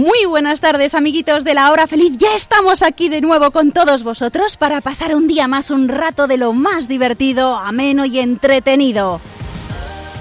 Muy 0.00 0.24
buenas 0.24 0.62
tardes, 0.62 0.94
amiguitos 0.94 1.44
de 1.44 1.52
la 1.52 1.70
hora 1.70 1.86
feliz. 1.86 2.14
Ya 2.16 2.34
estamos 2.34 2.80
aquí 2.80 3.10
de 3.10 3.20
nuevo 3.20 3.50
con 3.50 3.70
todos 3.70 4.02
vosotros 4.02 4.56
para 4.56 4.80
pasar 4.80 5.14
un 5.14 5.28
día 5.28 5.46
más, 5.46 5.70
un 5.70 5.88
rato 5.88 6.26
de 6.26 6.38
lo 6.38 6.54
más 6.54 6.88
divertido, 6.88 7.54
ameno 7.54 8.06
y 8.06 8.18
entretenido. 8.18 9.20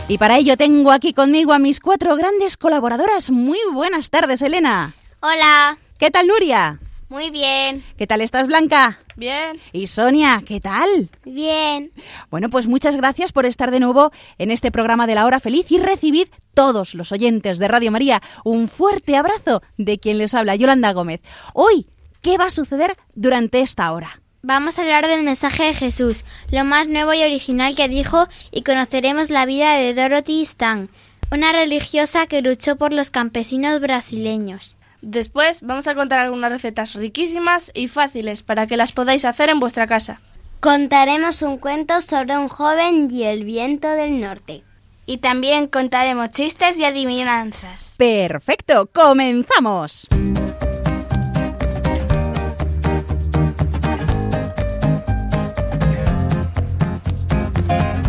Y 0.10 0.18
para 0.18 0.38
ello 0.38 0.58
tengo 0.58 0.92
aquí 0.92 1.14
conmigo 1.14 1.54
a 1.54 1.60
mis 1.60 1.80
cuatro 1.80 2.18
grandes 2.18 2.58
colaboradoras. 2.58 3.32
Muy 3.32 3.58
buenas 3.72 4.10
tardes, 4.10 4.42
Elena. 4.42 4.96
Hola. 5.22 5.78
¿Qué 5.98 6.12
tal, 6.12 6.28
Nuria? 6.28 6.78
Muy 7.08 7.30
bien. 7.30 7.82
¿Qué 7.98 8.06
tal 8.06 8.20
estás, 8.20 8.48
Blanca? 8.48 9.00
Bien. 9.20 9.60
Y 9.74 9.88
Sonia, 9.88 10.42
¿qué 10.46 10.62
tal? 10.62 11.10
Bien. 11.26 11.92
Bueno, 12.32 12.50
pues 12.50 12.68
muchas 12.68 12.96
gracias 12.96 13.34
por 13.34 13.46
estar 13.46 13.70
de 13.70 13.82
nuevo 13.82 14.12
en 14.38 14.50
este 14.50 14.72
programa 14.72 15.08
de 15.08 15.16
la 15.16 15.26
hora 15.26 15.42
feliz 15.42 15.70
y 15.74 15.78
recibid 15.78 16.30
todos 16.54 16.96
los 16.96 17.12
oyentes 17.12 17.60
de 17.60 17.68
Radio 17.68 17.92
María 17.92 18.22
un 18.46 18.70
fuerte 18.70 19.18
abrazo 19.18 19.62
de 19.78 20.00
quien 20.00 20.20
les 20.20 20.34
habla, 20.34 20.56
Yolanda 20.56 20.94
Gómez. 20.94 21.20
Hoy, 21.54 21.88
¿qué 22.22 22.38
va 22.38 22.46
a 22.46 22.52
suceder 22.52 22.96
durante 23.14 23.60
esta 23.60 23.92
hora? 23.92 24.22
Vamos 24.42 24.80
a 24.80 24.84
hablar 24.84 25.06
del 25.06 25.24
mensaje 25.24 25.64
de 25.66 25.74
Jesús, 25.74 26.24
lo 26.50 26.64
más 26.64 26.88
nuevo 26.88 27.14
y 27.14 27.22
original 27.22 27.76
que 27.76 27.90
dijo, 27.90 28.30
y 28.52 28.64
conoceremos 28.64 29.30
la 29.32 29.46
vida 29.46 29.76
de 29.76 29.94
Dorothy 29.94 30.44
Stan, 30.44 30.90
una 31.30 31.52
religiosa 31.52 32.26
que 32.26 32.42
luchó 32.42 32.78
por 32.78 32.94
los 32.94 33.12
campesinos 33.12 33.82
brasileños. 33.82 34.78
Después 35.02 35.62
vamos 35.62 35.88
a 35.88 35.96
contar 35.96 36.20
algunas 36.20 36.52
recetas 36.52 36.94
riquísimas 36.96 37.72
y 37.74 37.88
fáciles 37.88 38.44
para 38.44 38.68
que 38.68 38.78
las 38.78 38.92
podáis 38.92 39.24
hacer 39.24 39.50
en 39.50 39.60
vuestra 39.60 39.88
casa. 39.88 40.20
Contaremos 40.60 41.42
un 41.42 41.58
cuento 41.58 42.02
sobre 42.02 42.38
un 42.38 42.50
joven 42.50 43.10
y 43.10 43.24
el 43.24 43.46
viento 43.46 43.88
del 43.90 44.20
norte. 44.20 44.64
Y 45.06 45.18
también 45.18 45.68
contaremos 45.68 46.30
chistes 46.32 46.78
y 46.78 46.84
adivinanzas. 46.84 47.94
Perfecto, 47.98 48.90
comenzamos. 48.94 50.08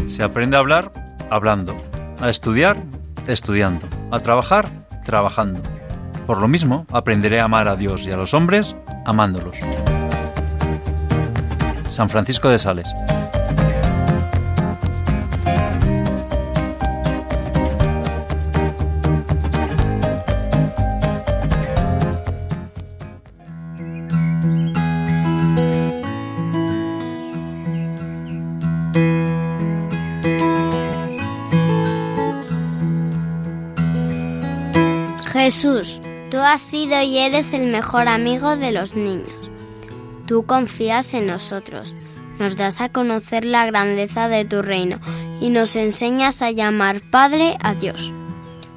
Se 0.09 0.25
aprende 0.25 0.57
a 0.57 0.59
hablar 0.59 0.93
hablando, 1.31 1.75
a 2.21 2.29
estudiar 2.29 2.77
estudiando, 3.29 3.87
a 4.11 4.19
trabajar 4.19 4.69
trabajando. 5.07 5.63
Por 6.31 6.41
lo 6.41 6.47
mismo, 6.47 6.87
aprenderé 6.93 7.41
a 7.41 7.47
amar 7.47 7.67
a 7.67 7.75
Dios 7.75 8.03
y 8.07 8.13
a 8.13 8.17
los 8.17 8.35
hombres 8.35 8.77
amándolos. 9.05 9.57
San 11.89 12.09
Francisco 12.09 12.49
de 12.49 12.61
Sales. 12.61 12.87
Jesús, 35.33 36.01
tú 36.31 36.39
has 36.39 36.61
sido 36.61 37.03
y 37.03 37.19
eres 37.19 37.53
el 37.53 37.67
mejor 37.67 38.09
amigo 38.09 38.57
de 38.57 38.73
los 38.73 38.95
niños. 38.95 39.51
Tú 40.27 40.45
confías 40.45 41.13
en 41.15 41.27
nosotros, 41.27 41.95
nos 42.39 42.57
das 42.57 42.81
a 42.81 42.89
conocer 42.89 43.45
la 43.45 43.67
grandeza 43.67 44.29
de 44.29 44.45
tu 44.45 44.63
reino 44.63 45.01
y 45.41 45.51
nos 45.51 45.75
enseñas 45.77 46.41
a 46.41 46.53
llamar 46.53 47.01
Padre 47.11 47.57
a 47.63 47.75
Dios. 47.75 48.13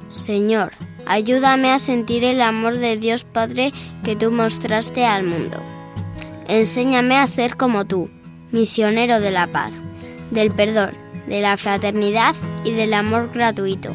Señor, 0.08 0.72
ayúdame 1.06 1.70
a 1.70 1.78
sentir 1.78 2.24
el 2.24 2.42
amor 2.42 2.78
de 2.78 2.96
Dios 2.96 3.24
Padre 3.24 3.72
que 4.02 4.16
tú 4.16 4.32
mostraste 4.32 5.06
al 5.06 5.22
mundo. 5.22 5.58
Enséñame 6.48 7.16
a 7.16 7.26
ser 7.26 7.56
como 7.56 7.84
tú, 7.84 8.10
misionero 8.50 9.20
de 9.20 9.30
la 9.30 9.46
paz, 9.46 9.72
del 10.30 10.50
perdón, 10.50 10.94
de 11.28 11.40
la 11.40 11.56
fraternidad 11.56 12.34
y 12.64 12.72
del 12.72 12.92
amor 12.92 13.30
gratuito. 13.32 13.94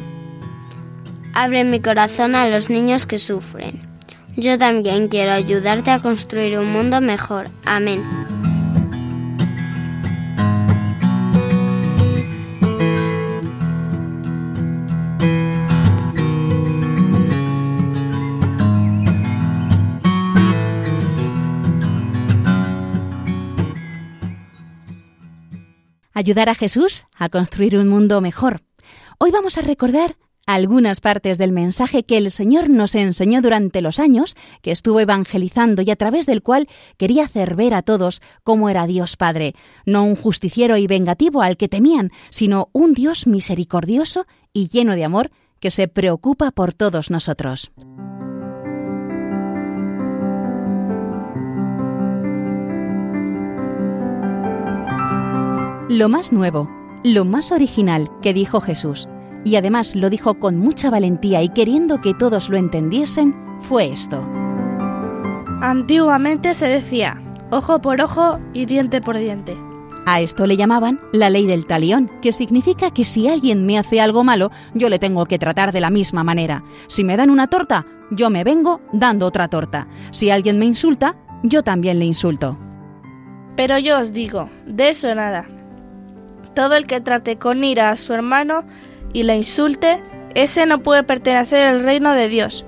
Abre 1.34 1.64
mi 1.64 1.80
corazón 1.80 2.34
a 2.34 2.48
los 2.48 2.70
niños 2.70 3.06
que 3.06 3.18
sufren. 3.18 3.88
Yo 4.36 4.58
también 4.58 5.08
quiero 5.08 5.32
ayudarte 5.32 5.90
a 5.90 6.00
construir 6.00 6.58
un 6.58 6.72
mundo 6.72 7.00
mejor. 7.00 7.50
Amén. 7.64 8.02
Ayudar 26.12 26.50
a 26.50 26.54
Jesús 26.54 27.06
a 27.14 27.30
construir 27.30 27.78
un 27.78 27.88
mundo 27.88 28.20
mejor. 28.20 28.60
Hoy 29.18 29.30
vamos 29.30 29.56
a 29.56 29.62
recordar 29.62 30.16
algunas 30.54 31.00
partes 31.00 31.38
del 31.38 31.52
mensaje 31.52 32.02
que 32.02 32.18
el 32.18 32.30
Señor 32.30 32.68
nos 32.68 32.94
enseñó 32.94 33.40
durante 33.40 33.80
los 33.80 33.98
años 33.98 34.36
que 34.62 34.70
estuvo 34.70 35.00
evangelizando 35.00 35.82
y 35.82 35.90
a 35.90 35.96
través 35.96 36.26
del 36.26 36.42
cual 36.42 36.68
quería 36.96 37.24
hacer 37.24 37.54
ver 37.54 37.74
a 37.74 37.82
todos 37.82 38.20
cómo 38.42 38.68
era 38.68 38.86
Dios 38.86 39.16
Padre, 39.16 39.54
no 39.86 40.04
un 40.04 40.16
justiciero 40.16 40.76
y 40.76 40.86
vengativo 40.86 41.42
al 41.42 41.56
que 41.56 41.68
temían, 41.68 42.10
sino 42.30 42.68
un 42.72 42.94
Dios 42.94 43.26
misericordioso 43.26 44.26
y 44.52 44.68
lleno 44.68 44.94
de 44.94 45.04
amor 45.04 45.30
que 45.60 45.70
se 45.70 45.88
preocupa 45.88 46.50
por 46.50 46.74
todos 46.74 47.10
nosotros. 47.10 47.70
Lo 55.88 56.08
más 56.08 56.32
nuevo, 56.32 56.68
lo 57.02 57.24
más 57.24 57.50
original 57.52 58.08
que 58.22 58.32
dijo 58.32 58.60
Jesús, 58.60 59.08
y 59.44 59.56
además 59.56 59.94
lo 59.96 60.10
dijo 60.10 60.38
con 60.38 60.56
mucha 60.56 60.90
valentía 60.90 61.42
y 61.42 61.48
queriendo 61.48 62.00
que 62.00 62.14
todos 62.14 62.48
lo 62.48 62.56
entendiesen, 62.56 63.34
fue 63.60 63.86
esto. 63.86 64.26
Antiguamente 65.60 66.54
se 66.54 66.66
decía 66.66 67.22
ojo 67.50 67.80
por 67.80 68.00
ojo 68.00 68.38
y 68.52 68.66
diente 68.66 69.00
por 69.00 69.18
diente. 69.18 69.56
A 70.06 70.20
esto 70.20 70.46
le 70.46 70.56
llamaban 70.56 70.98
la 71.12 71.28
ley 71.28 71.46
del 71.46 71.66
talión, 71.66 72.10
que 72.22 72.32
significa 72.32 72.90
que 72.90 73.04
si 73.04 73.28
alguien 73.28 73.66
me 73.66 73.78
hace 73.78 74.00
algo 74.00 74.24
malo, 74.24 74.50
yo 74.72 74.88
le 74.88 74.98
tengo 74.98 75.26
que 75.26 75.38
tratar 75.38 75.72
de 75.72 75.80
la 75.80 75.90
misma 75.90 76.24
manera. 76.24 76.64
Si 76.86 77.04
me 77.04 77.16
dan 77.16 77.30
una 77.30 77.48
torta, 77.48 77.86
yo 78.10 78.30
me 78.30 78.42
vengo 78.42 78.80
dando 78.92 79.26
otra 79.26 79.48
torta. 79.48 79.88
Si 80.10 80.30
alguien 80.30 80.58
me 80.58 80.64
insulta, 80.64 81.16
yo 81.42 81.62
también 81.62 81.98
le 81.98 82.06
insulto. 82.06 82.58
Pero 83.56 83.78
yo 83.78 83.98
os 83.98 84.12
digo, 84.12 84.48
de 84.66 84.88
eso 84.88 85.14
nada. 85.14 85.46
Todo 86.54 86.76
el 86.76 86.86
que 86.86 87.00
trate 87.00 87.36
con 87.36 87.62
ira 87.62 87.90
a 87.90 87.96
su 87.96 88.14
hermano 88.14 88.64
y 89.12 89.22
le 89.24 89.36
insulte, 89.36 90.02
ese 90.34 90.66
no 90.66 90.82
puede 90.82 91.02
pertenecer 91.02 91.66
al 91.66 91.82
reino 91.82 92.14
de 92.14 92.28
Dios. 92.28 92.64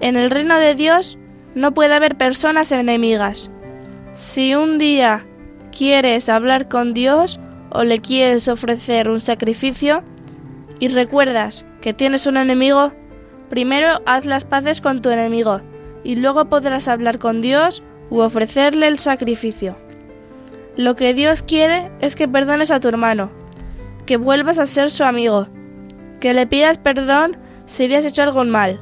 En 0.00 0.16
el 0.16 0.30
reino 0.30 0.58
de 0.58 0.74
Dios 0.74 1.18
no 1.54 1.72
puede 1.72 1.94
haber 1.94 2.16
personas 2.16 2.70
enemigas. 2.72 3.50
Si 4.12 4.54
un 4.54 4.78
día 4.78 5.26
quieres 5.76 6.28
hablar 6.28 6.68
con 6.68 6.94
Dios 6.94 7.40
o 7.70 7.82
le 7.84 7.98
quieres 7.98 8.48
ofrecer 8.48 9.08
un 9.08 9.20
sacrificio 9.20 10.02
y 10.78 10.88
recuerdas 10.88 11.64
que 11.80 11.92
tienes 11.92 12.26
un 12.26 12.36
enemigo, 12.36 12.92
primero 13.48 14.00
haz 14.06 14.26
las 14.26 14.44
paces 14.44 14.80
con 14.80 15.02
tu 15.02 15.10
enemigo 15.10 15.60
y 16.04 16.16
luego 16.16 16.44
podrás 16.46 16.88
hablar 16.88 17.18
con 17.18 17.40
Dios 17.40 17.82
u 18.10 18.20
ofrecerle 18.20 18.86
el 18.86 18.98
sacrificio. 18.98 19.76
Lo 20.76 20.94
que 20.94 21.14
Dios 21.14 21.42
quiere 21.42 21.90
es 22.00 22.16
que 22.16 22.28
perdones 22.28 22.70
a 22.70 22.80
tu 22.80 22.88
hermano, 22.88 23.30
que 24.04 24.16
vuelvas 24.16 24.58
a 24.58 24.66
ser 24.66 24.90
su 24.90 25.04
amigo, 25.04 25.48
que 26.20 26.34
le 26.34 26.46
pidas 26.46 26.78
perdón 26.78 27.36
si 27.66 27.88
le 27.88 27.96
has 27.96 28.04
hecho 28.04 28.22
algo 28.22 28.44
mal. 28.44 28.80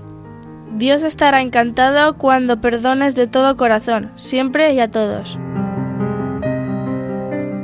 Dios 0.77 1.05
estará 1.05 1.41
encantado 1.41 2.19
cuando 2.19 2.61
perdones 2.61 3.15
de 3.15 3.27
todo 3.27 3.57
corazón, 3.57 4.13
siempre 4.17 4.73
y 4.73 4.81
a 4.81 4.91
todos. 4.91 5.39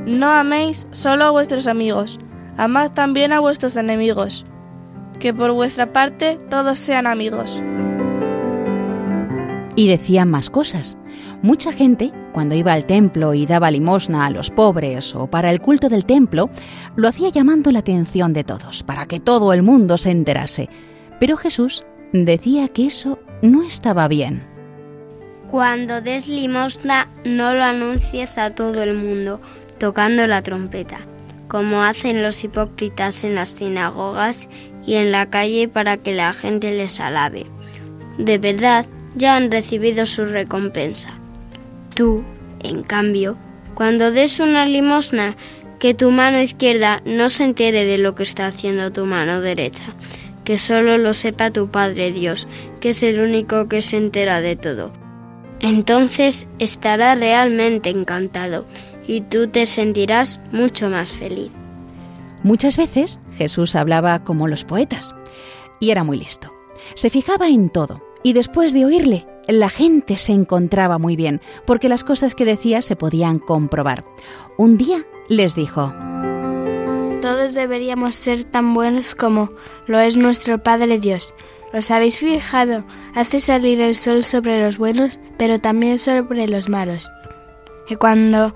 No 0.06 0.28
améis 0.28 0.86
solo 0.90 1.24
a 1.24 1.30
vuestros 1.30 1.66
amigos, 1.66 2.20
amad 2.56 2.92
también 2.92 3.32
a 3.32 3.40
vuestros 3.40 3.76
enemigos. 3.76 4.46
Que 5.18 5.34
por 5.34 5.52
vuestra 5.52 5.92
parte 5.92 6.38
todos 6.48 6.78
sean 6.78 7.06
amigos. 7.06 7.62
Y 9.76 9.88
decía 9.88 10.24
más 10.24 10.50
cosas. 10.50 10.96
Mucha 11.42 11.72
gente, 11.72 12.12
cuando 12.32 12.54
iba 12.54 12.72
al 12.72 12.84
templo 12.84 13.34
y 13.34 13.46
daba 13.46 13.70
limosna 13.70 14.26
a 14.26 14.30
los 14.30 14.50
pobres 14.50 15.14
o 15.14 15.26
para 15.26 15.50
el 15.50 15.60
culto 15.60 15.88
del 15.88 16.04
templo, 16.04 16.50
lo 16.96 17.08
hacía 17.08 17.30
llamando 17.30 17.70
la 17.72 17.80
atención 17.80 18.32
de 18.32 18.44
todos, 18.44 18.82
para 18.82 19.06
que 19.06 19.20
todo 19.20 19.52
el 19.52 19.62
mundo 19.62 19.98
se 19.98 20.10
enterase. 20.10 20.68
Pero 21.18 21.36
Jesús 21.36 21.84
decía 22.12 22.68
que 22.68 22.86
eso 22.86 23.18
no 23.42 23.62
estaba 23.62 24.08
bien. 24.08 24.42
Cuando 25.50 26.00
des 26.00 26.28
limosna, 26.28 27.08
no 27.24 27.54
lo 27.54 27.64
anuncies 27.64 28.38
a 28.38 28.54
todo 28.54 28.82
el 28.82 28.94
mundo, 28.94 29.40
tocando 29.78 30.26
la 30.26 30.42
trompeta, 30.42 31.00
como 31.48 31.82
hacen 31.82 32.22
los 32.22 32.44
hipócritas 32.44 33.24
en 33.24 33.34
las 33.34 33.48
sinagogas 33.48 34.48
y 34.86 34.94
en 34.94 35.10
la 35.10 35.26
calle 35.26 35.68
para 35.68 35.96
que 35.96 36.14
la 36.14 36.32
gente 36.32 36.72
les 36.72 37.00
alabe. 37.00 37.46
De 38.18 38.38
verdad, 38.38 38.86
ya 39.16 39.36
han 39.36 39.50
recibido 39.50 40.06
su 40.06 40.24
recompensa. 40.24 41.19
Tú, 42.00 42.24
en 42.60 42.82
cambio, 42.82 43.36
cuando 43.74 44.10
des 44.10 44.40
una 44.40 44.64
limosna, 44.64 45.36
que 45.78 45.92
tu 45.92 46.10
mano 46.10 46.40
izquierda 46.40 47.02
no 47.04 47.28
se 47.28 47.44
entere 47.44 47.84
de 47.84 47.98
lo 47.98 48.14
que 48.14 48.22
está 48.22 48.46
haciendo 48.46 48.90
tu 48.90 49.04
mano 49.04 49.42
derecha, 49.42 49.84
que 50.42 50.56
solo 50.56 50.96
lo 50.96 51.12
sepa 51.12 51.50
tu 51.50 51.70
Padre 51.70 52.10
Dios, 52.10 52.48
que 52.80 52.88
es 52.88 53.02
el 53.02 53.20
único 53.20 53.68
que 53.68 53.82
se 53.82 53.98
entera 53.98 54.40
de 54.40 54.56
todo. 54.56 54.92
Entonces 55.60 56.46
estará 56.58 57.14
realmente 57.16 57.90
encantado 57.90 58.64
y 59.06 59.20
tú 59.20 59.48
te 59.48 59.66
sentirás 59.66 60.40
mucho 60.52 60.88
más 60.88 61.12
feliz. 61.12 61.52
Muchas 62.42 62.78
veces 62.78 63.20
Jesús 63.36 63.76
hablaba 63.76 64.24
como 64.24 64.48
los 64.48 64.64
poetas 64.64 65.14
y 65.80 65.90
era 65.90 66.02
muy 66.02 66.16
listo. 66.16 66.50
Se 66.94 67.10
fijaba 67.10 67.48
en 67.48 67.68
todo 67.68 68.00
y 68.22 68.32
después 68.32 68.72
de 68.72 68.86
oírle, 68.86 69.26
la 69.46 69.68
gente 69.68 70.16
se 70.16 70.32
encontraba 70.32 70.98
muy 70.98 71.16
bien 71.16 71.40
porque 71.66 71.88
las 71.88 72.04
cosas 72.04 72.34
que 72.34 72.44
decía 72.44 72.82
se 72.82 72.96
podían 72.96 73.38
comprobar. 73.38 74.04
Un 74.56 74.76
día 74.76 75.06
les 75.28 75.54
dijo, 75.54 75.92
Todos 77.20 77.54
deberíamos 77.54 78.14
ser 78.14 78.44
tan 78.44 78.74
buenos 78.74 79.14
como 79.14 79.52
lo 79.86 80.00
es 80.00 80.16
nuestro 80.16 80.62
Padre 80.62 80.98
Dios. 80.98 81.34
¿Os 81.72 81.90
habéis 81.90 82.18
fijado? 82.18 82.84
Hace 83.14 83.38
salir 83.38 83.80
el 83.80 83.94
sol 83.94 84.24
sobre 84.24 84.62
los 84.62 84.76
buenos, 84.76 85.20
pero 85.36 85.60
también 85.60 85.98
sobre 85.98 86.48
los 86.48 86.68
malos. 86.68 87.08
Y 87.88 87.94
cuando 87.94 88.54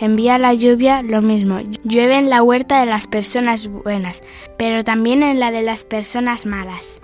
envía 0.00 0.38
la 0.38 0.54
lluvia, 0.54 1.02
lo 1.02 1.20
mismo. 1.20 1.60
Llueve 1.84 2.16
en 2.16 2.30
la 2.30 2.42
huerta 2.42 2.80
de 2.80 2.86
las 2.86 3.06
personas 3.06 3.68
buenas, 3.68 4.22
pero 4.56 4.82
también 4.82 5.22
en 5.22 5.40
la 5.40 5.50
de 5.50 5.62
las 5.62 5.84
personas 5.84 6.46
malas. 6.46 7.00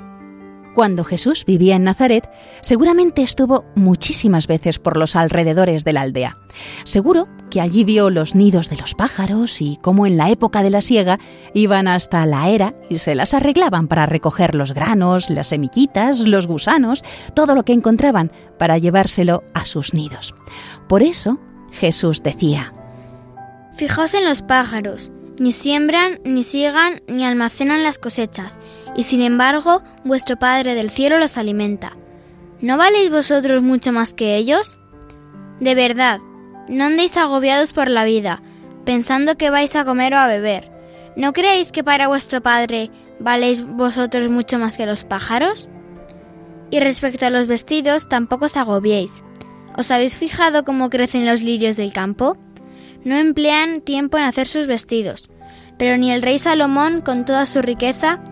Cuando 0.75 1.05
Jesús 1.05 1.45
vivía 1.45 1.77
en 1.77 1.85
Nazaret, 1.85 2.31
seguramente 2.63 3.23
estuvo 3.23 3.65
muchísimas 3.75 4.47
veces 4.47 4.79
por 4.79 4.97
los 4.97 5.17
alrededores 5.17 5.85
de 5.85 5.93
la 5.93 6.03
aldea. 6.03 6.39
Seguro 6.85 7.29
que 7.51 7.61
allí 7.61 7.85
vio 7.85 8.11
los 8.11 8.35
nidos 8.35 8.71
de 8.71 8.77
los 8.77 8.95
pájaros 8.95 9.61
y 9.61 9.79
cómo 9.83 10.07
en 10.07 10.17
la 10.17 10.31
época 10.31 10.63
de 10.63 10.71
la 10.71 10.81
siega 10.81 11.19
iban 11.55 11.89
hasta 11.89 12.25
la 12.27 12.49
era 12.49 12.75
y 12.89 12.99
se 12.99 13.17
las 13.17 13.35
arreglaban 13.35 13.89
para 13.89 14.07
recoger 14.07 14.55
los 14.55 14.73
granos, 14.73 15.29
las 15.29 15.49
semillitas, 15.49 16.21
los 16.21 16.47
gusanos, 16.47 17.03
todo 17.35 17.55
lo 17.55 17.65
que 17.65 17.73
encontraban 17.73 18.31
para 18.59 18.79
llevárselo 18.79 19.43
a 19.55 19.65
sus 19.65 19.93
nidos. 19.93 20.35
Por 20.89 21.03
eso 21.03 21.41
Jesús 21.73 22.23
decía, 22.23 22.73
Fijaos 23.75 24.15
en 24.15 24.29
los 24.29 24.43
pájaros, 24.43 25.11
ni 25.41 25.53
siembran, 25.53 26.21
ni 26.23 26.45
siegan, 26.45 27.01
ni 27.09 27.25
almacenan 27.25 27.83
las 27.83 27.99
cosechas, 27.99 28.59
y 28.95 29.05
sin 29.05 29.23
embargo 29.23 29.83
vuestro 30.05 30.39
Padre 30.39 30.75
del 30.75 30.91
cielo 30.91 31.19
los 31.19 31.39
alimenta. 31.39 31.97
¿No 32.61 32.77
valéis 32.77 33.11
vosotros 33.11 33.63
mucho 33.63 33.91
más 33.91 34.13
que 34.13 34.37
ellos? 34.37 34.79
De 35.59 35.75
verdad, 35.75 36.21
no 36.69 36.85
andéis 36.85 37.17
agobiados 37.17 37.73
por 37.73 37.89
la 37.89 38.05
vida, 38.05 38.43
pensando 38.85 39.39
que 39.39 39.49
vais 39.49 39.75
a 39.77 39.87
comer 39.87 40.13
o 40.13 40.19
a 40.19 40.27
beber. 40.27 40.71
¿No 41.17 41.33
creéis 41.33 41.73
que 41.73 41.83
para 41.83 42.07
vuestro 42.07 42.43
Padre 42.43 42.91
valéis 43.19 43.67
vosotros 43.67 44.29
mucho 44.29 44.59
más 44.59 44.77
que 44.77 44.85
los 44.85 45.05
pájaros? 45.05 45.71
Y 46.71 46.81
respecto 46.81 47.25
a 47.25 47.31
los 47.31 47.47
vestidos, 47.47 48.11
tampoco 48.11 48.45
os 48.45 48.59
agobiéis. 48.59 49.25
¿Os 49.75 49.91
habéis 49.91 50.19
fijado 50.19 50.65
cómo 50.65 50.91
crecen 50.91 51.25
los 51.25 51.41
lirios 51.41 51.79
del 51.79 51.95
campo? 51.95 52.37
No 53.05 53.17
emplean 53.17 53.81
tiempo 53.81 54.19
en 54.19 54.25
hacer 54.25 54.47
sus 54.47 54.67
vestidos, 54.67 55.31
pero 55.79 55.97
ni 55.97 56.13
el 56.13 56.23
rey 56.23 56.39
Salomón, 56.39 57.01
con 57.01 57.25
toda 57.25 57.47
su 57.47 57.63
riqueza, 57.63 58.23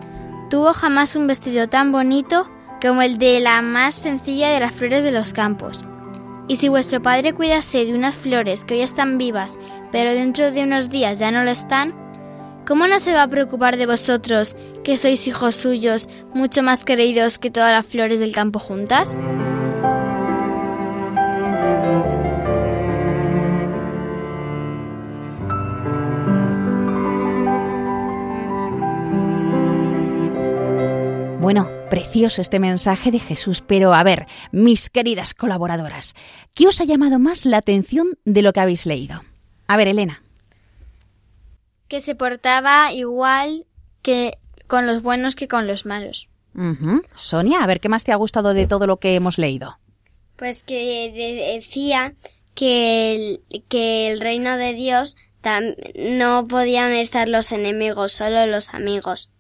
tuvo 0.51 0.75
jamás 0.75 1.17
un 1.17 1.27
vestido 1.27 1.69
tan 1.69 1.93
bonito 1.93 2.51
como 2.81 3.03
el 3.03 3.19
de 3.19 3.41
la 3.41 3.63
más 3.63 3.95
sencilla 3.95 4.51
de 4.51 4.61
las 4.61 4.75
flores 4.75 5.03
de 5.03 5.11
los 5.11 5.33
campos. 5.33 5.81
Y 6.49 6.57
si 6.57 6.69
vuestro 6.69 7.03
padre 7.03 7.33
cuidase 7.35 7.85
de 7.85 7.95
unas 7.95 8.17
flores 8.17 8.65
que 8.65 8.75
hoy 8.75 8.81
están 8.81 9.19
vivas, 9.19 9.59
pero 9.93 10.13
dentro 10.13 10.51
de 10.51 10.63
unos 10.63 10.89
días 10.89 11.19
ya 11.19 11.31
no 11.31 11.45
lo 11.45 11.51
están, 11.51 11.95
¿cómo 12.67 12.87
no 12.87 13.01
se 13.01 13.13
va 13.13 13.23
a 13.23 13.29
preocupar 13.29 13.77
de 13.77 13.87
vosotros, 13.87 14.57
que 14.85 14.99
sois 14.99 15.27
hijos 15.27 15.57
suyos, 15.57 16.09
mucho 16.35 16.63
más 16.63 16.85
queridos 16.85 17.39
que 17.39 17.51
todas 17.51 17.73
las 17.73 17.87
flores 17.87 18.21
del 18.21 18.33
campo 18.33 18.59
juntas? 18.59 19.17
Bueno, 31.49 31.71
precioso 31.89 32.43
este 32.43 32.61
mensaje 32.61 33.11
de 33.11 33.19
Jesús, 33.21 33.63
pero 33.67 33.95
a 33.95 34.03
ver, 34.03 34.27
mis 34.53 34.91
queridas 34.91 35.33
colaboradoras, 35.33 36.15
¿qué 36.53 36.67
os 36.67 36.79
ha 36.83 36.85
llamado 36.85 37.19
más 37.19 37.47
la 37.47 37.57
atención 37.57 38.19
de 38.27 38.43
lo 38.43 38.53
que 38.53 38.61
habéis 38.61 38.85
leído? 38.85 39.23
A 39.67 39.79
ver, 39.79 39.89
Elena. 39.89 40.23
Que 41.89 42.03
se 42.03 42.15
portaba 42.15 42.93
igual 42.93 43.65
que 44.03 44.37
con 44.67 44.87
los 44.87 45.01
buenos 45.01 45.37
que 45.37 45.49
con 45.49 45.67
los 45.67 45.87
malos. 45.87 46.29
Sonia, 47.15 47.63
a 47.63 47.67
ver, 47.67 47.81
¿qué 47.81 47.89
más 47.89 48.05
te 48.05 48.13
ha 48.13 48.17
gustado 48.17 48.53
de 48.53 48.67
todo 48.67 48.87
lo 48.87 48.99
que 48.99 49.15
hemos 49.15 49.39
leído? 49.39 49.79
Pues 50.37 50.63
que 50.63 51.11
de- 51.15 51.55
decía 51.55 52.13
que 52.55 53.15
el, 53.49 53.63
que 53.71 54.11
el 54.11 54.21
reino 54.21 54.59
de 54.59 54.75
Dios 54.75 55.17
no 55.97 56.47
podían 56.47 56.93
estar 56.93 57.27
los 57.27 57.53
enemigos, 57.53 58.13
solo 58.13 58.45
los 58.45 58.75
amigos. 58.75 59.31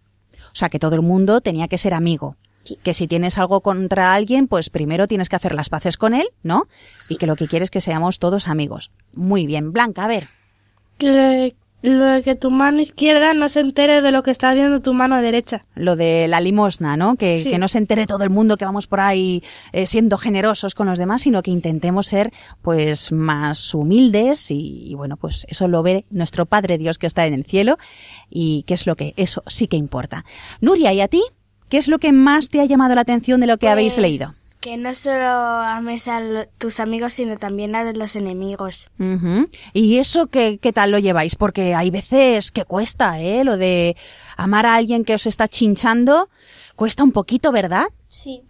O 0.52 0.54
sea, 0.54 0.68
que 0.68 0.78
todo 0.78 0.94
el 0.94 1.02
mundo 1.02 1.40
tenía 1.40 1.68
que 1.68 1.78
ser 1.78 1.94
amigo. 1.94 2.36
Sí. 2.64 2.78
Que 2.82 2.92
si 2.92 3.06
tienes 3.06 3.38
algo 3.38 3.60
contra 3.60 4.12
alguien, 4.14 4.46
pues 4.46 4.68
primero 4.68 5.06
tienes 5.06 5.28
que 5.28 5.36
hacer 5.36 5.54
las 5.54 5.70
paces 5.70 5.96
con 5.96 6.14
él, 6.14 6.28
¿no? 6.42 6.64
Y 7.08 7.16
que 7.16 7.26
lo 7.26 7.36
que 7.36 7.48
quieres 7.48 7.66
es 7.66 7.70
que 7.70 7.80
seamos 7.80 8.18
todos 8.18 8.48
amigos. 8.48 8.90
Muy 9.14 9.46
bien, 9.46 9.72
Blanca, 9.72 10.04
a 10.04 10.08
ver. 10.08 10.28
Que, 10.98 11.54
lo 11.80 12.04
de 12.06 12.22
que 12.22 12.34
tu 12.34 12.50
mano 12.50 12.80
izquierda 12.80 13.34
no 13.34 13.48
se 13.48 13.60
entere 13.60 14.02
de 14.02 14.10
lo 14.10 14.22
que 14.24 14.30
está 14.32 14.50
haciendo 14.50 14.80
tu 14.80 14.92
mano 14.94 15.20
derecha. 15.22 15.60
Lo 15.76 15.94
de 15.94 16.26
la 16.28 16.40
limosna, 16.40 16.96
¿no? 16.96 17.14
Que, 17.16 17.42
Sí. 17.42 17.50
que 17.50 17.58
no 17.58 17.68
se 17.68 17.78
entere 17.78 18.06
todo 18.06 18.24
el 18.24 18.30
mundo 18.30 18.56
que 18.56 18.64
vamos 18.64 18.86
por 18.88 18.98
ahí 19.00 19.42
eh, 19.72 19.86
siendo 19.86 20.18
generosos 20.18 20.74
con 20.74 20.88
los 20.88 20.98
demás, 20.98 21.22
sino 21.22 21.42
que 21.42 21.50
intentemos 21.52 22.06
ser, 22.06 22.32
pues, 22.62 23.12
más 23.12 23.74
humildes 23.74 24.50
y, 24.50 24.90
y, 24.90 24.94
bueno, 24.94 25.16
pues 25.16 25.46
eso 25.48 25.68
lo 25.68 25.82
ve 25.84 26.04
nuestro 26.10 26.46
Padre 26.46 26.78
Dios 26.78 26.98
que 26.98 27.06
está 27.06 27.26
en 27.26 27.34
el 27.34 27.44
cielo 27.44 27.76
y 28.28 28.64
qué 28.66 28.74
es 28.74 28.86
lo 28.86 28.96
que 28.96 29.14
eso 29.16 29.42
sí 29.46 29.68
que 29.68 29.76
importa. 29.76 30.24
Nuria, 30.60 30.92
¿y 30.92 31.00
a 31.00 31.08
ti? 31.08 31.22
¿Qué 31.68 31.76
es 31.76 31.86
lo 31.86 31.98
que 31.98 32.12
más 32.12 32.48
te 32.48 32.60
ha 32.60 32.64
llamado 32.64 32.94
la 32.94 33.02
atención 33.02 33.40
de 33.40 33.46
lo 33.46 33.58
que 33.58 33.68
habéis 33.68 33.94
Pues, 33.94 34.02
leído? 34.02 34.28
Que 34.60 34.76
no 34.76 34.92
solo 34.94 35.24
ames 35.24 36.08
a 36.08 36.18
lo- 36.20 36.46
tus 36.58 36.80
amigos, 36.80 37.14
sino 37.14 37.36
también 37.36 37.76
a 37.76 37.92
los 37.92 38.16
enemigos. 38.16 38.88
¿Y 39.72 39.98
eso 39.98 40.26
qué, 40.26 40.58
qué 40.60 40.72
tal 40.72 40.90
lo 40.90 40.98
lleváis? 40.98 41.36
Porque 41.36 41.74
hay 41.76 41.90
veces 41.90 42.50
que 42.50 42.64
cuesta, 42.64 43.20
¿eh? 43.20 43.44
Lo 43.44 43.56
de 43.56 43.96
amar 44.36 44.66
a 44.66 44.74
alguien 44.74 45.04
que 45.04 45.14
os 45.14 45.26
está 45.26 45.46
chinchando, 45.46 46.28
cuesta 46.74 47.04
un 47.04 47.12
poquito, 47.12 47.52
¿verdad? 47.52 47.86
Sí. 48.08 48.42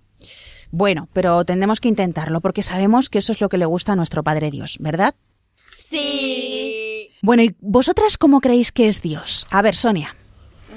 Bueno, 0.70 1.08
pero 1.12 1.44
tendremos 1.44 1.78
que 1.80 1.88
intentarlo 1.88 2.40
porque 2.40 2.62
sabemos 2.62 3.10
que 3.10 3.18
eso 3.18 3.32
es 3.32 3.40
lo 3.42 3.48
que 3.50 3.58
le 3.58 3.66
gusta 3.66 3.92
a 3.92 3.96
nuestro 3.96 4.22
Padre 4.22 4.50
Dios, 4.50 4.76
¿verdad? 4.80 5.14
Sí. 5.70 7.10
Bueno, 7.20 7.42
¿y 7.42 7.54
vosotras 7.60 8.16
cómo 8.16 8.40
creéis 8.40 8.72
que 8.72 8.88
es 8.88 9.02
Dios? 9.02 9.46
A 9.50 9.60
ver, 9.60 9.74
Sonia. 9.74 10.14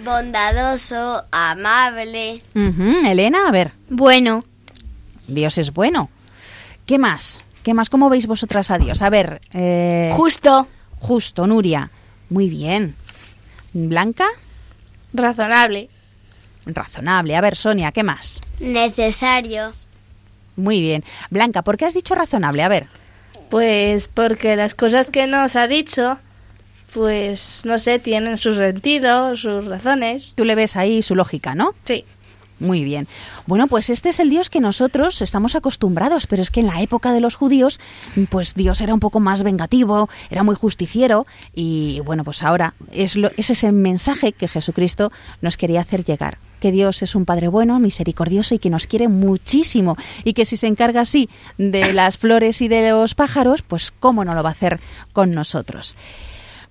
Bondadoso, 0.04 1.24
amable. 1.32 2.42
Ujú, 2.56 3.08
Elena, 3.08 3.48
a 3.48 3.52
ver. 3.52 3.72
Bueno, 3.90 4.44
Dios 5.28 5.58
es 5.58 5.74
bueno. 5.74 6.10
¿Qué 6.86 6.98
más? 6.98 7.44
¿Qué 7.64 7.74
más? 7.74 7.90
¿Cómo 7.90 8.10
veis 8.10 8.28
vosotras 8.28 8.72
a 8.72 8.78
Dios? 8.78 9.02
A 9.02 9.10
ver. 9.10 9.42
Eh, 9.54 10.10
Justo. 10.14 10.68
justo, 11.00 11.48
Nuria. 11.48 11.92
Muy 12.30 12.50
bien. 12.50 12.96
Blanca, 13.74 14.26
Razonable. 15.14 15.90
razonable. 16.66 17.36
A 17.36 17.42
ver, 17.42 17.56
Sonia, 17.56 17.92
¿qué 17.92 18.04
más? 18.04 18.42
Necesario. 18.60 19.74
Muy 20.56 20.82
bien. 20.82 21.04
Blanca, 21.30 21.62
¿por 21.62 21.78
qué 21.78 21.86
has 21.86 21.94
dicho 21.94 22.16
razonable? 22.16 22.64
A 22.64 22.70
ver. 22.70 22.88
Pues 23.50 24.08
porque 24.08 24.56
las 24.56 24.76
cosas 24.76 25.12
que 25.12 25.28
nos 25.28 25.56
ha 25.56 25.68
dicho, 25.68 26.18
pues 26.94 27.62
no 27.66 27.80
sé, 27.80 28.00
tienen 28.00 28.38
sus 28.38 28.58
sentidos, 28.58 29.42
sus 29.42 29.66
razones. 29.66 30.34
Tú 30.36 30.46
le 30.46 30.56
ves 30.56 30.76
ahí 30.76 31.02
su 31.02 31.16
lógica, 31.16 31.56
¿no? 31.56 31.74
Sí. 31.86 32.06
Muy 32.62 32.84
bien. 32.84 33.08
Bueno, 33.48 33.66
pues 33.66 33.90
este 33.90 34.10
es 34.10 34.20
el 34.20 34.30
Dios 34.30 34.52
que 34.52 34.60
nosotros 34.60 35.24
estamos 35.24 35.56
acostumbrados, 35.56 36.28
pero 36.28 36.44
es 36.44 36.52
que 36.52 36.60
en 36.60 36.68
la 36.68 36.80
época 36.82 37.12
de 37.12 37.20
los 37.20 37.34
judíos, 37.34 37.80
pues 38.30 38.54
Dios 38.54 38.82
era 38.82 38.94
un 38.94 39.00
poco 39.00 39.20
más 39.20 39.42
vengativo, 39.42 40.10
era 40.30 40.44
muy 40.44 40.54
justiciero 40.54 41.26
y 41.56 42.02
bueno, 42.06 42.24
pues 42.24 42.44
ahora 42.44 42.76
es, 42.92 43.16
lo, 43.16 43.32
es 43.36 43.50
ese 43.50 43.72
mensaje 43.72 44.32
que 44.32 44.48
Jesucristo 44.48 45.12
nos 45.42 45.58
quería 45.58 45.82
hacer 45.82 46.06
llegar. 46.06 46.38
Que 46.60 46.72
Dios 46.72 47.02
es 47.02 47.16
un 47.16 47.26
Padre 47.26 47.48
bueno, 47.48 47.80
misericordioso 47.80 48.54
y 48.54 48.60
que 48.60 48.70
nos 48.70 48.86
quiere 48.86 49.08
muchísimo 49.08 49.98
y 50.24 50.34
que 50.34 50.46
si 50.46 50.56
se 50.56 50.68
encarga 50.68 51.02
así 51.02 51.30
de 51.58 51.94
las 51.94 52.20
flores 52.20 52.62
y 52.62 52.68
de 52.68 52.92
los 52.92 53.16
pájaros, 53.16 53.64
pues 53.64 53.90
cómo 53.90 54.24
no 54.24 54.36
lo 54.36 54.44
va 54.44 54.50
a 54.50 54.52
hacer 54.52 54.80
con 55.14 55.32
nosotros. 55.32 55.96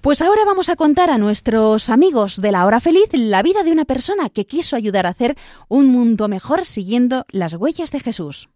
Pues 0.00 0.23
ahora 0.23 0.47
vamos 0.47 0.71
a 0.71 0.76
contar 0.76 1.11
a 1.11 1.19
nuestros 1.19 1.90
amigos 1.90 2.40
de 2.40 2.52
la 2.52 2.64
hora 2.64 2.80
feliz 2.80 3.11
la 3.12 3.42
vida 3.42 3.62
de 3.64 3.73
una 3.73 3.85
persona 3.85 4.30
que 4.30 4.47
quiso 4.47 4.75
ayudar 4.75 5.07
a 5.07 5.11
hacer 5.11 5.37
un 5.69 5.88
mundo 5.88 6.26
mejor 6.26 6.64
siguiendo 6.64 7.26
las 7.28 7.52
huellas 7.54 7.90
de 7.90 8.00
Jesús. 8.00 8.49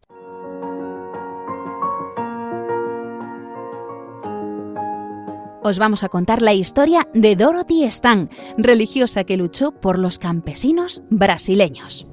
Os 5.63 5.79
vamos 5.79 6.03
a 6.03 6.09
contar 6.09 6.41
la 6.41 6.55
historia 6.55 7.09
de 7.13 7.37
Dorothy 7.37 7.85
Stan, 7.85 8.31
religiosa 8.57 9.25
que 9.25 9.37
luchó 9.37 9.73
por 9.73 9.99
los 9.99 10.19
campesinos 10.19 11.03
brasileños. 11.11 12.07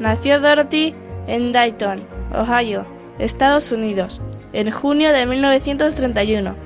Nació 0.00 0.40
Dorothy 0.40 0.94
en 1.26 1.52
Dayton, 1.52 2.02
Ohio, 2.34 2.86
Estados 3.18 3.70
Unidos, 3.70 4.22
en 4.54 4.70
junio 4.70 5.12
de 5.12 5.26
1931. 5.26 6.56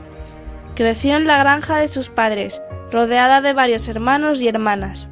Creció 0.76 1.17
en 1.17 1.26
la 1.26 1.38
granja 1.38 1.76
de 1.76 1.88
sus 1.88 2.11
padres, 2.11 2.62
rodeada 2.93 3.41
de 3.41 3.53
varios 3.53 3.88
hermanos 3.88 4.41
y 4.41 4.47
hermanas. 4.47 5.09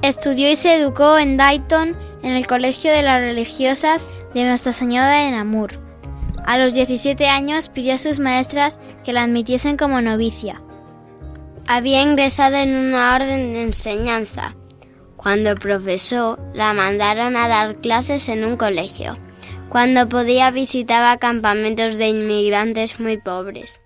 Estudió 0.00 0.50
y 0.50 0.56
se 0.56 0.76
educó 0.76 1.18
en 1.18 1.36
Dayton 1.36 1.94
en 2.22 2.32
el 2.32 2.46
Colegio 2.46 2.90
de 2.90 3.02
las 3.02 3.20
Religiosas 3.20 4.08
de 4.32 4.44
Nuestra 4.44 4.72
Señora 4.72 5.10
de 5.10 5.30
Namur. 5.30 5.78
A 6.46 6.56
los 6.56 6.72
17 6.72 7.28
años 7.28 7.68
pidió 7.68 7.94
a 7.94 7.98
sus 7.98 8.18
maestras 8.18 8.80
que 9.04 9.12
la 9.12 9.24
admitiesen 9.24 9.76
como 9.76 10.00
novicia. 10.00 10.62
Había 11.66 12.00
ingresado 12.00 12.56
en 12.56 12.74
una 12.74 13.14
orden 13.14 13.52
de 13.52 13.62
enseñanza. 13.62 14.54
Cuando 15.26 15.56
profesó, 15.56 16.38
la 16.54 16.72
mandaron 16.72 17.36
a 17.36 17.48
dar 17.48 17.80
clases 17.80 18.28
en 18.28 18.44
un 18.44 18.56
colegio. 18.56 19.18
Cuando 19.68 20.08
podía 20.08 20.52
visitaba 20.52 21.16
campamentos 21.16 21.96
de 21.96 22.10
inmigrantes 22.10 23.00
muy 23.00 23.18
pobres. 23.18 23.82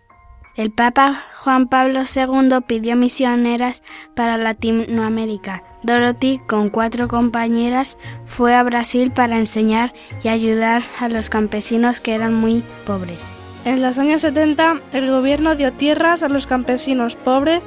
El 0.55 0.71
Papa 0.71 1.25
Juan 1.37 1.69
Pablo 1.69 2.01
II 2.01 2.59
pidió 2.67 2.95
misioneras 2.95 3.83
para 4.15 4.37
Latinoamérica. 4.37 5.65
Dorothy, 5.83 6.43
con 6.47 6.69
cuatro 6.69 7.09
compañeras, 7.09 7.97
fue 8.27 8.55
a 8.55 8.63
Brasil 8.63 9.11
para 9.11 9.39
enseñar 9.39 9.95
y 10.23 10.29
ayudar 10.29 10.83
a 10.99 11.09
los 11.09 11.31
campesinos 11.31 12.03
que 12.03 12.15
eran 12.15 12.35
muy 12.35 12.63
pobres. 12.85 13.27
En 13.65 13.81
los 13.81 13.97
años 13.99 14.21
70, 14.21 14.83
el 14.93 15.11
gobierno 15.11 15.57
dio 15.57 15.73
tierras 15.73 16.23
a 16.23 16.29
los 16.29 16.47
campesinos 16.47 17.17
pobres 17.17 17.65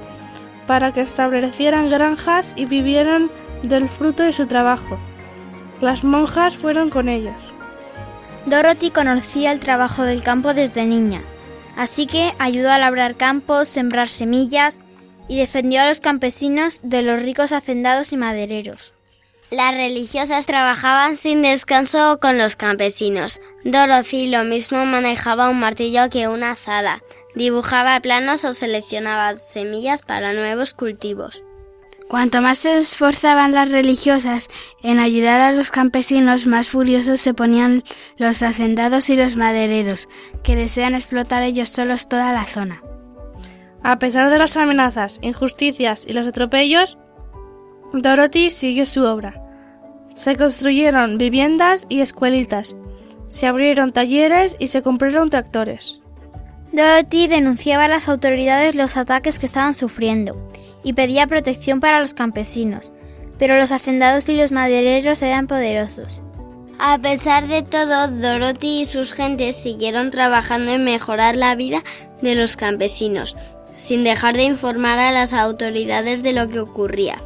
para 0.68 0.94
que 0.94 1.02
establecieran 1.02 1.90
granjas 1.90 2.54
y 2.56 2.66
vivieran 2.66 3.32
del 3.64 3.90
fruto 3.90 4.24
de 4.24 4.34
su 4.34 4.46
trabajo. 4.46 5.00
Las 5.82 6.04
monjas 6.04 6.56
fueron 6.56 6.90
con 6.90 7.10
ellos. 7.10 7.36
Dorothy 8.46 8.92
conocía 8.92 9.52
el 9.52 9.60
trabajo 9.60 10.04
del 10.04 10.24
campo 10.24 10.54
desde 10.54 10.86
niña, 10.86 11.22
así 11.78 12.06
que 12.06 12.34
ayudó 12.40 12.72
a 12.72 12.78
labrar 12.78 13.16
campos, 13.16 13.70
sembrar 13.70 14.10
semillas 14.10 14.84
y 15.28 15.38
defendió 15.38 15.82
a 15.82 15.88
los 15.88 16.02
campesinos 16.02 16.82
de 16.84 17.02
los 17.02 17.22
ricos 17.22 17.54
hacendados 17.54 18.12
y 18.12 18.18
madereros. 18.18 18.94
Las 19.52 19.74
religiosas 19.74 20.46
trabajaban 20.46 21.16
sin 21.16 21.42
descanso 21.44 22.20
con 22.20 22.38
los 22.38 22.56
campesinos. 22.56 23.40
Dorothy 23.64 24.28
lo 24.28 24.44
mismo 24.44 24.86
manejaba 24.86 25.50
un 25.50 25.60
martillo 25.60 26.10
que 26.10 26.28
una 26.28 26.52
azada, 26.52 27.04
dibujaba 27.36 28.00
planos 28.00 28.46
o 28.46 28.54
seleccionaba 28.54 29.36
semillas 29.36 30.02
para 30.02 30.34
nuevos 30.34 30.74
cultivos. 30.74 31.44
Cuanto 32.14 32.44
más 32.44 32.60
se 32.60 32.78
esforzaban 32.78 33.54
las 33.54 33.72
religiosas 33.72 34.48
en 34.84 35.00
ayudar 35.00 35.42
a 35.42 35.52
los 35.52 35.72
campesinos, 35.72 36.46
más 36.46 36.70
furiosos 36.70 37.20
se 37.20 37.34
ponían 37.34 37.82
los 38.18 38.44
hacendados 38.44 39.10
y 39.10 39.16
los 39.16 39.36
madereros, 39.36 40.08
que 40.44 40.56
desean 40.56 40.94
explotar 40.94 41.42
ellos 41.42 41.70
solos 41.70 42.08
toda 42.08 42.32
la 42.32 42.46
zona. 42.46 42.84
A 43.82 43.98
pesar 43.98 44.30
de 44.30 44.38
las 44.38 44.56
amenazas, 44.58 45.18
injusticias 45.24 46.06
y 46.08 46.14
los 46.14 46.28
atropellos, 46.28 47.00
Dorothy 47.94 48.52
siguió 48.52 48.86
su 48.86 49.04
obra. 49.06 49.42
Se 50.14 50.36
construyeron 50.36 51.18
viviendas 51.18 51.88
y 51.90 52.02
escuelitas, 52.02 52.76
se 53.28 53.48
abrieron 53.48 53.92
talleres 53.92 54.56
y 54.60 54.68
se 54.68 54.84
compraron 54.84 55.32
tractores. 55.32 56.00
Dorothy 56.74 57.28
denunciaba 57.28 57.86
a 57.86 57.88
las 57.88 58.08
autoridades 58.08 58.76
los 58.76 58.98
ataques 58.98 59.40
que 59.40 59.48
estaban 59.48 59.74
sufriendo 59.74 60.38
y 60.84 60.94
pedía 60.94 61.28
protección 61.28 61.80
para 61.80 62.00
los 62.00 62.14
campesinos, 62.14 62.92
pero 63.40 63.58
los 63.58 63.72
hacendados 63.72 64.28
y 64.30 64.38
los 64.38 64.52
madereros 64.52 65.22
eran 65.22 65.48
poderosos. 65.48 66.22
A 66.80 66.98
pesar 66.98 67.48
de 67.48 67.62
todo, 67.62 68.08
Dorothy 68.08 68.82
y 68.82 68.86
sus 68.86 69.14
gentes 69.14 69.56
siguieron 69.56 70.12
trabajando 70.12 70.72
en 70.72 70.84
mejorar 70.84 71.36
la 71.36 71.56
vida 71.56 71.84
de 72.22 72.36
los 72.36 72.58
campesinos, 72.58 73.38
sin 73.76 74.04
dejar 74.04 74.36
de 74.36 74.44
informar 74.44 75.00
a 75.00 75.12
las 75.12 75.34
autoridades 75.34 76.24
de 76.24 76.34
lo 76.34 76.50
que 76.50 76.60
ocurría. 76.60 77.18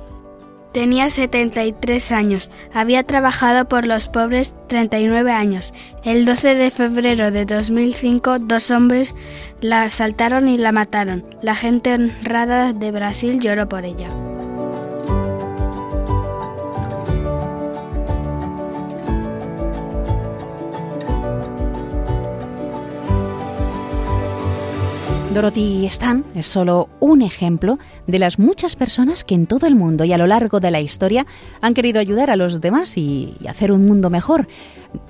Tenía 0.72 1.10
73 1.10 2.12
años, 2.12 2.52
había 2.74 3.04
trabajado 3.04 3.68
por 3.68 3.86
los 3.86 4.08
pobres 4.08 4.56
39 4.68 5.32
años. 5.32 5.74
El 6.04 6.26
12 6.26 6.56
de 6.56 6.72
febrero 6.72 7.32
de 7.32 7.46
2005 7.46 8.40
dos 8.40 8.72
hombres 8.72 9.16
la 9.62 9.84
asaltaron 9.84 10.48
y 10.48 10.58
la 10.58 10.72
mataron. 10.72 11.26
La 11.42 11.56
gente 11.56 11.94
honrada 11.94 12.74
de 12.74 12.92
Brasil 12.92 13.40
lloró 13.40 13.68
por 13.68 13.86
ella. 13.86 14.10
Dorothy 25.38 25.86
Stan 25.86 26.26
es 26.34 26.48
solo 26.48 26.90
un 27.00 27.22
ejemplo 27.22 27.78
de 28.08 28.18
las 28.18 28.40
muchas 28.40 28.76
personas 28.76 29.24
que 29.24 29.36
en 29.36 29.46
todo 29.46 29.68
el 29.68 29.76
mundo 29.76 30.04
y 30.04 30.12
a 30.12 30.18
lo 30.18 30.26
largo 30.26 30.60
de 30.60 30.72
la 30.72 30.82
historia 30.82 31.28
han 31.62 31.76
querido 31.76 32.00
ayudar 32.00 32.32
a 32.32 32.36
los 32.36 32.60
demás 32.60 32.98
y, 32.98 33.36
y, 33.40 33.46
hacer 33.46 33.72
un 33.72 33.86
mundo 33.86 34.10
mejor. 34.10 34.48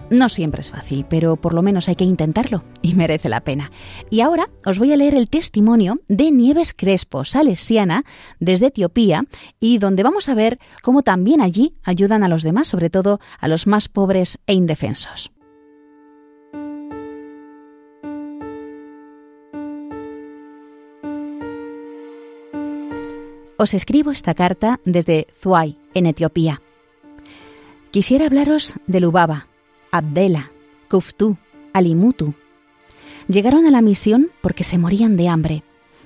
No 0.10 0.28
siempre 0.28 0.60
es 0.60 0.72
fácil, 0.72 1.06
pero 1.08 1.38
por 1.38 1.54
lo 1.54 1.62
menos 1.62 1.88
hay 1.88 1.96
que 1.96 2.04
intentarlo 2.04 2.66
y 2.82 2.94
merece 2.96 3.30
la 3.30 3.40
pena. 3.40 3.72
Y 4.10 4.20
ahora 4.20 4.50
os 4.66 4.80
voy 4.80 4.92
a 4.92 4.98
leer 4.98 5.16
el 5.16 5.30
testimonio 5.30 6.02
de 6.10 6.30
Nieves 6.30 6.74
Crespo, 6.74 7.24
salesiana, 7.24 8.04
desde 8.42 8.66
Etiopía, 8.66 9.24
y 9.62 9.78
donde 9.78 10.04
vamos 10.04 10.28
a 10.28 10.36
ver 10.36 10.60
cómo 10.84 11.04
también 11.04 11.40
allí 11.40 11.76
ayudan 11.86 12.26
a 12.26 12.28
los 12.28 12.44
demás, 12.44 12.68
sobre 12.68 12.90
todo 12.90 13.22
a 13.40 13.48
los 13.48 13.66
más 13.66 13.88
pobres 13.88 14.40
e 14.46 14.56
indefensos. 14.56 15.32
Os 23.60 23.74
escribo 23.74 24.12
esta 24.12 24.36
carta 24.36 24.80
desde 24.86 25.28
Zuay, 25.42 25.80
en 25.96 26.06
Etiopía. 26.06 26.62
Quisiera 27.90 28.28
hablaros 28.28 28.76
de 28.86 29.00
Lubaba, 29.00 29.48
Abdela, 29.92 30.52
Kuftu, 30.90 31.38
Alimutu. 31.74 32.36
Llegaron 33.28 33.66
a 33.66 33.72
la 33.72 33.82
misión 33.82 34.30
porque 34.42 34.64
se 34.64 34.78
morían 34.78 35.18
de 35.18 35.28
hambre, 35.28 35.64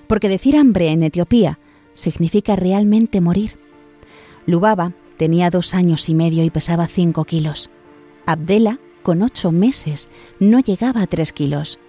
porque 0.08 0.30
decir 0.30 0.56
hambre 0.56 0.92
en 0.92 1.04
Etiopía 1.04 1.60
significa 1.94 2.56
realmente 2.56 3.20
morir. 3.20 3.58
Lubaba 4.46 4.94
tenía 5.18 5.50
dos 5.50 5.74
años 5.74 6.08
y 6.08 6.16
medio 6.16 6.46
y 6.46 6.50
pesaba 6.50 6.88
cinco 6.88 7.26
kilos. 7.26 7.70
Abdela, 8.26 8.80
con 9.04 9.22
ocho 9.24 9.52
meses, 9.52 10.10
no 10.40 10.62
llegaba 10.62 11.02
a 11.02 11.08
tres 11.08 11.34
kilos. 11.34 11.80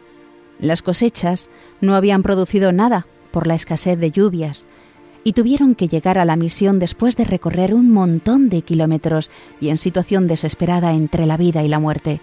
Las 0.58 0.82
cosechas 0.82 1.48
no 1.80 1.94
habían 1.94 2.24
producido 2.24 2.72
nada 2.72 3.06
por 3.30 3.46
la 3.46 3.54
escasez 3.54 3.98
de 3.98 4.10
lluvias, 4.10 4.66
y 5.24 5.32
tuvieron 5.32 5.74
que 5.74 5.88
llegar 5.88 6.18
a 6.18 6.24
la 6.24 6.36
misión 6.36 6.78
después 6.78 7.16
de 7.16 7.24
recorrer 7.24 7.74
un 7.74 7.90
montón 7.90 8.48
de 8.48 8.62
kilómetros 8.62 9.30
y 9.60 9.68
en 9.68 9.76
situación 9.76 10.26
desesperada 10.26 10.92
entre 10.92 11.26
la 11.26 11.36
vida 11.36 11.62
y 11.62 11.68
la 11.68 11.78
muerte. 11.78 12.20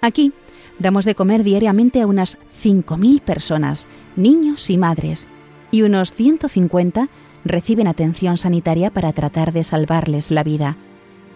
Aquí 0.00 0.32
damos 0.78 1.04
de 1.04 1.14
comer 1.14 1.44
diariamente 1.44 2.00
a 2.00 2.06
unas 2.06 2.38
5.000 2.62 3.20
personas, 3.20 3.88
niños 4.16 4.68
y 4.68 4.76
madres, 4.76 5.28
y 5.70 5.82
unos 5.82 6.12
150 6.12 7.08
reciben 7.44 7.86
atención 7.86 8.36
sanitaria 8.36 8.90
para 8.90 9.12
tratar 9.12 9.52
de 9.52 9.64
salvarles 9.64 10.30
la 10.30 10.42
vida. 10.42 10.76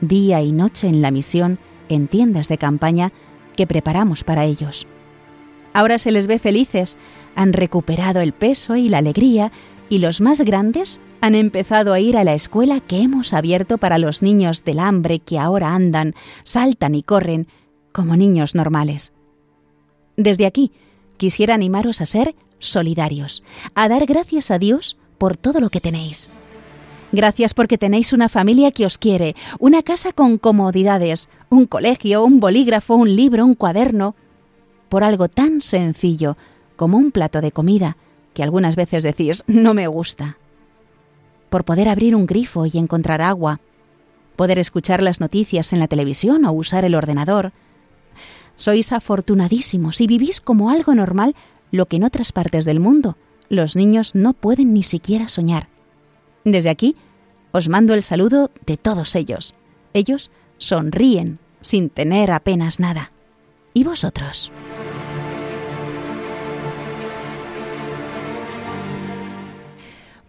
Día 0.01 0.43
y 0.43 0.53
noche 0.53 0.89
en 0.89 1.01
la 1.01 1.11
misión 1.11 1.59
en 1.89 2.09
tiendas 2.09 2.49
de 2.49 2.59
campaña 2.59 3.13
que 3.57 3.67
preparamos 3.67 4.25
para 4.25 4.45
ellos. 4.45 4.87
Ahora 5.73 5.99
se 5.99 6.11
les 6.11 6.27
ve 6.27 6.39
felices, 6.39 6.97
han 7.35 7.53
recuperado 7.53 8.21
el 8.21 8.33
peso 8.33 8.77
y 8.77 8.89
la 8.89 8.99
alegría 8.99 9.53
y 9.89 9.99
los 9.99 10.21
más 10.21 10.41
grandes 10.41 11.01
han 11.21 11.35
empezado 11.35 11.93
a 11.93 12.01
ir 12.01 12.17
a 12.17 12.25
la 12.25 12.35
escuela 12.35 12.81
que 12.81 13.01
hemos 13.01 13.33
abierto 13.33 13.79
para 13.79 13.99
los 13.99 14.23
niños 14.23 14.65
del 14.65 14.79
hambre 14.79 15.19
que 15.21 15.39
ahora 15.39 15.75
andan, 15.75 16.15
saltan 16.45 16.95
y 16.95 17.03
corren 17.03 17.49
como 17.93 18.17
niños 18.17 18.55
normales. 18.55 19.13
Desde 20.17 20.47
aquí 20.47 20.73
quisiera 21.17 21.55
animaros 21.55 22.01
a 22.01 22.07
ser 22.07 22.35
solidarios, 22.59 23.43
a 23.75 23.89
dar 23.89 24.07
gracias 24.07 24.51
a 24.51 24.59
Dios 24.59 24.99
por 25.19 25.37
todo 25.37 25.61
lo 25.61 25.71
que 25.71 25.81
tenéis. 25.81 26.29
Gracias 27.13 27.55
porque 27.55 27.79
tenéis 27.79 28.13
una 28.13 28.29
familia 28.29 28.73
que 28.73 28.85
os 28.85 28.99
quiere, 28.99 29.37
una 29.59 29.83
casa 29.83 30.13
con 30.13 30.39
comodidades, 30.39 31.29
un 31.49 31.67
colegio, 31.67 32.25
un 32.25 32.41
bolígrafo, 32.41 32.97
un 32.97 33.15
libro, 33.15 33.45
un 33.45 33.55
cuaderno, 33.55 34.17
por 34.89 35.05
algo 35.05 35.29
tan 35.29 35.63
sencillo 35.63 36.37
como 36.77 36.99
un 36.99 37.13
plato 37.13 37.41
de 37.41 37.53
comida 37.53 37.97
que 38.37 38.43
algunas 38.43 38.77
veces 38.77 39.03
decís 39.03 39.45
no 39.47 39.73
me 39.73 39.87
gusta. 39.87 40.37
Por 41.49 41.65
poder 41.65 41.89
abrir 41.89 42.15
un 42.15 42.27
grifo 42.27 42.67
y 42.67 42.77
encontrar 42.77 43.23
agua, 43.23 43.61
poder 44.37 44.59
escuchar 44.59 45.03
las 45.03 45.21
noticias 45.21 45.73
en 45.73 45.79
la 45.79 45.89
televisión 45.89 46.45
o 46.45 46.53
usar 46.53 46.85
el 46.85 46.95
ordenador. 46.95 47.53
Sois 48.57 48.93
afortunadísimos 48.93 50.03
y 50.03 50.07
vivís 50.07 50.43
como 50.43 50.69
algo 50.69 50.95
normal 50.95 51.35
lo 51.71 51.87
que 51.87 51.97
en 51.97 52.05
otras 52.05 52.31
partes 52.33 52.67
del 52.67 52.79
mundo 52.79 53.17
los 53.49 53.75
niños 53.75 54.15
no 54.15 54.35
pueden 54.35 54.75
ni 54.75 54.83
siquiera 54.83 55.29
soñar. 55.29 55.69
Desde 56.45 56.69
aquí 56.69 56.95
os 57.53 57.71
mando 57.71 57.95
el 57.95 58.03
saludo 58.03 58.51
de 58.67 58.77
todos 58.77 59.17
ellos. 59.17 59.55
Ellos 59.95 60.31
sonríen 60.59 61.39
sin 61.63 61.89
tener 61.89 62.31
apenas 62.33 62.81
nada. 62.81 63.13
¿Y 63.73 63.85
vosotros? 63.85 64.53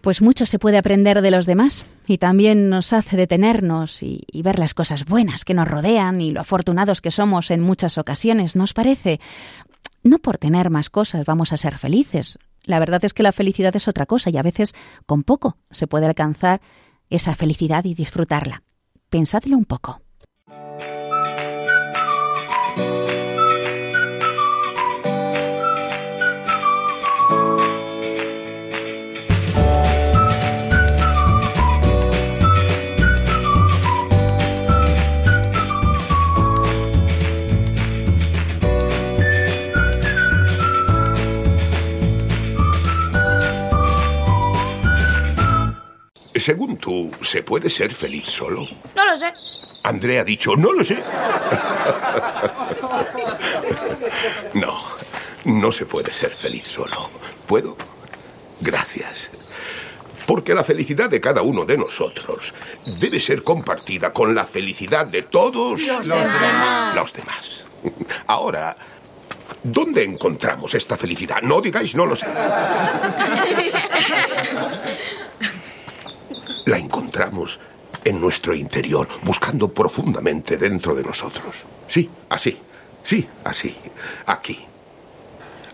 Pues 0.08 0.22
mucho 0.22 0.46
se 0.46 0.58
puede 0.58 0.78
aprender 0.78 1.20
de 1.20 1.30
los 1.30 1.44
demás 1.44 1.84
y 2.06 2.16
también 2.16 2.70
nos 2.70 2.94
hace 2.94 3.14
detenernos 3.14 4.02
y, 4.02 4.22
y, 4.32 4.40
ver 4.40 4.58
las 4.58 4.72
cosas 4.72 5.04
buenas 5.04 5.44
que 5.44 5.52
nos 5.52 5.68
rodean 5.68 6.22
y 6.22 6.30
lo 6.30 6.40
afortunados 6.40 7.02
que 7.02 7.10
somos 7.10 7.50
en 7.50 7.60
muchas 7.60 7.98
ocasiones, 7.98 8.56
¿nos 8.56 8.72
parece? 8.72 9.20
No 10.02 10.16
por 10.16 10.38
tener 10.38 10.70
más 10.70 10.88
cosas 10.88 11.26
vamos 11.26 11.52
a 11.52 11.58
ser 11.58 11.76
felices. 11.76 12.38
La 12.64 12.78
verdad 12.78 13.04
es 13.04 13.12
que 13.12 13.22
la 13.22 13.32
felicidad 13.32 13.76
es 13.76 13.86
otra 13.86 14.06
cosa 14.06 14.30
y 14.30 14.38
a 14.38 14.42
veces 14.42 14.74
con 15.04 15.24
poco 15.24 15.58
se 15.70 15.86
puede 15.86 16.06
alcanzar 16.06 16.62
esa 17.10 17.34
felicidad 17.34 17.84
y 17.84 17.92
disfrutarla. 17.92 18.62
Pensadlo 19.10 19.58
un 19.58 19.66
poco. 19.66 20.00
Según 46.48 46.78
tú, 46.78 47.10
¿se 47.20 47.42
puede 47.42 47.68
ser 47.68 47.92
feliz 47.92 48.24
solo? 48.24 48.66
No 48.96 49.04
lo 49.04 49.18
sé. 49.18 49.30
André 49.82 50.18
ha 50.18 50.24
dicho, 50.24 50.56
no 50.56 50.72
lo 50.72 50.82
sé. 50.82 50.96
No, 54.54 54.78
no 55.44 55.70
se 55.70 55.84
puede 55.84 56.10
ser 56.10 56.30
feliz 56.30 56.66
solo. 56.66 57.10
¿Puedo? 57.46 57.76
Gracias. 58.60 59.28
Porque 60.26 60.54
la 60.54 60.64
felicidad 60.64 61.10
de 61.10 61.20
cada 61.20 61.42
uno 61.42 61.66
de 61.66 61.76
nosotros 61.76 62.54
debe 62.98 63.20
ser 63.20 63.42
compartida 63.42 64.14
con 64.14 64.34
la 64.34 64.46
felicidad 64.46 65.04
de 65.04 65.24
todos 65.24 65.82
los, 65.82 66.08
demás. 66.08 66.94
Los 66.94 67.12
demás. 67.12 67.64
Ahora, 68.26 68.74
¿dónde 69.62 70.02
encontramos 70.02 70.72
esta 70.72 70.96
felicidad? 70.96 71.42
No 71.42 71.60
digáis, 71.60 71.94
no 71.94 72.06
lo 72.06 72.16
sé. 72.16 72.26
La 76.68 76.76
encontramos 76.76 77.58
en 78.04 78.20
nuestro 78.20 78.54
interior, 78.54 79.08
buscando 79.22 79.72
profundamente 79.72 80.58
dentro 80.58 80.94
de 80.94 81.02
nosotros. 81.02 81.56
Sí, 81.86 82.10
así. 82.28 82.58
Sí, 83.02 83.26
así. 83.42 83.74
Aquí. 84.26 84.66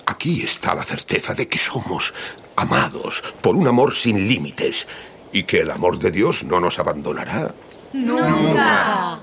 Aquí 0.06 0.42
está 0.42 0.72
la 0.72 0.84
certeza 0.84 1.34
de 1.34 1.48
que 1.48 1.58
somos 1.58 2.14
amados 2.54 3.24
por 3.40 3.56
un 3.56 3.66
amor 3.66 3.92
sin 3.92 4.28
límites 4.28 4.86
y 5.32 5.42
que 5.42 5.62
el 5.62 5.72
amor 5.72 5.98
de 5.98 6.12
Dios 6.12 6.44
no 6.44 6.60
nos 6.60 6.78
abandonará. 6.78 7.52
Nunca. 7.92 9.18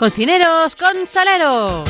Cocineros 0.00 0.76
con 0.76 1.06
salero. 1.06 1.84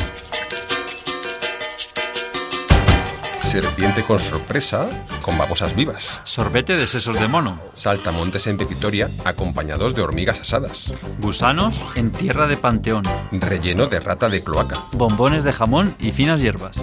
Serpiente 3.39 4.03
con 4.03 4.19
sorpresa, 4.19 4.85
con 5.21 5.37
babosas 5.37 5.73
vivas. 5.73 6.19
Sorbete 6.25 6.75
de 6.75 6.87
sesos 6.87 7.17
de 7.17 7.29
mono. 7.29 7.61
Saltamontes 7.73 8.47
en 8.47 8.57
pepitoria, 8.57 9.09
acompañados 9.23 9.95
de 9.95 10.01
hormigas 10.01 10.41
asadas. 10.41 10.91
Gusanos 11.21 11.85
en 11.95 12.11
tierra 12.11 12.47
de 12.47 12.57
panteón. 12.57 13.03
Relleno 13.31 13.85
de 13.85 14.01
rata 14.01 14.27
de 14.27 14.43
cloaca. 14.43 14.77
Bombones 14.91 15.45
de 15.45 15.53
jamón 15.53 15.95
y 15.97 16.11
finas 16.11 16.41
hierbas. 16.41 16.75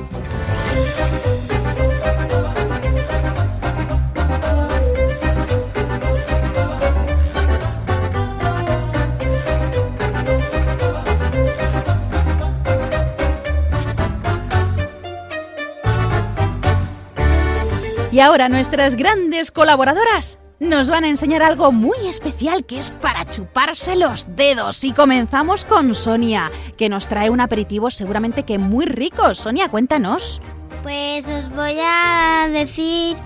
Y 18.18 18.20
ahora 18.20 18.48
nuestras 18.48 18.96
grandes 18.96 19.52
colaboradoras 19.52 20.40
nos 20.58 20.90
van 20.90 21.04
a 21.04 21.08
enseñar 21.08 21.40
algo 21.40 21.70
muy 21.70 21.96
especial 22.08 22.66
que 22.66 22.80
es 22.80 22.90
para 22.90 23.24
chuparse 23.30 23.94
los 23.94 24.26
dedos. 24.34 24.82
Y 24.82 24.90
comenzamos 24.90 25.64
con 25.64 25.94
Sonia, 25.94 26.50
que 26.76 26.88
nos 26.88 27.06
trae 27.06 27.30
un 27.30 27.40
aperitivo 27.40 27.92
seguramente 27.92 28.42
que 28.42 28.58
muy 28.58 28.86
rico. 28.86 29.34
Sonia, 29.34 29.68
cuéntanos. 29.68 30.40
Pues 30.82 31.28
os 31.30 31.48
voy 31.50 31.76
a 31.80 32.48
decir 32.50 33.16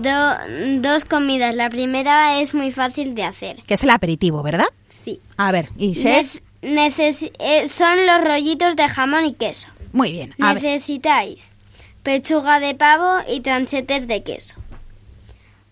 do- 0.00 0.36
dos 0.80 1.04
comidas. 1.04 1.56
La 1.56 1.68
primera 1.68 2.38
es 2.38 2.54
muy 2.54 2.70
fácil 2.70 3.16
de 3.16 3.24
hacer. 3.24 3.56
Que 3.66 3.74
es 3.74 3.82
el 3.82 3.90
aperitivo, 3.90 4.40
¿verdad? 4.44 4.68
Sí. 4.88 5.18
A 5.36 5.50
ver, 5.50 5.68
¿y 5.76 5.94
se 5.96 6.20
es? 6.20 6.40
Eh, 6.62 7.66
son 7.66 8.06
los 8.06 8.22
rollitos 8.22 8.76
de 8.76 8.86
jamón 8.86 9.24
y 9.24 9.32
queso. 9.32 9.66
Muy 9.92 10.12
bien. 10.12 10.32
A. 10.40 10.54
Necesitáis 10.54 11.56
pechuga 12.02 12.58
de 12.58 12.74
pavo 12.74 13.20
y 13.28 13.40
tranchetes 13.40 14.08
de 14.08 14.22
queso. 14.22 14.56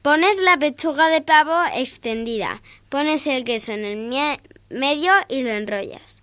Pones 0.02 0.38
la 0.38 0.56
pechuga 0.56 1.08
de 1.08 1.20
pavo 1.20 1.56
extendida, 1.74 2.62
pones 2.88 3.26
el 3.26 3.44
queso 3.44 3.72
en 3.72 3.84
el 3.84 4.40
medio 4.70 5.12
y 5.28 5.42
lo 5.42 5.50
enrollas. 5.50 6.22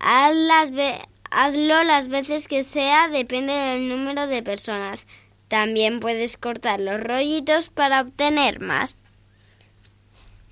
Hazlo 0.00 1.84
las 1.84 2.08
veces 2.08 2.48
que 2.48 2.62
sea, 2.62 3.08
depende 3.08 3.52
del 3.52 3.88
número 3.88 4.26
de 4.26 4.42
personas. 4.42 5.06
También 5.48 6.00
puedes 6.00 6.36
cortar 6.36 6.80
los 6.80 7.00
rollitos 7.00 7.68
para 7.68 8.00
obtener 8.00 8.60
más. 8.60 8.96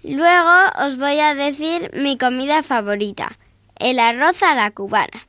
Luego 0.02 0.70
os 0.78 0.96
voy 0.98 1.18
a 1.20 1.34
decir 1.34 1.90
mi 1.94 2.18
comida 2.18 2.62
favorita, 2.62 3.38
el 3.78 3.98
arroz 3.98 4.42
a 4.42 4.54
la 4.54 4.70
cubana. 4.70 5.27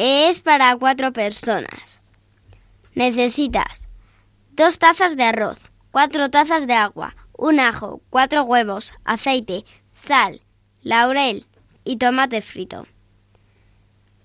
Es 0.00 0.38
para 0.38 0.76
cuatro 0.76 1.12
personas. 1.12 2.02
Necesitas 2.94 3.88
dos 4.52 4.78
tazas 4.78 5.16
de 5.16 5.24
arroz, 5.24 5.58
cuatro 5.90 6.30
tazas 6.30 6.68
de 6.68 6.74
agua, 6.74 7.16
un 7.32 7.58
ajo, 7.58 8.00
cuatro 8.08 8.44
huevos, 8.44 8.94
aceite, 9.02 9.64
sal, 9.90 10.40
laurel 10.84 11.48
y 11.82 11.96
tomate 11.96 12.42
frito. 12.42 12.86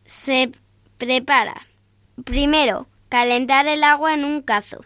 Se 0.06 0.52
prepara. 1.00 1.66
Primero, 2.24 2.86
calentar 3.10 3.66
el 3.66 3.84
agua 3.84 4.14
en 4.14 4.26
un 4.26 4.44
cazo. 4.44 4.86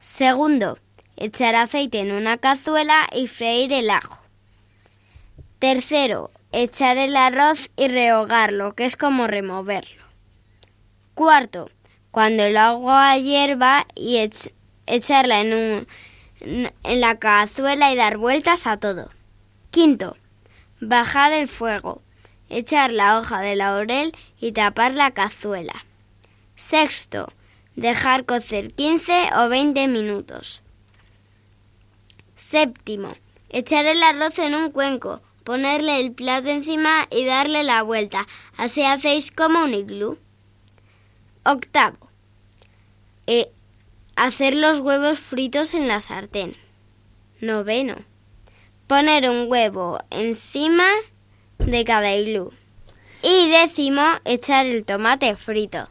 Segundo, 0.00 0.78
echar 1.18 1.56
aceite 1.56 2.00
en 2.00 2.12
una 2.12 2.38
cazuela 2.38 3.06
y 3.12 3.26
freír 3.26 3.74
el 3.74 3.90
ajo. 3.90 4.22
Tercero, 5.58 6.30
echar 6.62 6.96
el 6.96 7.16
arroz 7.16 7.70
y 7.76 7.88
rehogarlo, 7.88 8.74
que 8.74 8.84
es 8.86 8.96
como 8.96 9.26
removerlo. 9.26 10.02
Cuarto, 11.14 11.70
cuando 12.10 12.44
el 12.44 12.56
agua 12.56 13.16
hierva 13.18 13.86
y 13.94 14.16
ech- 14.16 14.52
echarla 14.86 15.40
en, 15.40 15.52
un, 15.52 15.86
en 16.82 17.00
la 17.00 17.18
cazuela 17.18 17.92
y 17.92 17.96
dar 17.96 18.16
vueltas 18.16 18.66
a 18.66 18.78
todo. 18.78 19.10
Quinto, 19.70 20.16
bajar 20.80 21.32
el 21.32 21.46
fuego, 21.48 22.00
echar 22.48 22.90
la 22.90 23.18
hoja 23.18 23.40
de 23.40 23.56
laurel 23.56 24.12
y 24.40 24.52
tapar 24.52 24.94
la 24.94 25.10
cazuela. 25.10 25.84
Sexto, 26.54 27.32
dejar 27.74 28.24
cocer 28.24 28.72
15 28.72 29.28
o 29.36 29.48
20 29.50 29.88
minutos. 29.88 30.62
Séptimo, 32.34 33.14
echar 33.50 33.84
el 33.86 34.02
arroz 34.02 34.38
en 34.38 34.54
un 34.54 34.70
cuenco, 34.70 35.20
ponerle 35.46 36.00
el 36.00 36.12
plato 36.12 36.48
encima 36.48 37.06
y 37.08 37.24
darle 37.24 37.62
la 37.62 37.84
vuelta. 37.84 38.26
Así 38.56 38.82
hacéis 38.82 39.30
como 39.30 39.62
un 39.62 39.74
iglú. 39.74 40.18
Octavo, 41.44 42.10
eh, 43.28 43.52
hacer 44.16 44.56
los 44.56 44.80
huevos 44.80 45.20
fritos 45.20 45.72
en 45.74 45.86
la 45.86 46.00
sartén. 46.00 46.56
Noveno, 47.40 47.94
poner 48.88 49.30
un 49.30 49.48
huevo 49.48 50.00
encima 50.10 50.88
de 51.58 51.84
cada 51.84 52.12
iglú. 52.16 52.52
Y 53.22 53.48
décimo, 53.48 54.02
echar 54.24 54.66
el 54.66 54.84
tomate 54.84 55.36
frito. 55.36 55.88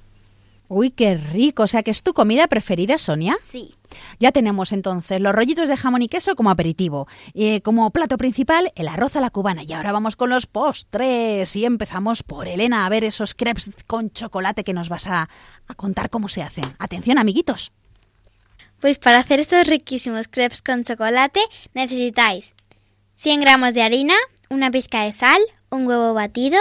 Uy, 0.67 0.91
qué 0.91 1.15
rico. 1.15 1.63
O 1.63 1.67
sea, 1.67 1.81
que 1.81 1.91
es 1.91 2.03
tu 2.03 2.13
comida 2.13 2.47
preferida, 2.47 2.97
Sonia. 2.97 3.37
Sí. 3.41 3.74
Ya 4.19 4.31
tenemos 4.31 4.71
entonces 4.71 5.19
los 5.19 5.33
rollitos 5.33 5.69
de 5.69 5.77
jamón 5.77 6.01
y 6.01 6.07
queso 6.07 6.35
como 6.35 6.49
aperitivo. 6.49 7.07
Eh, 7.33 7.61
como 7.61 7.89
plato 7.91 8.17
principal, 8.17 8.71
el 8.75 8.87
arroz 8.87 9.15
a 9.15 9.21
la 9.21 9.29
cubana. 9.29 9.63
Y 9.63 9.73
ahora 9.73 9.91
vamos 9.91 10.15
con 10.15 10.29
los 10.29 10.45
postres. 10.45 11.55
Y 11.55 11.65
empezamos 11.65 12.23
por 12.23 12.47
Elena 12.47 12.85
a 12.85 12.89
ver 12.89 13.03
esos 13.03 13.33
crepes 13.33 13.71
con 13.87 14.11
chocolate 14.11 14.63
que 14.63 14.73
nos 14.73 14.89
vas 14.89 15.07
a, 15.07 15.29
a 15.67 15.75
contar 15.75 16.09
cómo 16.09 16.29
se 16.29 16.43
hacen. 16.43 16.65
Atención, 16.79 17.17
amiguitos. 17.17 17.71
Pues 18.79 18.99
para 18.99 19.19
hacer 19.19 19.39
estos 19.39 19.67
riquísimos 19.67 20.27
crepes 20.27 20.61
con 20.61 20.83
chocolate 20.83 21.39
necesitáis 21.73 22.53
100 23.17 23.39
gramos 23.39 23.73
de 23.73 23.81
harina, 23.81 24.13
una 24.49 24.69
pizca 24.69 25.03
de 25.03 25.11
sal, 25.11 25.41
un 25.69 25.87
huevo 25.87 26.13
batido, 26.13 26.59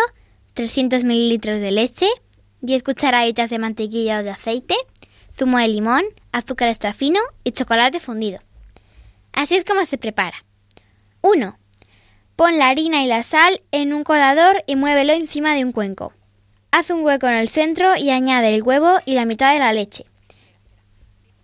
300 0.54 1.04
mililitros 1.04 1.60
de 1.60 1.72
leche, 1.72 2.06
10 2.60 2.82
cucharaditas 2.82 3.50
de 3.50 3.58
mantequilla 3.58 4.20
o 4.20 4.22
de 4.22 4.30
aceite, 4.30 4.76
zumo 5.36 5.58
de 5.58 5.68
limón, 5.68 6.04
azúcar 6.34 6.68
extra 6.68 6.92
fino 6.92 7.20
y 7.44 7.52
chocolate 7.52 8.00
fundido. 8.00 8.40
Así 9.32 9.54
es 9.54 9.64
como 9.64 9.84
se 9.84 9.98
prepara. 9.98 10.44
1. 11.22 11.58
Pon 12.36 12.58
la 12.58 12.68
harina 12.68 13.04
y 13.04 13.06
la 13.06 13.22
sal 13.22 13.60
en 13.70 13.94
un 13.94 14.02
colador 14.02 14.64
y 14.66 14.74
muévelo 14.74 15.12
encima 15.12 15.54
de 15.54 15.64
un 15.64 15.70
cuenco. 15.70 16.12
Haz 16.72 16.90
un 16.90 17.04
hueco 17.04 17.28
en 17.28 17.34
el 17.34 17.48
centro 17.48 17.96
y 17.96 18.10
añade 18.10 18.52
el 18.52 18.64
huevo 18.64 18.98
y 19.06 19.14
la 19.14 19.24
mitad 19.24 19.52
de 19.52 19.60
la 19.60 19.72
leche. 19.72 20.06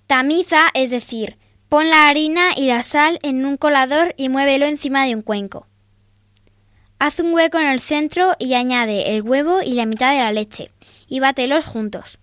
Tamiza, 0.08 0.66
es 0.74 0.90
decir, 0.90 1.38
pon 1.68 1.88
la 1.88 2.08
harina 2.08 2.50
y 2.56 2.66
la 2.66 2.82
sal 2.82 3.20
en 3.22 3.46
un 3.46 3.56
colador 3.56 4.12
y 4.16 4.28
muévelo 4.28 4.66
encima 4.66 5.04
de 5.04 5.14
un 5.14 5.22
cuenco. 5.22 5.68
Haz 6.98 7.20
un 7.20 7.32
hueco 7.32 7.58
en 7.60 7.68
el 7.68 7.80
centro 7.80 8.34
y 8.40 8.54
añade 8.54 9.14
el 9.14 9.22
huevo 9.22 9.62
y 9.62 9.74
la 9.74 9.86
mitad 9.86 10.12
de 10.12 10.18
la 10.18 10.32
leche 10.32 10.72
y 11.06 11.20
bátelos 11.20 11.66
juntos. 11.66 12.18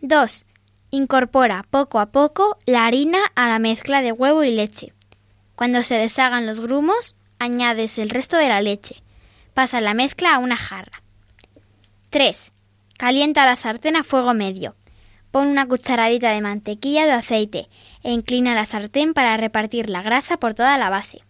2. 0.00 0.46
Incorpora 0.92 1.64
poco 1.70 2.00
a 2.00 2.06
poco 2.06 2.58
la 2.66 2.84
harina 2.84 3.18
a 3.36 3.48
la 3.48 3.60
mezcla 3.60 4.02
de 4.02 4.10
huevo 4.10 4.42
y 4.42 4.50
leche. 4.50 4.92
Cuando 5.54 5.84
se 5.84 5.94
deshagan 5.94 6.46
los 6.46 6.58
grumos, 6.58 7.14
añades 7.38 7.98
el 7.98 8.10
resto 8.10 8.36
de 8.36 8.48
la 8.48 8.60
leche. 8.60 9.02
Pasa 9.54 9.80
la 9.80 9.94
mezcla 9.94 10.34
a 10.34 10.38
una 10.38 10.56
jarra. 10.56 11.02
3. 12.10 12.50
Calienta 12.98 13.46
la 13.46 13.54
sartén 13.54 13.94
a 13.94 14.02
fuego 14.02 14.34
medio. 14.34 14.74
Pon 15.30 15.46
una 15.46 15.64
cucharadita 15.66 16.30
de 16.30 16.40
mantequilla 16.40 17.06
de 17.06 17.12
aceite 17.12 17.68
e 18.02 18.10
inclina 18.10 18.56
la 18.56 18.66
sartén 18.66 19.14
para 19.14 19.36
repartir 19.36 19.90
la 19.90 20.02
grasa 20.02 20.38
por 20.38 20.54
toda 20.54 20.76
la 20.76 20.90
base. 20.90 21.22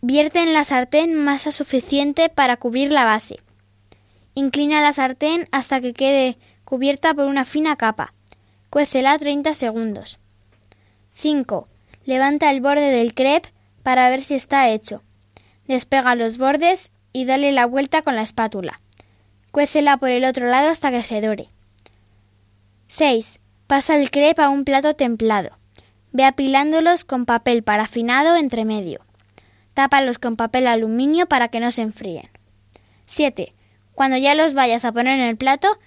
Vierte 0.00 0.42
en 0.42 0.52
la 0.52 0.64
sartén 0.64 1.14
masa 1.14 1.52
suficiente 1.52 2.28
para 2.28 2.56
cubrir 2.56 2.90
la 2.90 3.04
base. 3.04 3.38
Inclina 4.34 4.82
la 4.82 4.92
sartén 4.92 5.48
hasta 5.52 5.80
que 5.80 5.94
quede 5.94 6.38
cubierta 6.66 7.14
por 7.14 7.26
una 7.26 7.46
fina 7.46 7.76
capa. 7.76 8.12
Cuécela 8.68 9.16
30 9.16 9.54
segundos. 9.54 10.18
5. 11.14 11.68
Levanta 12.04 12.50
el 12.50 12.60
borde 12.60 12.90
del 12.90 13.14
crepe 13.14 13.50
para 13.82 14.10
ver 14.10 14.22
si 14.22 14.34
está 14.34 14.68
hecho. 14.68 15.02
Despega 15.66 16.14
los 16.16 16.36
bordes 16.36 16.90
y 17.12 17.24
dale 17.24 17.52
la 17.52 17.66
vuelta 17.66 18.02
con 18.02 18.16
la 18.16 18.22
espátula. 18.22 18.80
Cuécela 19.52 19.96
por 19.96 20.10
el 20.10 20.24
otro 20.24 20.48
lado 20.48 20.68
hasta 20.68 20.90
que 20.90 21.02
se 21.04 21.20
dore. 21.20 21.48
6. 22.88 23.38
Pasa 23.68 23.96
el 23.96 24.10
crepe 24.10 24.42
a 24.42 24.50
un 24.50 24.64
plato 24.64 24.94
templado. 24.94 25.56
Ve 26.10 26.24
apilándolos 26.24 27.04
con 27.04 27.26
papel 27.26 27.62
parafinado 27.62 28.36
entre 28.36 28.64
medio. 28.64 29.00
Tápalos 29.72 30.18
con 30.18 30.34
papel 30.36 30.66
aluminio 30.66 31.26
para 31.26 31.48
que 31.48 31.60
no 31.60 31.70
se 31.70 31.82
enfríen. 31.82 32.28
7. 33.06 33.54
Cuando 33.94 34.16
ya 34.16 34.34
los 34.34 34.54
vayas 34.54 34.84
a 34.84 34.92
poner 34.92 35.20
en 35.20 35.26
el 35.26 35.36
plato, 35.36 35.78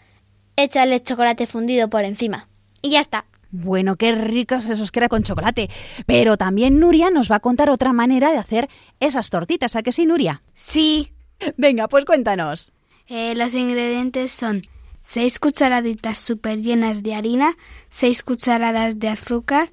échale 0.64 1.00
chocolate 1.02 1.48
fundido 1.48 1.90
por 1.90 2.04
encima. 2.04 2.48
Y 2.82 2.92
ya 2.92 3.00
está. 3.00 3.26
Bueno, 3.52 3.96
qué 3.96 4.12
ricos 4.12 4.70
esos 4.70 4.92
crepes 4.92 5.10
con 5.10 5.24
chocolate. 5.24 5.70
Pero 6.06 6.38
también 6.38 6.80
Nuria 6.80 7.10
nos 7.10 7.32
va 7.32 7.38
a 7.38 7.40
contar 7.40 7.70
otra 7.70 7.94
manera 7.94 8.32
de 8.32 8.38
hacer 8.38 8.70
esas 9.00 9.30
tortitas. 9.30 9.76
¿A 9.76 9.82
que 9.82 9.92
sí, 9.92 10.06
Nuria? 10.06 10.44
Sí. 10.54 11.12
Venga, 11.58 11.88
pues 11.88 12.06
cuéntanos. 12.06 12.72
Eh, 13.08 13.34
los 13.36 13.56
ingredientes 13.56 14.32
son 14.32 14.68
6 15.02 15.40
cucharaditas 15.40 16.20
súper 16.20 16.62
llenas 16.62 17.02
de 17.02 17.16
harina, 17.16 17.58
6 17.90 18.22
cucharadas 18.22 19.00
de 19.00 19.08
azúcar, 19.08 19.72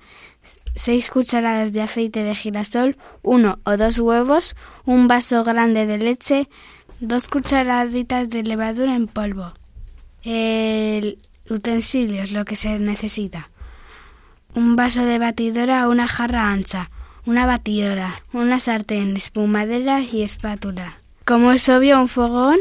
6 0.75 1.11
cucharadas 1.11 1.73
de 1.73 1.83
aceite 1.83 2.23
de 2.23 2.35
girasol, 2.35 2.97
uno 3.23 3.59
o 3.65 3.77
dos 3.77 3.99
huevos, 3.99 4.57
un 4.87 5.09
vaso 5.09 5.45
grande 5.45 5.85
de 5.85 5.99
leche, 5.99 6.49
2 7.01 7.29
cucharaditas 7.29 8.31
de 8.31 8.43
levadura 8.43 8.95
en 8.95 9.07
polvo. 9.07 9.53
El 10.29 11.21
utensilios, 11.49 12.33
lo 12.33 12.45
que 12.45 12.57
se 12.57 12.81
necesita. 12.81 13.49
Un 14.57 14.75
vaso 14.75 15.05
de 15.05 15.21
batidora 15.21 15.87
o 15.87 15.93
una 15.93 16.09
jarra 16.09 16.51
ancha, 16.51 16.91
una 17.27 17.47
batidora, 17.47 18.23
una 18.33 18.59
sartén, 18.59 19.17
espumadera 19.17 20.01
y 20.01 20.25
espátula. 20.25 20.99
Como 21.25 21.53
es 21.53 21.69
obvio, 21.69 22.01
un 22.01 22.09
fogón, 22.09 22.59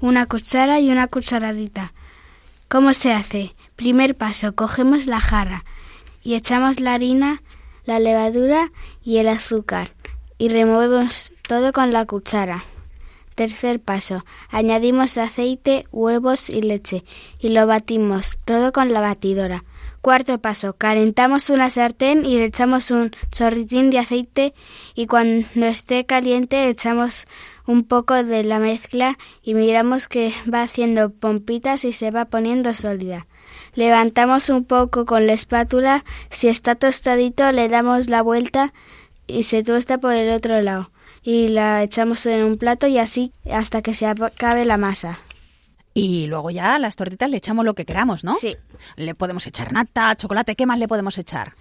una 0.00 0.26
cuchara 0.26 0.78
y 0.78 0.92
una 0.92 1.08
cucharadita. 1.08 1.92
¿Cómo 2.68 2.92
se 2.92 3.12
hace? 3.12 3.56
Primer 3.74 4.16
paso, 4.16 4.54
cogemos 4.54 5.06
la 5.06 5.20
jarra 5.20 5.64
y 6.22 6.36
echamos 6.36 6.78
la 6.78 6.94
harina, 6.94 7.42
la 7.84 7.98
levadura 7.98 8.70
y 9.02 9.16
el 9.16 9.26
azúcar 9.26 9.90
y 10.38 10.50
removemos 10.50 11.32
todo 11.48 11.72
con 11.72 11.92
la 11.92 12.06
cuchara. 12.06 12.64
Tercer 13.38 13.78
paso, 13.78 14.24
añadimos 14.50 15.16
aceite, 15.16 15.86
huevos 15.92 16.50
y 16.50 16.60
leche 16.60 17.04
y 17.38 17.50
lo 17.50 17.68
batimos 17.68 18.40
todo 18.44 18.72
con 18.72 18.92
la 18.92 19.00
batidora. 19.00 19.62
Cuarto 20.02 20.40
paso, 20.40 20.72
calentamos 20.72 21.48
una 21.48 21.70
sartén 21.70 22.24
y 22.24 22.38
le 22.38 22.46
echamos 22.46 22.90
un 22.90 23.12
chorritín 23.30 23.90
de 23.90 24.00
aceite 24.00 24.54
y 24.96 25.06
cuando 25.06 25.66
esté 25.66 26.04
caliente 26.04 26.68
echamos 26.68 27.26
un 27.64 27.84
poco 27.84 28.24
de 28.24 28.42
la 28.42 28.58
mezcla 28.58 29.16
y 29.40 29.54
miramos 29.54 30.08
que 30.08 30.34
va 30.52 30.62
haciendo 30.62 31.10
pompitas 31.10 31.84
y 31.84 31.92
se 31.92 32.10
va 32.10 32.24
poniendo 32.24 32.74
sólida. 32.74 33.28
Levantamos 33.74 34.50
un 34.50 34.64
poco 34.64 35.06
con 35.06 35.28
la 35.28 35.34
espátula, 35.34 36.04
si 36.30 36.48
está 36.48 36.74
tostadito 36.74 37.52
le 37.52 37.68
damos 37.68 38.08
la 38.08 38.20
vuelta 38.20 38.72
y 39.28 39.44
se 39.44 39.62
tuesta 39.62 39.98
por 39.98 40.14
el 40.14 40.32
otro 40.32 40.60
lado 40.60 40.90
y 41.30 41.48
la 41.48 41.82
echamos 41.82 42.24
en 42.24 42.42
un 42.42 42.56
plato 42.56 42.86
y 42.86 42.96
así 42.96 43.34
hasta 43.52 43.82
que 43.82 43.92
se 43.92 44.06
acabe 44.06 44.64
la 44.64 44.78
masa. 44.78 45.18
Y 45.92 46.26
luego 46.26 46.50
ya 46.50 46.76
a 46.76 46.78
las 46.78 46.96
tortitas 46.96 47.28
le 47.28 47.36
echamos 47.36 47.66
lo 47.66 47.74
que 47.74 47.84
queramos, 47.84 48.24
¿no? 48.24 48.34
Sí. 48.36 48.56
Le 48.96 49.14
podemos 49.14 49.46
echar 49.46 49.70
nata, 49.70 50.16
chocolate, 50.16 50.56
¿qué 50.56 50.64
más 50.64 50.78
le 50.78 50.88
podemos 50.88 51.18
echar? 51.18 51.52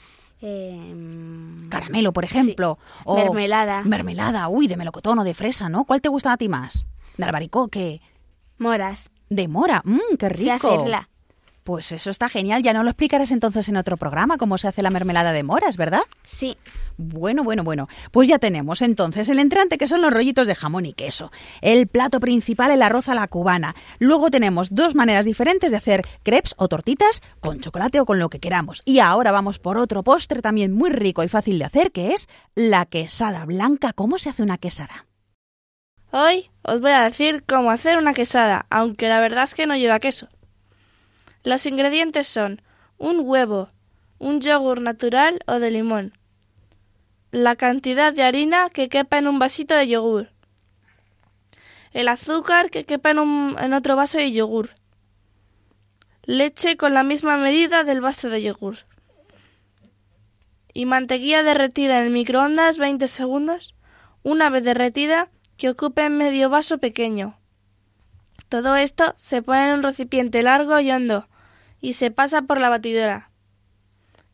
Eh, 0.42 1.68
Caramelo, 1.68 2.14
por 2.14 2.24
ejemplo. 2.24 2.80
O 3.04 3.18
Mermelada. 3.18 3.84
Mermelada, 3.84 4.48
uy, 4.48 4.68
de 4.68 4.78
melocotón 4.78 5.20
o 5.20 5.26
de 5.26 5.34
fresa, 5.34 5.68
¿no? 5.68 5.84
¿Cuál 5.84 6.00
te 6.00 6.08
gusta 6.08 6.32
a 6.32 6.38
ti 6.38 6.48
más? 6.48 6.86
¿De 7.18 7.26
albaricoque? 7.26 8.00
Moras. 8.60 9.10
De 9.30 9.50
mora, 9.50 9.82
mmm, 9.84 10.16
qué 10.18 10.30
rico. 10.30 10.54
Hacerla. 10.54 11.10
Pues 11.68 11.92
eso 11.92 12.12
está 12.12 12.30
genial. 12.30 12.64
Ya 12.64 12.72
no 12.72 12.82
lo 12.82 12.92
explicarás 12.92 13.30
entonces 13.32 13.68
en 13.68 13.76
otro 13.76 13.98
programa 13.98 14.38
cómo 14.38 14.58
se 14.58 14.70
hace 14.70 14.82
la 14.82 14.90
mermelada 14.90 15.34
de 15.34 15.44
moras, 15.44 15.76
¿verdad? 15.76 16.04
Sí. 16.24 16.56
Bueno, 16.96 17.44
bueno, 17.44 17.66
bueno. 17.66 17.90
Pues 18.12 18.30
ya 18.30 18.40
tenemos 18.40 18.82
entonces 18.82 19.28
el 19.28 19.38
entrante 19.38 19.78
que 19.78 19.90
son 19.90 20.02
los 20.02 20.14
rollitos 20.14 20.48
de 20.48 20.56
jamón 20.56 20.86
y 20.86 20.94
queso. 20.94 21.30
El 21.60 21.88
plato 21.88 22.22
principal, 22.22 22.72
el 22.72 22.82
arroz 22.82 23.10
a 23.10 23.16
la 23.16 23.28
cubana. 23.28 23.76
Luego 24.00 24.32
tenemos 24.32 24.74
dos 24.74 24.96
maneras 24.96 25.26
diferentes 25.26 25.72
de 25.72 25.76
hacer 25.76 26.08
crepes 26.24 26.56
o 26.56 26.70
tortitas 26.70 27.22
con 27.42 27.60
chocolate 27.60 28.00
o 28.00 28.06
con 28.06 28.18
lo 28.18 28.30
que 28.30 28.40
queramos. 28.40 28.82
Y 28.86 29.00
ahora 29.00 29.34
vamos 29.34 29.60
por 29.60 29.78
otro 29.78 30.04
postre 30.04 30.42
también 30.42 30.72
muy 30.72 30.90
rico 30.90 31.22
y 31.22 31.28
fácil 31.28 31.60
de 31.60 31.66
hacer 31.66 31.92
que 31.92 32.14
es 32.14 32.30
la 32.56 32.86
quesada 32.86 33.44
blanca. 33.44 33.92
¿Cómo 33.92 34.20
se 34.20 34.30
hace 34.30 34.42
una 34.42 34.58
quesada? 34.58 35.06
Hoy 36.12 36.50
os 36.62 36.80
voy 36.80 36.92
a 36.92 37.02
decir 37.02 37.44
cómo 37.46 37.72
hacer 37.72 37.98
una 37.98 38.14
quesada, 38.14 38.66
aunque 38.70 39.10
la 39.10 39.20
verdad 39.20 39.44
es 39.44 39.54
que 39.54 39.68
no 39.68 39.76
lleva 39.76 40.00
queso. 40.00 40.30
Los 41.48 41.66
ingredientes 41.66 42.28
son 42.28 42.62
un 42.98 43.22
huevo, 43.22 43.70
un 44.20 44.42
yogur 44.42 44.82
natural 44.82 45.40
o 45.48 45.60
de 45.60 45.72
limón, 45.72 46.12
la 47.32 47.56
cantidad 47.56 48.12
de 48.12 48.24
harina 48.24 48.70
que 48.70 48.90
quepa 48.90 49.18
en 49.18 49.30
un 49.30 49.40
vasito 49.40 49.74
de 49.74 49.88
yogur, 49.88 50.28
el 51.94 52.10
azúcar 52.10 52.70
que 52.70 52.84
quepa 52.84 53.12
en, 53.12 53.20
un, 53.20 53.56
en 53.62 53.72
otro 53.72 53.96
vaso 53.96 54.18
de 54.18 54.34
yogur, 54.34 54.72
leche 56.26 56.76
con 56.76 56.94
la 56.94 57.04
misma 57.04 57.38
medida 57.38 57.86
del 57.86 58.02
vaso 58.02 58.30
de 58.30 58.42
yogur 58.42 58.80
y 60.74 60.86
mantequilla 60.86 61.44
derretida 61.44 62.00
en 62.00 62.08
el 62.08 62.12
microondas 62.12 62.78
20 62.78 63.08
segundos. 63.08 63.74
Una 64.22 64.50
vez 64.50 64.66
derretida, 64.66 65.30
que 65.56 65.70
ocupe 65.70 66.10
medio 66.10 66.50
vaso 66.50 66.78
pequeño. 66.78 67.40
Todo 68.50 68.76
esto 68.76 69.14
se 69.16 69.42
pone 69.42 69.70
en 69.70 69.76
un 69.76 69.84
recipiente 69.84 70.44
largo 70.44 70.78
y 70.82 70.92
hondo 70.92 71.30
y 71.82 71.94
se 71.94 72.12
pasa 72.12 72.44
por 72.44 72.60
la 72.60 72.70
batidora. 72.70 73.30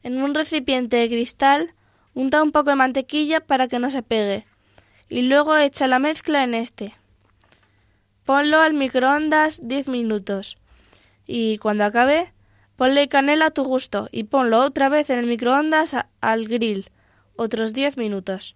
En 0.01 0.21
un 0.21 0.33
recipiente 0.33 0.97
de 0.97 1.07
cristal 1.07 1.73
unta 2.13 2.43
un 2.43 2.51
poco 2.51 2.69
de 2.71 2.75
mantequilla 2.75 3.39
para 3.41 3.67
que 3.67 3.79
no 3.79 3.89
se 3.89 4.03
pegue 4.03 4.45
y 5.09 5.23
luego 5.23 5.55
echa 5.57 5.87
la 5.87 5.99
mezcla 5.99 6.43
en 6.43 6.53
este. 6.53 6.95
Ponlo 8.25 8.61
al 8.61 8.73
microondas 8.73 9.59
10 9.63 9.87
minutos 9.87 10.57
y 11.25 11.57
cuando 11.57 11.85
acabe 11.85 12.33
ponle 12.75 13.07
canela 13.07 13.47
a 13.47 13.51
tu 13.51 13.63
gusto 13.63 14.09
y 14.11 14.23
ponlo 14.23 14.59
otra 14.59 14.89
vez 14.89 15.09
en 15.09 15.19
el 15.19 15.27
microondas 15.27 15.95
al 16.21 16.47
grill 16.47 16.89
otros 17.35 17.73
10 17.73 17.97
minutos. 17.97 18.55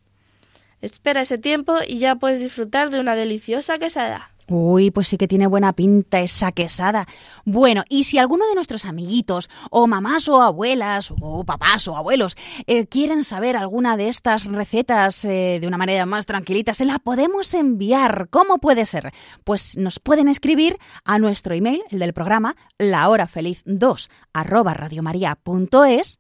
Espera 0.82 1.21
ese 1.21 1.38
tiempo 1.38 1.78
y 1.86 2.00
ya 2.00 2.15
puedes 2.15 2.39
disfrutar 2.39 2.89
de 2.89 3.00
una 3.00 3.15
deliciosa 3.15 3.80
quesada. 3.80 4.32
Uy, 4.49 4.91
pues 4.91 5.10
sí 5.10 5.17
que 5.17 5.27
tiene 5.27 5.45
buena 5.45 5.73
pinta 5.73 6.21
esa 6.21 6.53
quesada. 6.53 7.05
Bueno, 7.43 7.83
y 7.89 8.05
si 8.05 8.17
alguno 8.17 8.47
de 8.47 8.55
nuestros 8.55 8.86
amiguitos, 8.86 9.49
o 9.71 9.88
mamás 9.88 10.29
o 10.29 10.41
abuelas, 10.41 11.13
o 11.19 11.43
papás 11.43 11.88
o 11.88 11.97
abuelos, 11.97 12.38
eh, 12.65 12.88
quieren 12.88 13.25
saber 13.25 13.57
alguna 13.57 13.97
de 13.97 14.07
estas 14.07 14.45
recetas 14.45 15.25
eh, 15.25 15.57
de 15.60 15.67
una 15.67 15.77
manera 15.77 16.05
más 16.05 16.25
tranquilita, 16.25 16.73
se 16.73 16.86
la 16.86 16.99
podemos 16.99 17.53
enviar. 17.53 18.29
¿Cómo 18.29 18.60
puede 18.60 18.86
ser? 18.86 19.12
Pues 19.43 19.75
nos 19.77 19.99
pueden 19.99 20.29
escribir 20.29 20.77
a 21.03 21.19
nuestro 21.19 21.53
email, 21.53 21.81
el 21.89 21.99
del 21.99 22.13
programa, 22.13 22.55
lahorafeliz2 22.79 24.10
arroba 24.33 24.73
radiomaria.es, 24.73 26.19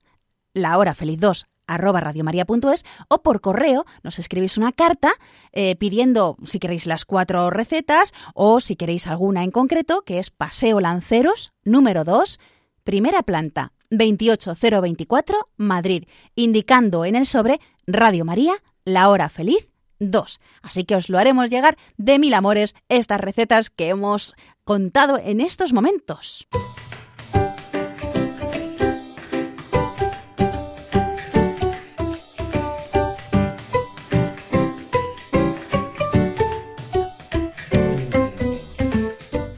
lahorafeliz2 0.53 1.45
arroba 1.67 2.01
radiomaria.es 2.01 2.85
o 3.09 3.21
por 3.21 3.41
correo 3.41 3.85
nos 4.03 4.19
escribís 4.19 4.57
una 4.57 4.71
carta 4.71 5.11
eh, 5.51 5.75
pidiendo 5.75 6.37
si 6.43 6.59
queréis 6.59 6.85
las 6.85 7.05
cuatro 7.05 7.49
recetas 7.49 8.13
o 8.33 8.59
si 8.59 8.75
queréis 8.75 9.07
alguna 9.07 9.43
en 9.43 9.51
concreto, 9.51 10.01
que 10.03 10.19
es 10.19 10.29
Paseo 10.29 10.79
Lanceros, 10.79 11.53
número 11.63 12.03
2, 12.03 12.39
primera 12.83 13.21
planta, 13.21 13.73
28024, 13.89 15.49
Madrid, 15.57 16.05
indicando 16.35 17.05
en 17.05 17.15
el 17.15 17.25
sobre 17.25 17.59
Radio 17.85 18.25
María, 18.25 18.55
la 18.85 19.09
hora 19.09 19.29
feliz 19.29 19.71
2. 19.99 20.39
Así 20.61 20.83
que 20.83 20.95
os 20.95 21.09
lo 21.09 21.17
haremos 21.17 21.49
llegar 21.49 21.77
de 21.97 22.19
mil 22.19 22.33
amores 22.33 22.75
estas 22.89 23.21
recetas 23.21 23.69
que 23.69 23.89
hemos 23.89 24.35
contado 24.63 25.17
en 25.17 25.41
estos 25.41 25.73
momentos. 25.73 26.47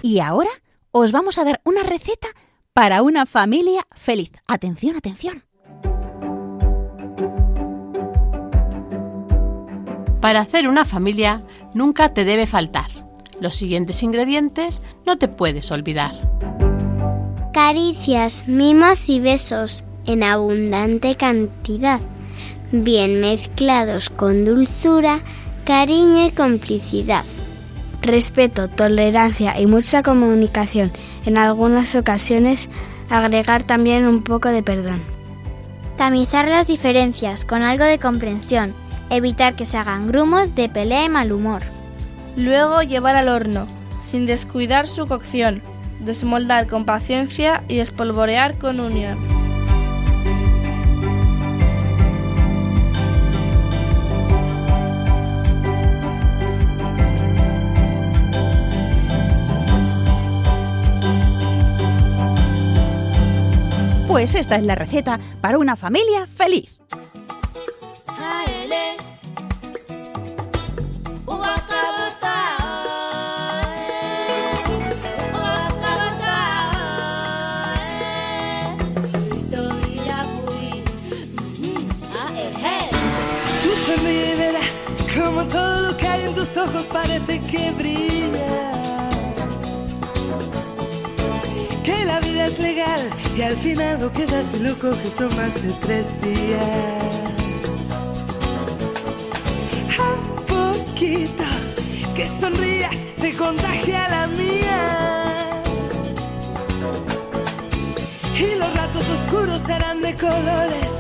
Y 0.10 0.22
ahora 0.22 0.50
os 0.90 1.12
vamos 1.12 1.38
a 1.38 1.44
dar 1.44 1.62
una 1.66 1.84
receta 1.84 2.30
para 2.74 3.04
una 3.04 3.28
familia 3.28 3.86
feliz. 3.96 4.32
Atención, 4.48 4.96
atención. 4.96 5.44
Para 10.20 10.42
hacer 10.42 10.68
una 10.68 10.84
familia 10.84 11.44
nunca 11.76 12.12
te 12.12 12.26
debe 12.26 12.48
faltar. 12.48 12.88
Los 13.40 13.54
siguientes 13.54 14.02
ingredientes 14.02 14.82
no 15.06 15.20
te 15.20 15.28
puedes 15.28 15.70
olvidar. 15.70 16.14
Caricias, 17.54 18.48
mimos 18.48 19.10
y 19.10 19.20
besos 19.20 19.84
en 20.08 20.24
abundante 20.24 21.18
cantidad, 21.18 22.02
bien 22.72 23.22
mezclados 23.22 24.10
con 24.10 24.44
dulzura, 24.44 25.20
cariño 25.66 26.26
y 26.26 26.32
complicidad. 26.32 27.26
Respeto, 28.02 28.70
tolerancia 28.70 29.60
y 29.60 29.66
mucha 29.66 30.04
comunicación. 30.04 30.92
En 31.26 31.38
algunas 31.38 31.96
ocasiones 31.96 32.70
agregar 33.10 33.64
también 33.64 34.08
un 34.08 34.24
poco 34.24 34.50
de 34.50 34.64
perdón. 34.64 35.02
Tamizar 35.98 36.48
las 36.48 36.68
diferencias 36.68 37.44
con 37.44 37.62
algo 37.62 37.84
de 37.84 38.00
comprensión. 38.00 38.74
Evitar 39.10 39.56
que 39.56 39.66
se 39.66 39.78
hagan 39.78 40.08
grumos 40.08 40.56
de 40.56 40.70
pelea 40.70 41.06
y 41.06 41.10
mal 41.10 41.32
humor. 41.32 41.62
Luego 42.38 42.82
llevar 42.82 43.16
al 43.16 43.28
horno, 43.28 43.68
sin 44.00 44.26
descuidar 44.26 44.88
su 44.88 45.08
cocción. 45.08 45.62
Desmoldar 46.00 46.68
con 46.68 46.86
paciencia 46.86 47.64
y 47.68 47.80
espolvorear 47.80 48.58
con 48.58 48.80
unión. 48.80 49.39
Pues 64.20 64.36
esta 64.36 64.58
es 64.58 64.64
la 64.64 64.76
receta 64.76 65.18
para 65.40 65.58
una 65.58 65.78
familia 65.78 66.28
feliz. 66.28 66.82
Tú 83.64 83.70
sonríe 83.86 84.36
verás 84.36 84.88
como 85.18 85.46
todo 85.46 85.82
lo 85.84 85.96
que 85.96 86.06
hay 86.06 86.24
en 86.24 86.34
tus 86.34 86.58
ojos 86.58 86.90
parece 86.92 87.40
que 87.40 87.72
brilla. 87.72 88.09
Es 92.50 92.60
legal 92.60 93.02
y 93.38 93.42
al 93.44 93.56
final 93.58 94.00
no 94.00 94.12
quedas 94.12 94.54
loco 94.60 94.90
que 95.02 95.10
son 95.10 95.30
más 95.36 95.54
de 95.62 95.72
tres 95.82 96.06
días. 96.22 97.80
A 100.08 100.12
poquito 100.54 101.44
que 102.16 102.28
sonrías 102.28 102.96
se 103.16 103.36
contagia 103.36 104.10
la 104.10 104.28
mía. 104.28 105.62
Y 108.36 108.56
los 108.56 108.74
ratos 108.76 109.06
oscuros 109.10 109.62
serán 109.68 110.02
de 110.02 110.14
colores. 110.16 110.92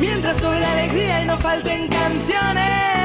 Mientras 0.00 0.36
sobre 0.36 0.64
alegría 0.64 1.22
y 1.22 1.26
no 1.26 1.38
falten 1.38 1.88
canciones. 1.88 2.97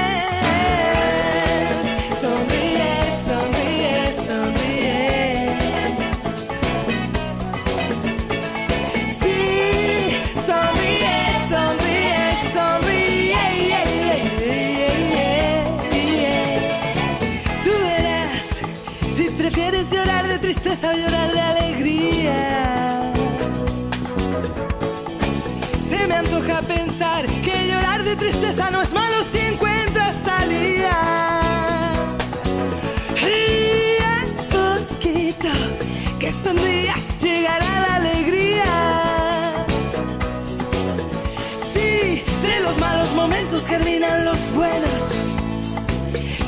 Germinan 43.74 44.26
los 44.26 44.38
buenos. 44.54 45.02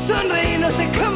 Sonreír 0.07 0.59
no 0.59 0.69
se 0.69 0.85
compra, 0.99 1.14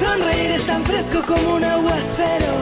Sonreír 0.00 0.50
es 0.52 0.66
tan 0.66 0.84
fresco 0.84 1.22
como 1.26 1.56
un 1.56 1.64
aguacero. 1.64 2.57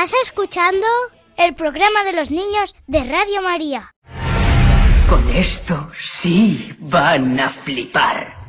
Estás 0.00 0.14
escuchando 0.22 0.86
el 1.36 1.56
programa 1.56 2.04
de 2.04 2.12
los 2.12 2.30
niños 2.30 2.76
de 2.86 3.02
Radio 3.02 3.42
María. 3.42 3.96
Con 5.08 5.28
esto 5.30 5.90
sí 5.98 6.72
van 6.78 7.40
a 7.40 7.48
flipar. 7.48 8.48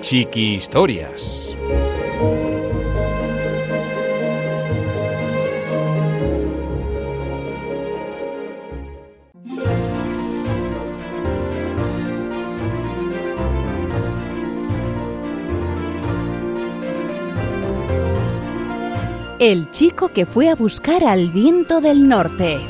Chiqui 0.00 0.56
Historias. 0.56 1.39
El 19.40 19.70
chico 19.70 20.08
que 20.08 20.26
fue 20.26 20.50
a 20.50 20.54
buscar 20.54 21.02
al 21.02 21.30
viento 21.30 21.80
del 21.80 22.06
norte. 22.06 22.60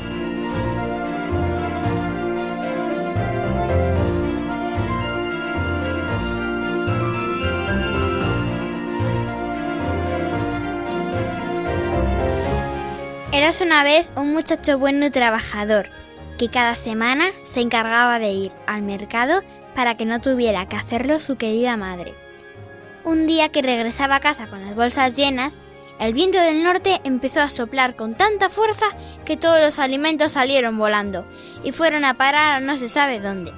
Eras 13.33 13.59
una 13.59 13.83
vez 13.83 14.13
un 14.15 14.31
muchacho 14.31 14.79
bueno 14.79 15.07
y 15.07 15.09
trabajador, 15.09 15.89
que 16.37 16.47
cada 16.47 16.75
semana 16.75 17.31
se 17.43 17.59
encargaba 17.59 18.17
de 18.17 18.31
ir 18.31 18.51
al 18.65 18.83
mercado 18.83 19.41
para 19.75 19.97
que 19.97 20.05
no 20.05 20.21
tuviera 20.21 20.69
que 20.69 20.77
hacerlo 20.77 21.19
su 21.19 21.35
querida 21.35 21.75
madre. 21.75 22.13
Un 23.03 23.27
día 23.27 23.49
que 23.49 23.61
regresaba 23.61 24.15
a 24.15 24.19
casa 24.21 24.47
con 24.47 24.65
las 24.65 24.73
bolsas 24.73 25.17
llenas, 25.17 25.61
el 26.01 26.13
viento 26.13 26.39
del 26.39 26.63
norte 26.63 26.99
empezó 27.03 27.41
a 27.41 27.49
soplar 27.49 27.95
con 27.95 28.15
tanta 28.15 28.49
fuerza 28.49 28.87
que 29.23 29.37
todos 29.37 29.61
los 29.61 29.77
alimentos 29.77 30.31
salieron 30.31 30.75
volando 30.79 31.27
y 31.63 31.73
fueron 31.73 32.05
a 32.05 32.15
parar 32.15 32.63
no 32.63 32.75
se 32.77 32.89
sabe 32.89 33.19
dónde. 33.19 33.53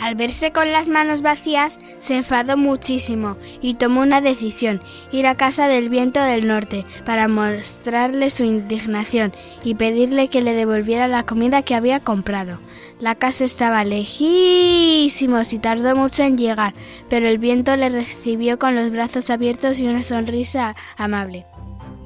Al 0.00 0.14
verse 0.14 0.52
con 0.52 0.70
las 0.70 0.86
manos 0.86 1.22
vacías, 1.22 1.80
se 1.98 2.16
enfadó 2.16 2.56
muchísimo 2.56 3.36
y 3.60 3.74
tomó 3.74 4.02
una 4.02 4.20
decisión, 4.20 4.80
ir 5.10 5.26
a 5.26 5.34
casa 5.34 5.66
del 5.66 5.88
viento 5.88 6.22
del 6.22 6.46
norte 6.46 6.86
para 7.04 7.26
mostrarle 7.26 8.30
su 8.30 8.44
indignación 8.44 9.32
y 9.64 9.74
pedirle 9.74 10.28
que 10.28 10.40
le 10.40 10.52
devolviera 10.52 11.08
la 11.08 11.26
comida 11.26 11.62
que 11.62 11.74
había 11.74 11.98
comprado. 11.98 12.60
La 13.00 13.16
casa 13.16 13.44
estaba 13.44 13.82
lejísimos 13.82 15.52
y 15.52 15.58
tardó 15.58 15.96
mucho 15.96 16.22
en 16.22 16.38
llegar, 16.38 16.74
pero 17.08 17.26
el 17.26 17.38
viento 17.38 17.74
le 17.76 17.88
recibió 17.88 18.58
con 18.58 18.76
los 18.76 18.92
brazos 18.92 19.30
abiertos 19.30 19.80
y 19.80 19.88
una 19.88 20.04
sonrisa 20.04 20.76
amable. 20.96 21.46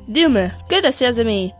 Dime, 0.06 0.52
¿qué 0.68 0.80
deseas 0.80 1.14
de 1.14 1.26
mí? 1.26 1.54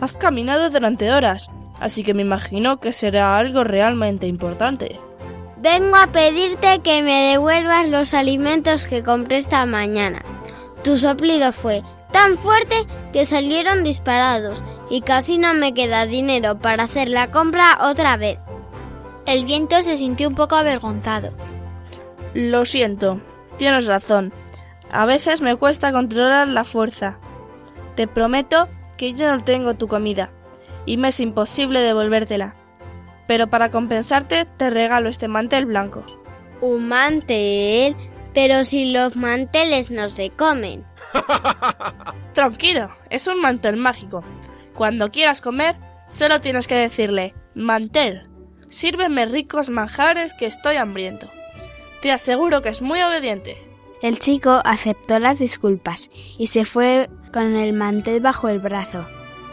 Has 0.00 0.16
caminado 0.16 0.70
durante 0.70 1.12
horas, 1.12 1.50
así 1.78 2.04
que 2.04 2.14
me 2.14 2.22
imagino 2.22 2.80
que 2.80 2.92
será 2.92 3.36
algo 3.36 3.64
realmente 3.64 4.26
importante. 4.26 4.98
Vengo 5.60 5.96
a 5.96 6.06
pedirte 6.06 6.78
que 6.84 7.02
me 7.02 7.30
devuelvas 7.30 7.88
los 7.88 8.14
alimentos 8.14 8.86
que 8.86 9.02
compré 9.02 9.38
esta 9.38 9.66
mañana. 9.66 10.22
Tu 10.84 10.96
soplido 10.96 11.50
fue 11.50 11.82
tan 12.12 12.38
fuerte 12.38 12.86
que 13.12 13.26
salieron 13.26 13.82
disparados 13.82 14.62
y 14.88 15.00
casi 15.00 15.36
no 15.36 15.54
me 15.54 15.74
queda 15.74 16.06
dinero 16.06 16.58
para 16.58 16.84
hacer 16.84 17.08
la 17.08 17.32
compra 17.32 17.76
otra 17.82 18.16
vez. 18.16 18.38
El 19.26 19.44
viento 19.44 19.82
se 19.82 19.96
sintió 19.96 20.28
un 20.28 20.36
poco 20.36 20.54
avergonzado. 20.54 21.32
Lo 22.34 22.64
siento, 22.64 23.20
tienes 23.56 23.86
razón. 23.86 24.32
A 24.92 25.06
veces 25.06 25.40
me 25.40 25.56
cuesta 25.56 25.90
controlar 25.90 26.46
la 26.46 26.62
fuerza. 26.62 27.18
Te 27.96 28.06
prometo 28.06 28.68
que 28.96 29.14
yo 29.14 29.34
no 29.34 29.42
tengo 29.42 29.74
tu 29.74 29.88
comida 29.88 30.30
y 30.86 30.98
me 30.98 31.08
es 31.08 31.18
imposible 31.18 31.80
devolvértela. 31.80 32.54
Pero 33.28 33.46
para 33.46 33.70
compensarte 33.70 34.46
te 34.56 34.70
regalo 34.70 35.08
este 35.08 35.28
mantel 35.28 35.66
blanco. 35.66 36.04
¿Un 36.60 36.88
mantel? 36.88 37.94
Pero 38.34 38.64
si 38.64 38.90
los 38.90 39.14
manteles 39.14 39.92
no 39.92 40.08
se 40.08 40.30
comen. 40.30 40.84
Tranquilo, 42.32 42.88
es 43.10 43.28
un 43.28 43.40
mantel 43.40 43.76
mágico. 43.76 44.24
Cuando 44.74 45.10
quieras 45.10 45.40
comer, 45.40 45.76
solo 46.08 46.40
tienes 46.40 46.66
que 46.66 46.74
decirle, 46.74 47.34
mantel, 47.54 48.28
sírveme 48.70 49.26
ricos 49.26 49.70
manjares 49.70 50.34
que 50.34 50.46
estoy 50.46 50.76
hambriento. 50.76 51.28
Te 52.00 52.10
aseguro 52.12 52.62
que 52.62 52.70
es 52.70 52.80
muy 52.80 53.00
obediente. 53.02 53.58
El 54.02 54.20
chico 54.20 54.62
aceptó 54.64 55.18
las 55.18 55.38
disculpas 55.38 56.10
y 56.38 56.46
se 56.46 56.64
fue 56.64 57.10
con 57.32 57.56
el 57.56 57.72
mantel 57.72 58.20
bajo 58.20 58.48
el 58.48 58.60
brazo. 58.60 59.06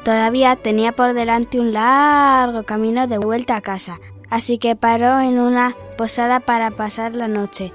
Todavía 0.06 0.56
tenía 0.56 0.91
por 0.91 1.16
delante 1.16 1.60
un 1.60 1.74
largo 1.74 2.62
camino 2.62 3.08
de 3.08 3.18
vuelta 3.18 3.56
a 3.56 3.62
casa, 3.62 3.99
así 4.30 4.60
que 4.60 4.76
paró 4.76 5.20
en 5.20 5.39
una 5.39 5.76
posada 5.97 6.41
para 6.41 6.70
pasar 6.70 7.16
la 7.16 7.28
noche. 7.28 7.74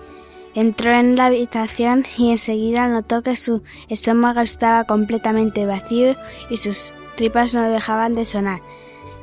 Entró 0.55 0.93
en 0.93 1.16
la 1.16 1.26
habitación 1.26 2.05
y 2.16 2.31
enseguida 2.31 2.87
notó 2.87 3.24
que 3.24 3.35
su 3.35 3.64
estómago 3.89 4.43
estaba 4.43 4.85
completamente 4.85 5.66
vacío 5.66 6.14
y 6.49 6.59
sus 6.59 6.95
tripas 7.16 7.53
no 7.53 7.68
dejaban 7.68 8.14
de 8.14 8.24
sonar. 8.24 8.61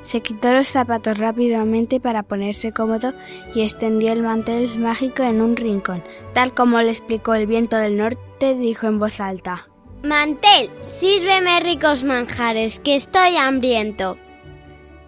Se 0.02 0.20
quitó 0.20 0.52
los 0.52 0.68
zapatos 0.68 1.18
rápidamente 1.18 2.02
para 2.02 2.24
ponerse 2.24 2.74
cómodo 2.74 3.14
y 3.56 3.62
extendió 3.62 4.12
el 4.12 4.22
mantel 4.22 4.78
mágico 4.80 5.24
en 5.24 5.40
un 5.42 5.56
rincón. 5.56 6.04
Tal 6.34 6.54
como 6.54 6.82
le 6.82 6.90
explicó 6.90 7.36
el 7.36 7.48
viento 7.48 7.78
del 7.78 7.98
norte, 7.98 8.56
dijo 8.56 8.88
en 8.88 9.00
voz 9.00 9.22
alta. 9.22 9.70
Mantel, 10.04 10.70
sírveme 10.82 11.60
ricos 11.60 12.04
manjares, 12.04 12.80
que 12.80 12.94
estoy 12.94 13.36
hambriento. 13.36 14.16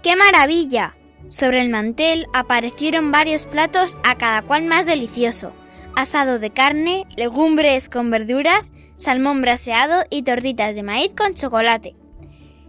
¡Qué 0.02 0.16
maravilla! 0.16 0.96
Sobre 1.28 1.62
el 1.62 1.70
mantel 1.70 2.26
aparecieron 2.34 3.12
varios 3.12 3.46
platos 3.46 4.00
a 4.04 4.18
cada 4.18 4.42
cual 4.42 4.66
más 4.66 4.88
delicioso. 4.88 5.54
Asado 5.96 6.40
de 6.40 6.50
carne, 6.50 7.06
legumbres 7.16 7.88
con 7.88 8.10
verduras, 8.10 8.74
salmón 8.96 9.44
braseado 9.44 10.06
y 10.10 10.24
tortitas 10.24 10.74
de 10.74 10.82
maíz 10.82 11.12
con 11.16 11.36
chocolate. 11.36 11.96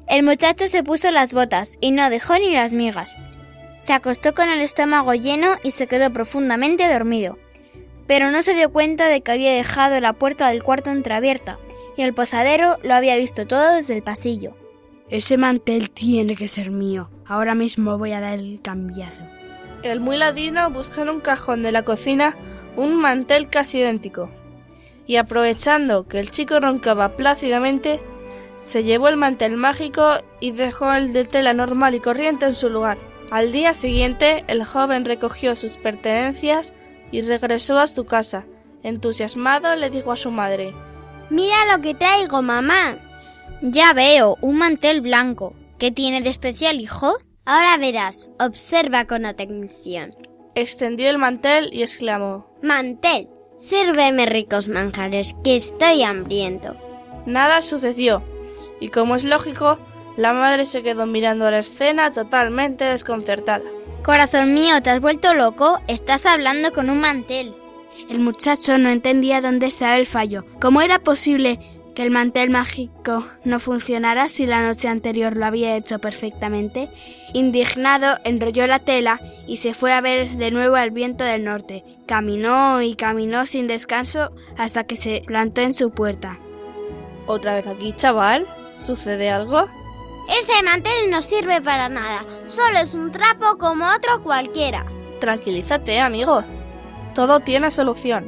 El 0.07 0.23
muchacho 0.23 0.69
se 0.69 0.83
puso 0.83 1.11
las 1.11 1.33
botas 1.33 1.79
y 1.81 1.91
no 1.91 2.11
dejó 2.11 2.39
ni 2.39 2.51
las 2.51 2.75
migas. 2.75 3.17
Se 3.79 3.95
acostó 3.95 4.35
con 4.35 4.51
el 4.51 4.61
estómago 4.61 5.15
lleno 5.15 5.57
y 5.65 5.71
se 5.71 5.87
quedó 5.87 6.13
profundamente 6.13 6.87
dormido. 6.87 7.39
Pero 8.07 8.31
no 8.31 8.43
se 8.43 8.53
dio 8.53 8.71
cuenta 8.71 9.09
de 9.09 9.23
que 9.23 9.33
había 9.33 9.53
dejado 9.53 9.99
la 10.01 10.13
puerta 10.13 10.49
del 10.49 10.63
cuarto 10.63 10.91
entreabierta 10.91 11.59
y 12.01 12.03
el 12.03 12.15
posadero 12.15 12.79
lo 12.83 12.95
había 12.95 13.15
visto 13.17 13.47
todo 13.47 13.75
desde 13.75 13.95
el 13.95 14.03
pasillo. 14.03 14.57
Ese 15.11 15.37
mantel 15.37 15.91
tiene 15.91 16.35
que 16.35 16.49
ser 16.49 16.71
mío. 16.71 17.11
Ahora 17.27 17.55
mismo 17.55 17.99
voy 17.99 18.13
a 18.13 18.23
dar 18.23 18.39
el 18.39 18.63
cambiazo. 18.63 19.23
El 19.83 20.01
muy 20.01 20.17
ladino 20.17 20.71
buscó 20.71 21.03
en 21.03 21.11
un 21.11 21.21
cajón 21.21 21.63
de 21.63 21.73
la 21.73 21.83
cocina 21.83 22.39
un 22.75 22.97
mantel 22.97 23.51
casi 23.51 23.81
idéntico. 23.81 24.31
Y 25.07 25.17
aprovechando 25.17 26.09
que 26.09 26.21
el 26.21 26.31
chico 26.31 26.59
roncaba 26.59 27.19
plácidamente, 27.19 28.01
se 28.61 28.83
llevó 28.83 29.09
el 29.09 29.19
mantel 29.19 29.59
mágico 29.59 30.21
y 30.41 30.53
dejó 30.53 30.91
el 30.95 31.13
de 31.13 31.27
tela 31.27 31.53
normal 31.53 31.95
y 31.95 32.01
corriente 32.01 32.47
en 32.47 32.57
su 32.57 32.71
lugar. 32.71 32.97
Al 33.31 33.53
día 33.53 33.75
siguiente, 33.75 34.43
el 34.49 34.65
joven 34.65 35.05
recogió 35.05 35.55
sus 35.55 35.77
pertenencias 35.77 36.73
y 37.13 37.21
regresó 37.21 37.79
a 37.79 37.87
su 37.87 38.07
casa. 38.07 38.47
Entusiasmado 38.83 39.77
le 39.77 39.91
dijo 39.91 40.13
a 40.13 40.17
su 40.17 40.31
madre 40.31 40.73
Mira 41.31 41.75
lo 41.75 41.81
que 41.81 41.95
traigo, 41.95 42.43
mamá. 42.43 42.97
Ya 43.63 43.93
veo, 43.93 44.37
un 44.41 44.59
mantel 44.59 45.01
blanco. 45.01 45.55
¿Qué 45.79 45.91
tiene 45.91 46.21
de 46.23 46.31
especial, 46.31 46.81
hijo? 46.81 47.17
Ahora 47.47 47.77
verás, 47.79 48.29
observa 48.39 49.07
con 49.07 49.25
atención. 49.25 50.15
Extendió 50.55 51.09
el 51.09 51.19
mantel 51.19 51.71
y 51.73 51.83
exclamó 51.83 52.51
Mantel, 52.63 53.29
sírveme 53.57 54.27
ricos 54.27 54.69
manjares, 54.69 55.37
que 55.45 55.57
estoy 55.57 56.03
hambriento. 56.03 56.77
Nada 57.27 57.63
sucedió, 57.63 58.23
y 58.81 58.89
como 58.89 59.15
es 59.15 59.25
lógico, 59.25 59.79
la 60.17 60.33
madre 60.33 60.65
se 60.65 60.83
quedó 60.83 61.07
mirando 61.07 61.51
la 61.51 61.61
escena 61.61 62.11
totalmente 62.11 62.85
desconcertada. 62.85 63.65
Corazón 64.03 64.55
mío, 64.55 64.83
¿te 64.83 64.91
has 64.91 65.01
vuelto 65.01 65.35
loco? 65.35 65.79
Estás 65.87 66.27
hablando 66.27 66.73
con 66.73 66.91
un 66.91 67.01
mantel. 67.01 67.55
El 68.09 68.21
muchacho 68.21 68.79
no 68.79 68.89
entendía 68.89 69.41
dónde 69.41 69.67
estaba 69.67 69.97
el 69.97 70.07
fallo. 70.07 70.45
¿Cómo 70.61 70.81
era 70.81 70.99
posible 70.99 71.59
que 71.95 72.03
el 72.03 72.11
mantel 72.11 72.51
mágico 72.51 73.27
no 73.45 73.59
funcionara 73.59 74.29
si 74.29 74.47
la 74.47 74.63
noche 74.63 74.89
anterior 74.89 75.37
lo 75.37 75.47
había 75.47 75.77
hecho 75.77 75.99
perfectamente? 75.99 76.89
Indignado, 77.33 78.19
enrolló 78.25 78.67
la 78.67 78.79
tela 78.79 79.21
y 79.47 79.57
se 79.57 79.75
fue 79.75 79.93
a 79.93 80.01
ver 80.01 80.29
de 80.31 80.51
nuevo 80.51 80.77
al 80.77 80.91
viento 80.91 81.25
del 81.25 81.45
norte. 81.45 81.85
Caminó 82.07 82.83
y 82.83 82.95
caminó 82.95 83.47
sin 83.47 83.67
descanso 83.67 84.31
hasta 84.57 84.85
que 84.85 84.97
se 84.97 85.23
plantó 85.27 85.61
en 85.61 85.73
su 85.73 85.91
puerta. 85.91 86.39
¿Otra 87.27 87.55
vez 87.55 87.67
aquí, 87.67 87.93
chaval? 87.97 88.47
¿Sucede 88.75 89.31
algo? 89.31 89.67
Este 90.29 90.63
mantel 90.63 91.11
no 91.11 91.23
sirve 91.23 91.61
para 91.61 91.89
nada. 91.89 92.25
Solo 92.47 92.79
es 92.79 92.95
un 92.95 93.11
trapo 93.11 93.59
como 93.59 93.85
otro 93.85 94.23
cualquiera. 94.23 94.85
Tranquilízate, 95.21 96.01
amigo. 96.01 96.45
Todo 97.15 97.41
tiene 97.41 97.71
solución. 97.71 98.27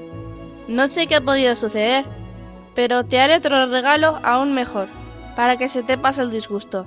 No 0.68 0.88
sé 0.88 1.06
qué 1.06 1.16
ha 1.16 1.20
podido 1.20 1.54
suceder, 1.54 2.04
pero 2.74 3.04
te 3.04 3.20
haré 3.20 3.36
otro 3.36 3.66
regalo 3.66 4.18
aún 4.22 4.54
mejor, 4.54 4.88
para 5.36 5.56
que 5.56 5.68
se 5.68 5.82
te 5.82 5.98
pase 5.98 6.22
el 6.22 6.30
disgusto. 6.30 6.86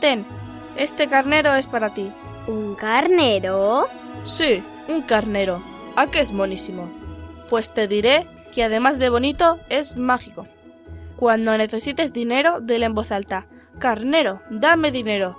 Ten, 0.00 0.26
este 0.76 1.08
carnero 1.08 1.54
es 1.54 1.66
para 1.66 1.94
ti. 1.94 2.10
¿Un 2.46 2.74
carnero? 2.74 3.88
Sí, 4.24 4.62
un 4.88 5.02
carnero. 5.02 5.62
¿A 5.96 6.06
qué 6.06 6.20
es 6.20 6.32
monísimo? 6.32 6.90
Pues 7.48 7.72
te 7.72 7.86
diré 7.86 8.26
que 8.52 8.64
además 8.64 8.98
de 8.98 9.08
bonito, 9.08 9.58
es 9.68 9.96
mágico. 9.96 10.46
Cuando 11.16 11.56
necesites 11.56 12.12
dinero, 12.12 12.60
dile 12.60 12.86
en 12.86 12.94
voz 12.94 13.12
alta, 13.12 13.46
Carnero, 13.78 14.42
dame 14.50 14.92
dinero. 14.92 15.38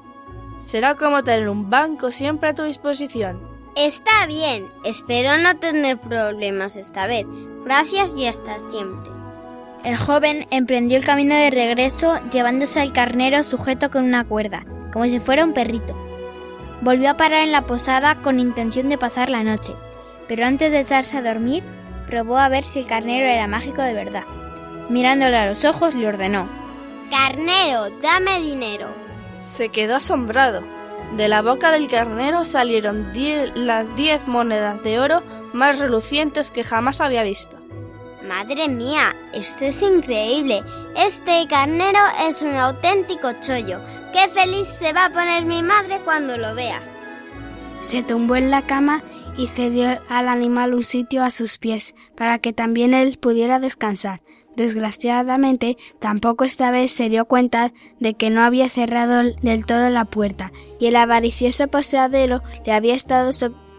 Será 0.57 0.95
como 0.95 1.23
tener 1.23 1.47
un 1.49 1.69
banco 1.69 2.11
siempre 2.11 2.49
a 2.49 2.53
tu 2.53 2.63
disposición. 2.63 3.39
Está 3.75 4.27
bien, 4.27 4.71
espero 4.83 5.37
no 5.37 5.57
tener 5.57 5.99
problemas 5.99 6.77
esta 6.77 7.07
vez. 7.07 7.25
Gracias 7.65 8.13
y 8.15 8.27
hasta 8.27 8.59
siempre. 8.59 9.11
El 9.83 9.97
joven 9.97 10.45
emprendió 10.51 10.97
el 10.97 11.03
camino 11.03 11.33
de 11.33 11.49
regreso 11.49 12.19
llevándose 12.31 12.79
al 12.79 12.93
carnero 12.93 13.43
sujeto 13.43 13.89
con 13.89 14.05
una 14.05 14.25
cuerda, 14.25 14.63
como 14.91 15.05
si 15.05 15.19
fuera 15.19 15.43
un 15.43 15.53
perrito. 15.53 15.95
Volvió 16.81 17.09
a 17.09 17.17
parar 17.17 17.41
en 17.41 17.51
la 17.51 17.63
posada 17.63 18.15
con 18.15 18.39
intención 18.39 18.89
de 18.89 18.99
pasar 18.99 19.29
la 19.29 19.43
noche, 19.43 19.73
pero 20.27 20.45
antes 20.45 20.71
de 20.71 20.81
echarse 20.81 21.17
a 21.17 21.23
dormir, 21.23 21.63
probó 22.07 22.37
a 22.37 22.49
ver 22.49 22.63
si 22.63 22.79
el 22.79 22.87
carnero 22.87 23.25
era 23.25 23.47
mágico 23.47 23.81
de 23.81 23.93
verdad. 23.93 24.23
Mirándole 24.89 25.35
a 25.35 25.47
los 25.47 25.65
ojos, 25.65 25.95
le 25.95 26.07
ordenó 26.07 26.47
Carnero, 27.09 27.89
dame 28.01 28.39
dinero. 28.39 28.87
Se 29.39 29.69
quedó 29.69 29.95
asombrado. 29.95 30.61
De 31.15 31.27
la 31.27 31.41
boca 31.41 31.71
del 31.71 31.87
carnero 31.87 32.43
salieron 32.43 33.13
die 33.13 33.51
las 33.55 33.95
diez 33.95 34.27
monedas 34.27 34.83
de 34.83 34.99
oro 34.99 35.21
más 35.53 35.79
relucientes 35.79 36.49
que 36.49 36.63
jamás 36.63 37.01
había 37.01 37.23
visto. 37.23 37.57
Madre 38.27 38.69
mía, 38.69 39.15
esto 39.33 39.65
es 39.65 39.81
increíble. 39.81 40.63
Este 40.95 41.45
carnero 41.47 41.99
es 42.27 42.41
un 42.41 42.55
auténtico 42.55 43.31
chollo. 43.41 43.79
Qué 44.13 44.29
feliz 44.29 44.67
se 44.67 44.93
va 44.93 45.05
a 45.05 45.09
poner 45.09 45.45
mi 45.45 45.61
madre 45.61 45.99
cuando 46.05 46.37
lo 46.37 46.55
vea. 46.55 46.81
Se 47.81 48.01
tumbó 48.01 48.37
en 48.37 48.49
la 48.49 48.61
cama 48.61 49.03
y 49.35 49.47
cedió 49.47 49.99
al 50.09 50.29
animal 50.29 50.73
un 50.73 50.83
sitio 50.83 51.23
a 51.23 51.31
sus 51.31 51.57
pies 51.57 51.95
para 52.15 52.39
que 52.39 52.53
también 52.53 52.93
él 52.93 53.17
pudiera 53.19 53.59
descansar. 53.59 54.21
Desgraciadamente, 54.55 55.77
tampoco 55.99 56.43
esta 56.43 56.69
vez 56.69 56.91
se 56.91 57.09
dio 57.09 57.25
cuenta 57.25 57.73
de 57.99 58.13
que 58.13 58.29
no 58.29 58.41
había 58.41 58.69
cerrado 58.69 59.23
del 59.41 59.65
todo 59.65 59.89
la 59.89 60.05
puerta, 60.05 60.51
y 60.79 60.87
el 60.87 60.95
avaricioso 60.95 61.67
poseadero 61.67 62.41
le 62.65 62.73
había 62.73 62.93
estado 62.93 63.31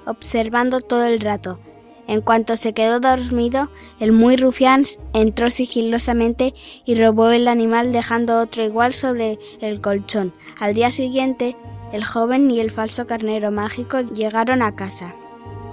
observando 0.07 0.81
todo 0.81 1.05
el 1.05 1.21
rato. 1.21 1.61
En 2.07 2.21
cuanto 2.21 2.57
se 2.57 2.75
quedó 2.75 3.01
dormido, 3.01 3.71
el 3.99 4.13
muy 4.13 4.37
rufián 4.37 4.85
entró 5.15 5.49
sigilosamente 5.49 6.55
y 6.85 6.97
robó 6.97 7.31
el 7.31 7.49
animal 7.49 7.93
dejando 7.93 8.41
otro 8.41 8.63
igual 8.65 8.93
sobre 8.93 9.39
el 9.61 9.81
colchón. 9.81 10.35
Al 10.59 10.75
día 10.75 10.91
siguiente, 10.91 11.57
el 11.93 12.05
joven 12.05 12.51
y 12.51 12.61
el 12.61 12.71
falso 12.71 13.07
carnero 13.07 13.51
mágico 13.51 14.01
llegaron 14.01 14.61
a 14.61 14.75
casa. 14.75 15.15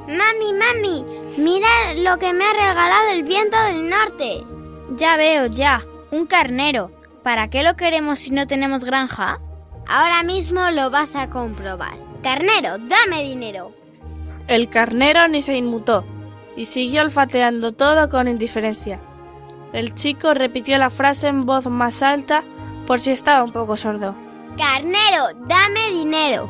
Mami, 0.07 0.53
mami, 0.53 1.05
mira 1.37 1.93
lo 1.95 2.17
que 2.17 2.33
me 2.33 2.45
ha 2.45 2.53
regalado 2.53 3.11
el 3.11 3.23
viento 3.23 3.57
del 3.63 3.89
norte. 3.89 4.43
Ya 4.91 5.17
veo, 5.17 5.47
ya. 5.47 5.81
Un 6.11 6.25
carnero. 6.25 6.91
¿Para 7.23 7.49
qué 7.49 7.63
lo 7.63 7.75
queremos 7.75 8.19
si 8.19 8.31
no 8.31 8.47
tenemos 8.47 8.83
granja? 8.83 9.39
Ahora 9.87 10.23
mismo 10.23 10.61
lo 10.71 10.89
vas 10.89 11.15
a 11.15 11.29
comprobar. 11.29 11.93
Carnero, 12.23 12.77
dame 12.77 13.23
dinero. 13.23 13.71
El 14.47 14.69
carnero 14.69 15.27
ni 15.27 15.41
se 15.41 15.55
inmutó 15.55 16.05
y 16.55 16.65
siguió 16.65 17.01
olfateando 17.01 17.71
todo 17.71 18.09
con 18.09 18.27
indiferencia. 18.27 18.99
El 19.71 19.93
chico 19.95 20.33
repitió 20.33 20.77
la 20.77 20.89
frase 20.89 21.27
en 21.27 21.45
voz 21.45 21.67
más 21.67 22.03
alta 22.03 22.43
por 22.85 22.99
si 22.99 23.11
estaba 23.11 23.43
un 23.43 23.51
poco 23.51 23.77
sordo. 23.77 24.15
Carnero, 24.57 25.39
dame 25.47 25.91
dinero. 25.91 26.49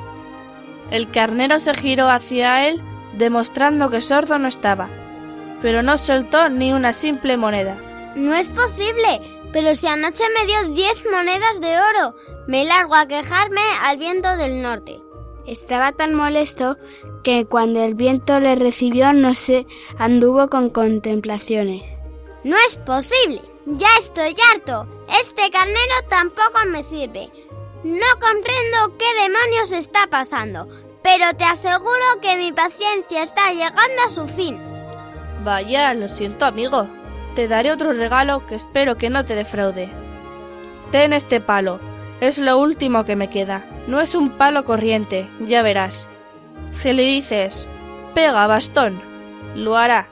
El 0.89 1.11
carnero 1.11 1.59
se 1.59 1.73
giró 1.73 2.09
hacia 2.09 2.67
él 2.67 2.81
demostrando 3.13 3.89
que 3.89 4.01
sordo 4.01 4.39
no 4.39 4.47
estaba, 4.47 4.89
pero 5.61 5.83
no 5.83 5.97
soltó 5.97 6.49
ni 6.49 6.73
una 6.73 6.93
simple 6.93 7.37
moneda. 7.37 7.77
No 8.15 8.33
es 8.33 8.49
posible, 8.49 9.21
pero 9.53 9.73
si 9.75 9.87
anoche 9.87 10.23
me 10.37 10.45
dio 10.45 10.73
diez 10.73 11.03
monedas 11.11 11.61
de 11.61 11.77
oro, 11.79 12.15
me 12.47 12.65
largo 12.65 12.95
a 12.95 13.07
quejarme 13.07 13.61
al 13.81 13.97
viento 13.97 14.35
del 14.37 14.61
norte. 14.61 14.99
Estaba 15.45 15.91
tan 15.91 16.13
molesto 16.13 16.77
que 17.23 17.45
cuando 17.45 17.83
el 17.83 17.95
viento 17.95 18.39
le 18.39 18.55
recibió 18.55 19.13
no 19.13 19.33
se 19.33 19.65
anduvo 19.97 20.49
con 20.49 20.69
contemplaciones. 20.69 21.83
No 22.43 22.55
es 22.67 22.75
posible. 22.77 23.41
Ya 23.65 23.87
estoy 23.99 24.35
harto. 24.51 24.87
Este 25.21 25.49
carnero 25.51 25.95
tampoco 26.09 26.59
me 26.67 26.83
sirve. 26.83 27.29
No 27.83 28.05
comprendo 28.19 28.97
qué 28.97 29.05
demonios 29.21 29.71
está 29.71 30.07
pasando, 30.07 30.67
pero 31.03 31.25
te 31.37 31.43
aseguro 31.43 32.19
que 32.21 32.37
mi 32.37 32.51
paciencia 32.51 33.23
está 33.23 33.51
llegando 33.51 34.03
a 34.05 34.09
su 34.09 34.27
fin. 34.27 34.59
Vaya, 35.43 35.93
lo 35.93 36.07
siento 36.07 36.45
amigo. 36.45 36.87
Te 37.35 37.47
daré 37.47 37.71
otro 37.71 37.93
regalo 37.93 38.45
que 38.45 38.55
espero 38.55 38.97
que 38.97 39.09
no 39.09 39.23
te 39.25 39.35
defraude. 39.35 39.89
Ten 40.91 41.13
este 41.13 41.39
palo. 41.39 41.79
Es 42.19 42.37
lo 42.37 42.59
último 42.59 43.05
que 43.05 43.15
me 43.15 43.29
queda. 43.29 43.65
No 43.87 43.99
es 44.01 44.13
un 44.13 44.31
palo 44.31 44.65
corriente, 44.65 45.29
ya 45.39 45.63
verás. 45.63 46.07
Si 46.71 46.93
le 46.93 47.03
dices, 47.03 47.69
pega 48.13 48.47
bastón, 48.47 49.01
lo 49.55 49.77
hará. 49.77 50.07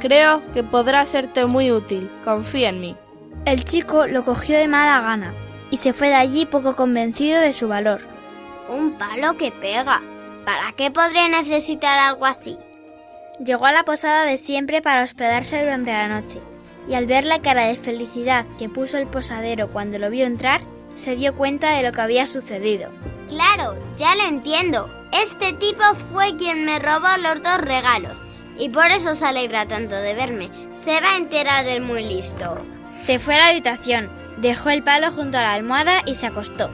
Creo 0.00 0.42
que 0.54 0.62
podrá 0.62 1.04
serte 1.04 1.46
muy 1.46 1.72
útil. 1.72 2.10
Confía 2.24 2.68
en 2.68 2.80
mí. 2.80 2.96
El 3.44 3.64
chico 3.64 4.06
lo 4.06 4.24
cogió 4.24 4.58
de 4.58 4.68
mala 4.68 5.00
gana 5.00 5.34
y 5.70 5.76
se 5.78 5.92
fue 5.92 6.08
de 6.08 6.14
allí 6.14 6.46
poco 6.46 6.76
convencido 6.76 7.40
de 7.40 7.52
su 7.52 7.68
valor. 7.68 8.00
Un 8.68 8.98
palo 8.98 9.36
que 9.36 9.50
pega. 9.50 10.02
¿Para 10.44 10.72
qué 10.72 10.90
podría 10.90 11.28
necesitar 11.28 11.98
algo 11.98 12.24
así? 12.24 12.56
Llegó 13.44 13.66
a 13.66 13.72
la 13.72 13.84
posada 13.84 14.24
de 14.24 14.38
siempre 14.38 14.80
para 14.80 15.02
hospedarse 15.02 15.60
durante 15.60 15.92
la 15.92 16.08
noche, 16.08 16.40
y 16.88 16.94
al 16.94 17.06
ver 17.06 17.24
la 17.24 17.40
cara 17.40 17.66
de 17.66 17.74
felicidad 17.74 18.46
que 18.58 18.68
puso 18.68 18.96
el 18.96 19.06
posadero 19.06 19.70
cuando 19.70 19.98
lo 19.98 20.08
vio 20.08 20.24
entrar, 20.24 20.62
se 20.94 21.16
dio 21.16 21.36
cuenta 21.36 21.72
de 21.72 21.82
lo 21.82 21.92
que 21.92 22.00
había 22.00 22.26
sucedido. 22.26 22.90
Claro, 23.28 23.76
ya 23.96 24.14
lo 24.16 24.24
entiendo. 24.24 24.88
Este 25.12 25.52
tipo 25.52 25.82
fue 25.94 26.34
quien 26.36 26.64
me 26.64 26.78
robó 26.78 27.08
los 27.20 27.42
dos 27.42 27.58
regalos, 27.58 28.22
y 28.58 28.70
por 28.70 28.86
eso 28.86 29.14
se 29.14 29.26
alegra 29.26 29.66
tanto 29.66 29.94
de 29.96 30.14
verme. 30.14 30.50
Se 30.76 30.98
va 31.02 31.12
a 31.12 31.16
enterar 31.18 31.64
del 31.66 31.82
muy 31.82 32.04
listo. 32.04 32.64
Se 33.02 33.18
fue 33.18 33.34
a 33.34 33.38
la 33.38 33.48
habitación, 33.48 34.10
dejó 34.38 34.70
el 34.70 34.82
palo 34.82 35.12
junto 35.12 35.36
a 35.36 35.42
la 35.42 35.52
almohada 35.52 36.02
y 36.06 36.14
se 36.14 36.26
acostó. 36.26 36.70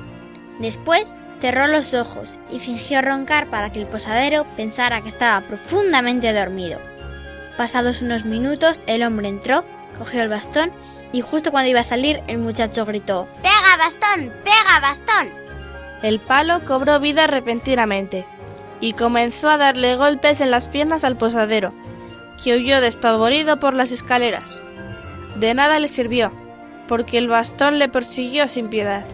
Después 0.60 1.12
cerró 1.42 1.66
los 1.66 1.92
ojos 1.92 2.38
y 2.52 2.60
fingió 2.60 3.02
roncar 3.02 3.48
para 3.48 3.72
que 3.72 3.80
el 3.80 3.88
posadero 3.88 4.46
pensara 4.56 5.00
que 5.00 5.08
estaba 5.08 5.40
profundamente 5.40 6.32
dormido. 6.32 6.78
Pasados 7.56 8.00
unos 8.00 8.24
minutos, 8.24 8.84
el 8.86 9.02
hombre 9.02 9.26
entró, 9.26 9.64
cogió 9.98 10.22
el 10.22 10.28
bastón 10.28 10.70
y 11.10 11.20
justo 11.20 11.50
cuando 11.50 11.68
iba 11.68 11.80
a 11.80 11.84
salir, 11.84 12.22
el 12.28 12.38
muchacho 12.38 12.86
gritó 12.86 13.26
¡Pega 13.42 13.76
bastón! 13.76 14.32
¡Pega 14.44 14.80
bastón! 14.80 15.30
El 16.04 16.20
palo 16.20 16.64
cobró 16.64 17.00
vida 17.00 17.26
repentinamente 17.26 18.24
y 18.80 18.92
comenzó 18.92 19.50
a 19.50 19.56
darle 19.56 19.96
golpes 19.96 20.40
en 20.40 20.52
las 20.52 20.68
piernas 20.68 21.02
al 21.02 21.16
posadero, 21.16 21.72
que 22.42 22.54
huyó 22.54 22.80
despavorido 22.80 23.58
por 23.58 23.74
las 23.74 23.90
escaleras. 23.90 24.62
De 25.34 25.54
nada 25.54 25.80
le 25.80 25.88
sirvió, 25.88 26.30
porque 26.86 27.18
el 27.18 27.26
bastón 27.26 27.80
le 27.80 27.88
persiguió 27.88 28.46
sin 28.46 28.68
piedad. 28.68 29.04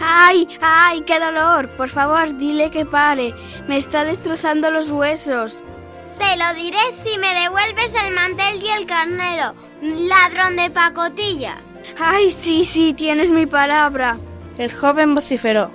¡Ay! 0.00 0.48
¡Ay! 0.60 1.02
¡Qué 1.02 1.18
dolor! 1.18 1.68
Por 1.76 1.88
favor, 1.88 2.36
dile 2.38 2.70
que 2.70 2.86
pare. 2.86 3.34
Me 3.66 3.76
está 3.76 4.04
destrozando 4.04 4.70
los 4.70 4.90
huesos. 4.90 5.64
Se 6.02 6.36
lo 6.36 6.54
diré 6.54 6.78
si 6.92 7.18
me 7.18 7.34
devuelves 7.34 7.94
el 8.04 8.14
mantel 8.14 8.62
y 8.62 8.68
el 8.68 8.86
carnero, 8.86 9.54
ladrón 9.82 10.56
de 10.56 10.70
pacotilla. 10.70 11.58
¡Ay, 11.98 12.30
sí, 12.30 12.64
sí! 12.64 12.94
Tienes 12.94 13.30
mi 13.30 13.46
palabra. 13.46 14.16
El 14.56 14.72
joven 14.72 15.14
vociferó. 15.14 15.70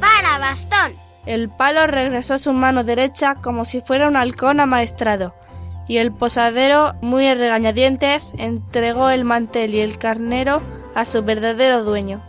¡Para, 0.00 0.38
bastón! 0.38 0.96
El 1.26 1.48
palo 1.48 1.86
regresó 1.86 2.34
a 2.34 2.38
su 2.38 2.52
mano 2.52 2.82
derecha 2.82 3.36
como 3.36 3.64
si 3.64 3.80
fuera 3.80 4.08
un 4.08 4.16
halcón 4.16 4.58
amaestrado, 4.58 5.34
y 5.86 5.98
el 5.98 6.12
posadero, 6.12 6.94
muy 7.00 7.28
a 7.28 7.34
regañadientes, 7.34 8.32
entregó 8.38 9.10
el 9.10 9.24
mantel 9.24 9.74
y 9.74 9.80
el 9.80 9.98
carnero 9.98 10.62
a 10.94 11.04
su 11.04 11.22
verdadero 11.22 11.84
dueño. 11.84 12.22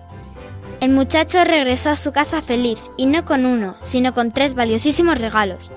El 0.84 0.92
muchacho 0.92 1.46
regresó 1.46 1.92
a 1.92 1.96
su 1.96 2.12
casa 2.12 2.42
feliz, 2.42 2.78
y 2.98 3.06
no 3.06 3.24
con 3.24 3.46
uno, 3.46 3.78
sino 3.80 4.14
con 4.14 4.34
tres 4.34 4.54
valiosísimos 4.54 5.18
regalos. 5.18 5.72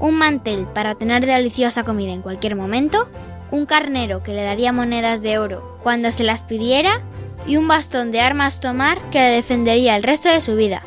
Un 0.00 0.16
mantel 0.16 0.66
para 0.74 0.96
tener 0.96 1.26
deliciosa 1.26 1.84
comida 1.84 2.10
en 2.10 2.22
cualquier 2.22 2.56
momento, 2.56 3.08
un 3.52 3.66
carnero 3.66 4.24
que 4.24 4.32
le 4.32 4.42
daría 4.42 4.72
monedas 4.72 5.22
de 5.22 5.38
oro 5.38 5.78
cuando 5.84 6.10
se 6.10 6.24
las 6.24 6.42
pidiera, 6.42 7.02
y 7.46 7.56
un 7.56 7.68
bastón 7.68 8.10
de 8.10 8.20
armas 8.20 8.60
tomar 8.60 8.98
que 9.12 9.20
le 9.20 9.30
defendería 9.30 9.94
el 9.94 10.02
resto 10.02 10.28
de 10.28 10.40
su 10.40 10.56
vida. 10.56 10.82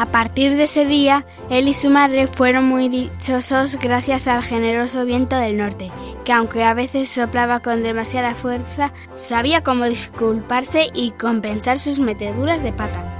A 0.00 0.06
partir 0.06 0.56
de 0.56 0.62
ese 0.62 0.86
día, 0.86 1.26
él 1.50 1.68
y 1.68 1.74
su 1.74 1.90
madre 1.90 2.26
fueron 2.26 2.64
muy 2.64 2.88
dichosos 2.88 3.76
gracias 3.76 4.28
al 4.28 4.42
generoso 4.42 5.04
viento 5.04 5.36
del 5.36 5.58
norte, 5.58 5.90
que 6.24 6.32
aunque 6.32 6.64
a 6.64 6.72
veces 6.72 7.10
soplaba 7.10 7.60
con 7.60 7.82
demasiada 7.82 8.34
fuerza, 8.34 8.94
sabía 9.14 9.62
cómo 9.62 9.84
disculparse 9.84 10.86
y 10.94 11.10
compensar 11.10 11.78
sus 11.78 12.00
meteduras 12.00 12.62
de 12.62 12.72
pata. 12.72 13.19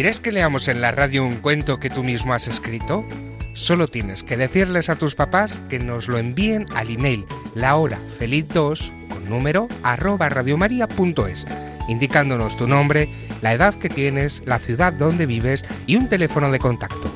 ¿Quieres 0.00 0.20
que 0.20 0.32
leamos 0.32 0.68
en 0.68 0.80
la 0.80 0.92
radio 0.92 1.26
un 1.26 1.36
cuento 1.36 1.78
que 1.78 1.90
tú 1.90 2.02
mismo 2.02 2.32
has 2.32 2.48
escrito? 2.48 3.06
Solo 3.52 3.86
tienes 3.86 4.22
que 4.22 4.38
decirles 4.38 4.88
a 4.88 4.96
tus 4.96 5.14
papás 5.14 5.60
que 5.68 5.78
nos 5.78 6.08
lo 6.08 6.16
envíen 6.16 6.64
al 6.74 6.88
email 6.88 7.26
lahorafeliz2 7.54 9.08
con 9.10 9.28
número 9.28 9.68
arroba 9.82 10.30
radiomaria.es, 10.30 11.46
indicándonos 11.86 12.56
tu 12.56 12.66
nombre, 12.66 13.10
la 13.42 13.52
edad 13.52 13.74
que 13.74 13.90
tienes, 13.90 14.40
la 14.46 14.58
ciudad 14.58 14.94
donde 14.94 15.26
vives 15.26 15.66
y 15.86 15.96
un 15.96 16.08
teléfono 16.08 16.50
de 16.50 16.60
contacto. 16.60 17.14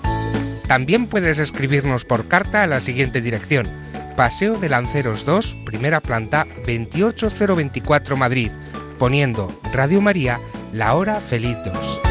También 0.68 1.06
puedes 1.06 1.38
escribirnos 1.38 2.04
por 2.04 2.28
carta 2.28 2.64
a 2.64 2.66
la 2.66 2.80
siguiente 2.80 3.22
dirección. 3.22 3.66
Paseo 4.14 4.58
de 4.58 4.68
Lanceros 4.68 5.24
2, 5.24 5.56
primera 5.64 6.02
planta, 6.02 6.46
28024 6.66 8.14
Madrid, 8.16 8.50
poniendo 8.98 9.58
Radio 9.72 10.02
María, 10.02 10.38
la 10.74 10.92
hora 10.92 11.22
feliz 11.22 11.56
2. 11.64 12.03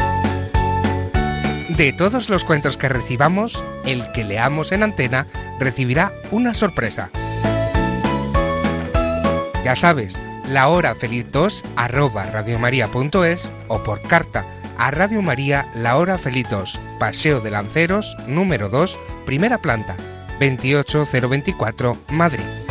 De 1.68 1.92
todos 1.92 2.28
los 2.28 2.44
cuentos 2.44 2.76
que 2.76 2.88
recibamos, 2.88 3.64
el 3.86 4.10
que 4.12 4.24
leamos 4.24 4.72
en 4.72 4.82
antena 4.82 5.26
recibirá 5.58 6.12
una 6.30 6.52
sorpresa. 6.54 7.10
Ya 9.64 9.74
sabes, 9.74 10.20
la 10.48 10.68
hora 10.68 10.94
feliz 10.94 11.26
2 11.32 11.64
arroba 11.76 12.24
radiomaria.es 12.24 13.48
o 13.68 13.82
por 13.82 14.02
carta 14.02 14.44
a 14.76 14.90
Radio 14.90 15.22
María 15.22 15.66
La 15.74 15.96
Hora 15.96 16.18
Feliz 16.18 16.48
2, 16.50 16.78
Paseo 16.98 17.40
de 17.40 17.50
Lanceros, 17.50 18.16
número 18.26 18.68
2, 18.68 18.98
primera 19.24 19.58
planta, 19.58 19.96
28024, 20.38 21.96
Madrid. 22.10 22.63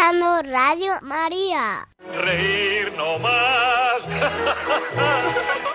Escuchando 0.00 0.42
Radio 0.50 0.94
María. 1.02 1.86
Reír 2.24 2.92
no 2.96 3.18
más 3.18 4.00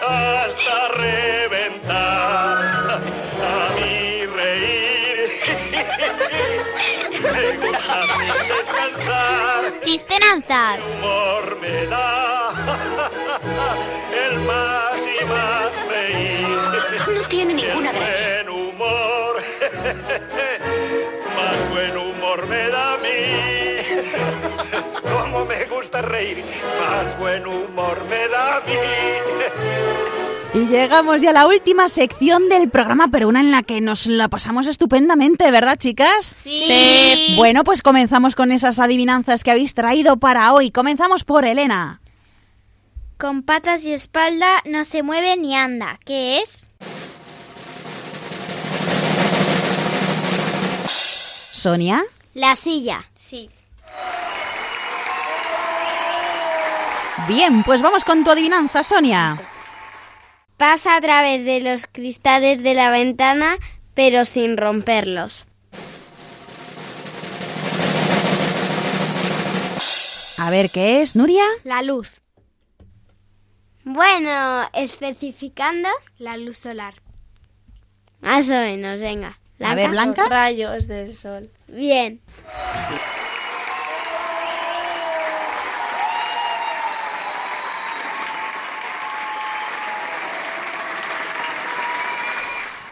hasta 0.01 0.87
reventar. 0.95 1.97
A 3.43 3.69
mí 3.75 4.25
reír 4.25 5.29
me 7.21 7.57
gusta 7.57 7.97
sin 8.17 8.33
descansar. 8.49 9.61
Chistenanzas. 9.83 10.79
Humor 10.89 11.45
me 11.61 11.85
da 11.85 12.51
el 14.27 14.39
más 14.39 14.97
y 15.21 15.25
más 15.25 15.71
reír. 15.87 16.57
No 17.13 17.21
tiene 17.27 17.53
ninguna 17.53 17.91
el 17.91 17.95
buen 17.95 18.49
humor, 18.49 19.43
más 21.35 21.69
buen 21.69 21.95
humor 21.97 22.47
me 22.47 22.69
da 22.69 22.71
a 22.71 22.71
mí. 22.71 22.74
Como 25.35 25.47
me 25.47 25.65
gusta 25.65 26.01
reír, 26.01 26.45
más 26.79 27.19
buen 27.19 27.45
humor 27.45 28.05
me 28.09 28.25
da 28.29 28.55
a 28.55 28.59
mí. 28.61 28.73
Y 30.53 30.67
llegamos 30.67 31.21
ya 31.21 31.31
a 31.31 31.33
la 31.33 31.45
última 31.45 31.89
sección 31.89 32.47
del 32.47 32.69
programa, 32.69 33.09
pero 33.11 33.27
una 33.27 33.41
en 33.41 33.51
la 33.51 33.61
que 33.61 33.81
nos 33.81 34.07
la 34.07 34.29
pasamos 34.29 34.65
estupendamente, 34.65 35.51
¿verdad, 35.51 35.77
chicas? 35.77 36.25
Sí. 36.25 37.35
Bueno, 37.35 37.65
pues 37.65 37.81
comenzamos 37.81 38.33
con 38.33 38.53
esas 38.53 38.79
adivinanzas 38.79 39.43
que 39.43 39.51
habéis 39.51 39.73
traído 39.73 40.15
para 40.15 40.53
hoy. 40.53 40.71
Comenzamos 40.71 41.25
por 41.25 41.43
Elena. 41.43 41.99
Con 43.17 43.43
patas 43.43 43.83
y 43.83 43.91
espalda 43.91 44.63
no 44.63 44.85
se 44.85 45.03
mueve 45.03 45.35
ni 45.35 45.53
anda. 45.53 45.99
¿Qué 46.05 46.39
es? 46.39 46.69
Sonia. 50.87 52.01
La 52.33 52.55
silla. 52.55 53.03
Sí. 53.17 53.49
Bien, 57.27 57.63
pues 57.63 57.81
vamos 57.81 58.03
con 58.03 58.23
tu 58.23 58.31
adivinanza, 58.31 58.83
Sonia. 58.83 59.37
Pasa 60.57 60.95
a 60.95 61.01
través 61.01 61.43
de 61.43 61.59
los 61.59 61.87
cristales 61.87 62.61
de 62.61 62.75
la 62.75 62.91
ventana, 62.91 63.57
pero 63.93 64.25
sin 64.25 64.57
romperlos. 64.57 65.47
A 70.37 70.49
ver, 70.51 70.69
¿qué 70.69 71.01
es, 71.01 71.15
Nuria? 71.15 71.43
La 71.63 71.81
luz. 71.81 72.21
Bueno, 73.83 74.69
especificando. 74.73 75.89
La 76.17 76.37
luz 76.37 76.57
solar. 76.57 76.93
Más 78.19 78.47
o 78.49 78.53
menos, 78.53 78.99
venga. 78.99 79.39
A 79.61 79.73
ver, 79.73 79.89
Blanca. 79.89 80.23
Los 80.23 80.29
rayos 80.29 80.87
del 80.87 81.15
sol. 81.15 81.49
Bien. 81.67 82.21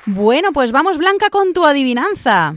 Bueno, 0.05 0.51
pues 0.51 0.71
vamos, 0.71 0.97
Blanca, 0.97 1.29
con 1.29 1.53
tu 1.53 1.65
adivinanza. 1.65 2.55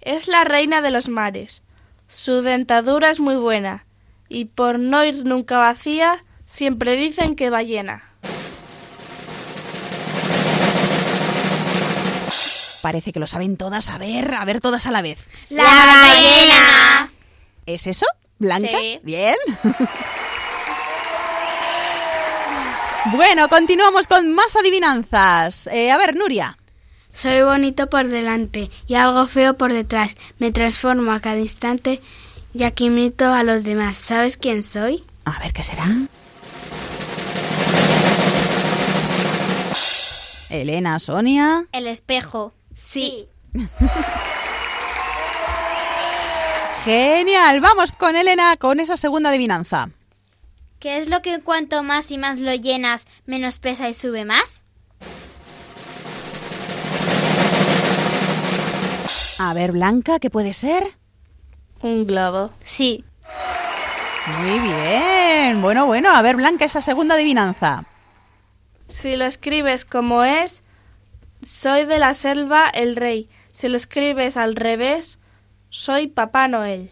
Es 0.00 0.28
la 0.28 0.44
reina 0.44 0.80
de 0.80 0.90
los 0.90 1.08
mares. 1.08 1.62
Su 2.08 2.42
dentadura 2.42 3.10
es 3.10 3.20
muy 3.20 3.36
buena. 3.36 3.86
Y 4.28 4.46
por 4.46 4.78
no 4.78 5.04
ir 5.04 5.24
nunca 5.24 5.58
vacía, 5.58 6.24
siempre 6.44 6.96
dicen 6.96 7.36
que 7.36 7.50
va 7.50 7.62
llena. 7.62 8.02
Parece 12.82 13.12
que 13.12 13.20
lo 13.20 13.26
saben 13.26 13.56
todas. 13.56 13.88
A 13.88 13.98
ver, 13.98 14.34
a 14.34 14.44
ver 14.44 14.60
todas 14.60 14.86
a 14.86 14.90
la 14.90 15.02
vez. 15.02 15.18
La 15.48 15.62
ballena. 15.64 17.12
¿Es 17.64 17.86
eso, 17.86 18.06
Blanca? 18.38 18.78
Sí. 18.78 19.00
Bien. 19.02 19.36
bueno, 23.12 23.48
continuamos 23.48 24.06
con 24.06 24.34
más 24.34 24.56
adivinanzas. 24.56 25.66
Eh, 25.68 25.90
a 25.90 25.98
ver, 25.98 26.16
Nuria. 26.16 26.56
Soy 27.12 27.42
bonito 27.42 27.88
por 27.88 28.08
delante 28.08 28.70
y 28.86 28.94
algo 28.94 29.26
feo 29.26 29.54
por 29.56 29.72
detrás. 29.72 30.16
Me 30.38 30.50
transformo 30.50 31.12
a 31.12 31.20
cada 31.20 31.38
instante 31.38 32.00
ya 32.54 32.70
que 32.70 32.84
imito 32.84 33.32
a 33.32 33.42
los 33.42 33.62
demás. 33.64 33.96
¿Sabes 33.96 34.36
quién 34.36 34.62
soy? 34.62 35.04
A 35.24 35.38
ver, 35.40 35.52
¿qué 35.52 35.62
será? 35.62 35.86
Elena, 40.50 40.98
Sonia. 40.98 41.66
El 41.72 41.86
espejo. 41.86 42.52
Sí. 42.74 43.28
Genial. 46.84 47.60
Vamos 47.60 47.92
con 47.92 48.16
Elena 48.16 48.56
con 48.56 48.80
esa 48.80 48.96
segunda 48.96 49.30
adivinanza. 49.30 49.90
¿Qué 50.84 50.98
es 50.98 51.08
lo 51.08 51.22
que 51.22 51.40
cuanto 51.40 51.82
más 51.82 52.10
y 52.10 52.18
más 52.18 52.40
lo 52.40 52.54
llenas, 52.54 53.06
menos 53.24 53.58
pesa 53.58 53.88
y 53.88 53.94
sube 53.94 54.26
más? 54.26 54.62
A 59.38 59.54
ver, 59.54 59.72
Blanca, 59.72 60.18
¿qué 60.18 60.28
puede 60.28 60.52
ser? 60.52 60.84
Un 61.80 62.06
globo. 62.06 62.50
Sí. 62.66 63.02
Muy 64.42 64.58
bien. 64.58 65.62
Bueno, 65.62 65.86
bueno, 65.86 66.10
a 66.10 66.20
ver, 66.20 66.36
Blanca, 66.36 66.66
esa 66.66 66.82
segunda 66.82 67.14
adivinanza. 67.14 67.86
Si 68.86 69.16
lo 69.16 69.24
escribes 69.24 69.86
como 69.86 70.22
es, 70.22 70.64
soy 71.40 71.86
de 71.86 71.98
la 71.98 72.12
selva 72.12 72.68
el 72.68 72.96
rey. 72.96 73.30
Si 73.52 73.68
lo 73.68 73.78
escribes 73.78 74.36
al 74.36 74.54
revés, 74.54 75.18
soy 75.70 76.08
Papá 76.08 76.46
Noel. 76.46 76.90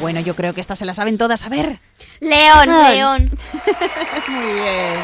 Bueno, 0.00 0.20
yo 0.20 0.36
creo 0.36 0.54
que 0.54 0.60
estas 0.60 0.78
se 0.78 0.84
las 0.84 0.96
saben 0.96 1.18
todas. 1.18 1.44
A 1.44 1.48
ver. 1.48 1.78
León, 2.20 2.68
león. 2.90 3.30
Muy 4.28 4.52
bien. 4.54 4.94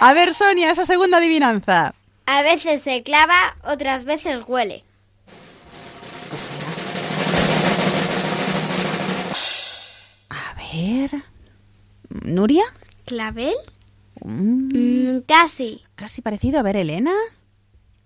A 0.00 0.12
ver, 0.12 0.34
Sonia, 0.34 0.70
esa 0.70 0.84
segunda 0.84 1.18
adivinanza. 1.18 1.94
A 2.26 2.42
veces 2.42 2.82
se 2.82 3.02
clava, 3.02 3.56
otras 3.62 4.04
veces 4.04 4.40
huele. 4.46 4.84
A 10.30 10.54
ver. 10.54 11.10
¿Nuria? 12.08 12.64
¿Clavel? 13.04 13.54
Mm, 14.24 14.66
Mm, 14.76 15.20
casi. 15.26 15.82
casi 15.94 16.22
parecido. 16.22 16.58
A 16.58 16.62
ver, 16.62 16.76
Elena. 16.76 17.12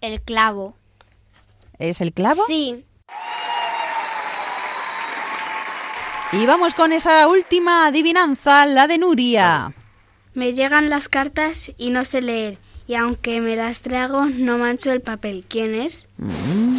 El 0.01 0.21
clavo. 0.21 0.77
¿Es 1.79 2.01
el 2.01 2.13
clavo? 2.13 2.43
Sí. 2.47 2.85
Y 6.33 6.47
vamos 6.47 6.75
con 6.75 6.93
esa 6.93 7.27
última 7.27 7.87
adivinanza, 7.87 8.65
la 8.65 8.87
de 8.87 8.99
Nuria. 8.99 9.73
Me 10.33 10.55
llegan 10.55 10.89
las 10.89 11.09
cartas 11.09 11.73
y 11.77 11.91
no 11.91 12.05
sé 12.05 12.21
leer. 12.21 12.59
Y 12.87 12.95
aunque 12.95 13.41
me 13.41 13.57
las 13.57 13.81
trago, 13.81 14.27
no 14.27 14.57
mancho 14.57 14.93
el 14.93 15.01
papel. 15.01 15.45
¿Quién 15.49 15.75
es? 15.75 16.07
Mm. 16.19 16.79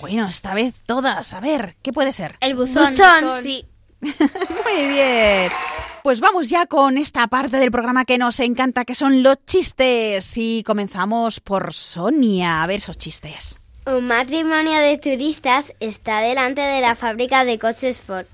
Bueno, 0.00 0.26
esta 0.26 0.54
vez 0.54 0.74
todas. 0.86 1.34
A 1.34 1.40
ver, 1.40 1.76
¿qué 1.82 1.92
puede 1.92 2.12
ser? 2.12 2.36
El 2.40 2.56
buzón. 2.56 2.92
Sí. 3.40 3.64
Muy 4.00 4.88
bien. 4.88 5.52
Pues 6.02 6.18
vamos 6.18 6.48
ya 6.48 6.66
con 6.66 6.98
esta 6.98 7.28
parte 7.28 7.58
del 7.58 7.70
programa 7.70 8.04
que 8.04 8.18
nos 8.18 8.40
encanta, 8.40 8.84
que 8.84 8.96
son 8.96 9.22
los 9.22 9.36
chistes. 9.46 10.36
Y 10.36 10.64
comenzamos 10.64 11.38
por 11.38 11.72
Sonia. 11.72 12.64
A 12.64 12.66
ver 12.66 12.78
esos 12.78 12.98
chistes. 12.98 13.61
Un 13.84 14.06
matrimonio 14.06 14.78
de 14.78 14.96
turistas 14.96 15.74
está 15.80 16.20
delante 16.20 16.60
de 16.60 16.80
la 16.80 16.94
fábrica 16.94 17.44
de 17.44 17.58
coches 17.58 18.00
Ford 18.00 18.26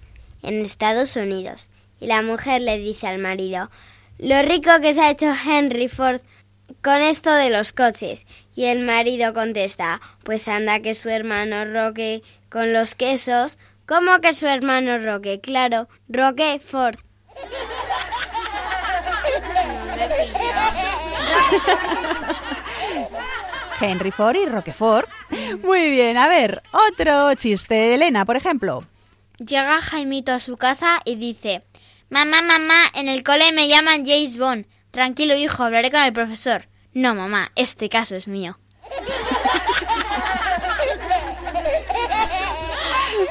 en 0.43 0.61
Estados 0.61 1.17
Unidos 1.17 1.71
y 2.01 2.07
la 2.07 2.21
mujer 2.21 2.61
le 2.61 2.79
dice 2.79 3.07
al 3.07 3.19
marido 3.19 3.71
lo 4.19 4.43
rico 4.43 4.71
que 4.83 4.93
se 4.93 5.01
ha 5.01 5.11
hecho 5.11 5.33
Henry 5.33 5.89
Ford 5.89 6.21
con 6.83 6.97
esto 6.97 7.33
de 7.33 7.49
los 7.49 7.73
coches 7.73 8.27
y 8.55 8.67
el 8.67 8.81
marido 8.81 9.33
contesta 9.33 10.03
pues 10.23 10.49
anda 10.49 10.81
que 10.81 10.93
su 10.93 11.09
hermano 11.09 11.65
Roque 11.65 12.23
con 12.51 12.75
los 12.75 12.95
quesos 12.95 13.57
¿Cómo 13.89 14.21
que 14.21 14.35
su 14.35 14.47
hermano 14.47 14.99
Roque? 14.99 15.41
Claro, 15.41 15.89
Roque 16.11 16.61
Ford. 16.61 16.99
Henry 23.81 24.11
Ford 24.11 24.37
y 24.37 24.47
Roquefort. 24.47 25.09
Muy 25.63 25.91
bien, 25.91 26.17
a 26.17 26.29
ver, 26.29 26.63
otro 26.73 27.35
chiste. 27.35 27.95
Elena, 27.95 28.25
por 28.25 28.37
ejemplo. 28.37 28.85
Llega 29.39 29.81
Jaimito 29.81 30.33
a 30.33 30.41
su 30.41 30.57
casa 30.57 31.01
y 31.05 31.17
dice, 31.17 31.63
Mamá, 32.11 32.43
mamá, 32.43 32.83
en 32.95 33.09
el 33.09 33.23
cole 33.23 33.53
me 33.53 33.69
llaman 33.69 34.07
James 34.07 34.39
Bond. 34.39 34.67
Tranquilo, 34.91 35.37
hijo, 35.37 35.63
hablaré 35.63 35.91
con 35.91 36.01
el 36.01 36.13
profesor. 36.13 36.67
No, 36.95 37.15
mamá, 37.15 37.53
este 37.55 37.89
caso 37.89 38.17
es 38.17 38.29
mío. 38.29 38.59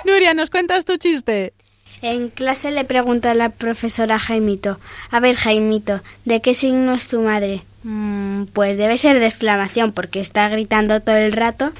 Nuria, 0.05 0.33
¿nos 0.33 0.49
cuentas 0.49 0.85
tu 0.85 0.97
chiste? 0.97 1.53
En 2.01 2.29
clase 2.29 2.71
le 2.71 2.85
pregunta 2.85 3.33
la 3.33 3.49
profesora 3.49 4.15
a 4.15 4.19
Jaimito, 4.19 4.79
a 5.09 5.19
ver 5.19 5.35
Jaimito, 5.35 6.01
¿de 6.25 6.41
qué 6.41 6.53
signo 6.53 6.93
es 6.93 7.07
tu 7.07 7.21
madre? 7.21 7.63
"Mm, 7.89 8.47
pues 8.51 8.75
debe 8.75 8.97
ser 8.97 9.17
de 9.21 9.27
exclamación 9.27 9.93
porque 9.93 10.19
está 10.19 10.49
gritando 10.49 10.99
todo 10.99 11.15
el 11.15 11.31
rato. 11.31 11.71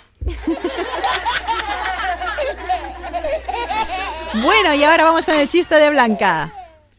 Bueno, 4.42 4.74
y 4.74 4.86
ahora 4.86 5.04
vamos 5.04 5.26
con 5.26 5.36
el 5.36 5.50
chiste 5.50 5.76
de 5.76 5.90
Blanca. 5.90 6.54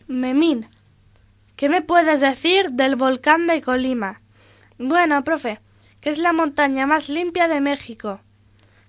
Memín, 0.08 0.68
¿qué 1.56 1.70
me 1.70 1.80
puedes 1.80 2.20
decir 2.20 2.72
del 2.72 2.96
volcán 2.96 3.46
de 3.46 3.62
Colima? 3.62 4.20
Bueno, 4.78 5.24
profe, 5.24 5.58
que 6.02 6.10
es 6.10 6.18
la 6.18 6.34
montaña 6.34 6.84
más 6.84 7.08
limpia 7.08 7.48
de 7.48 7.62
México. 7.62 8.20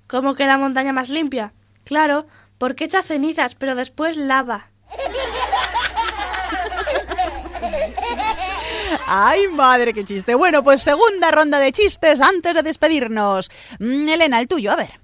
¿Cómo 0.07 0.36
que 0.36 0.45
la 0.45 0.57
montaña 0.57 0.91
más 0.91 1.07
limpia? 1.07 1.53
Claro, 1.86 2.28
porque 2.57 2.84
echa 2.84 3.03
cenizas, 3.03 3.55
pero 3.55 3.74
después 3.74 4.17
lava. 4.17 4.67
¡Ay, 9.08 9.48
madre, 9.48 9.94
qué 9.94 10.04
chiste! 10.04 10.36
Bueno, 10.36 10.64
pues 10.64 10.82
segunda 10.82 11.32
ronda 11.32 11.60
de 11.60 11.72
chistes 11.72 12.22
antes 12.22 12.56
de 12.56 12.64
despedirnos. 12.64 13.50
Mm, 13.80 14.10
Elena, 14.10 14.40
el 14.40 14.48
tuyo, 14.48 14.72
a 14.72 14.76
ver. 14.76 15.00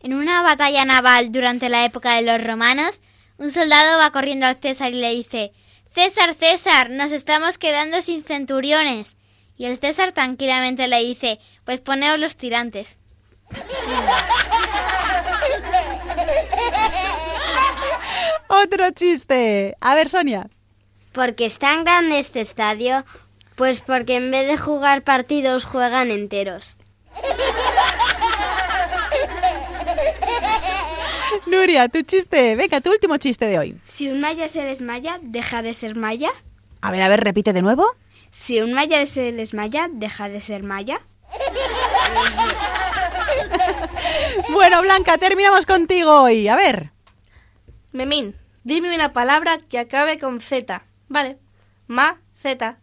En 0.00 0.14
una 0.14 0.42
batalla 0.42 0.84
naval 0.84 1.30
durante 1.30 1.68
la 1.68 1.84
época 1.84 2.14
de 2.14 2.22
los 2.22 2.42
romanos, 2.42 3.02
un 3.38 3.50
soldado 3.50 3.98
va 3.98 4.10
corriendo 4.10 4.46
al 4.46 4.56
César 4.56 4.92
y 4.92 4.96
le 4.96 5.10
dice, 5.10 5.52
César, 5.94 6.34
César, 6.34 6.90
nos 6.90 7.12
estamos 7.12 7.58
quedando 7.58 8.02
sin 8.02 8.24
centuriones. 8.24 9.16
Y 9.56 9.66
el 9.66 9.78
César 9.78 10.12
tranquilamente 10.12 10.88
le 10.88 11.04
dice, 11.04 11.38
pues 11.64 11.80
poneos 11.80 12.18
los 12.18 12.36
tirantes. 12.36 12.98
Otro 18.48 18.90
chiste. 18.90 19.76
A 19.80 19.94
ver, 19.94 20.08
Sonia. 20.08 20.48
¿Por 21.12 21.34
qué 21.34 21.46
es 21.46 21.58
tan 21.58 21.84
grande 21.84 22.18
este 22.18 22.40
estadio? 22.40 23.04
Pues 23.54 23.80
porque 23.80 24.16
en 24.16 24.30
vez 24.30 24.46
de 24.46 24.56
jugar 24.56 25.02
partidos 25.02 25.64
juegan 25.64 26.10
enteros. 26.10 26.76
Nuria, 31.46 31.88
tu 31.88 32.02
chiste. 32.02 32.56
Venga, 32.56 32.80
tu 32.80 32.90
último 32.90 33.16
chiste 33.18 33.46
de 33.46 33.58
hoy. 33.58 33.80
Si 33.84 34.08
un 34.08 34.20
maya 34.20 34.48
se 34.48 34.62
desmaya, 34.62 35.18
deja 35.22 35.62
de 35.62 35.74
ser 35.74 35.96
maya. 35.96 36.30
A 36.80 36.90
ver, 36.90 37.02
a 37.02 37.08
ver, 37.08 37.22
repite 37.22 37.52
de 37.52 37.62
nuevo. 37.62 37.86
Si 38.30 38.60
un 38.60 38.72
maya 38.72 39.04
se 39.06 39.32
desmaya, 39.32 39.88
deja 39.90 40.28
de 40.28 40.40
ser 40.40 40.62
maya. 40.62 41.00
Bueno, 44.52 44.82
Blanca, 44.82 45.18
terminamos 45.18 45.66
contigo 45.66 46.22
hoy. 46.22 46.48
A 46.48 46.56
ver. 46.56 46.90
Memín, 47.92 48.34
dime 48.64 48.94
una 48.94 49.12
palabra 49.12 49.58
que 49.58 49.78
acabe 49.78 50.18
con 50.18 50.40
Z. 50.40 50.82
Vale. 51.12 51.36
Ma, 51.88 52.22
Z. 52.34 52.78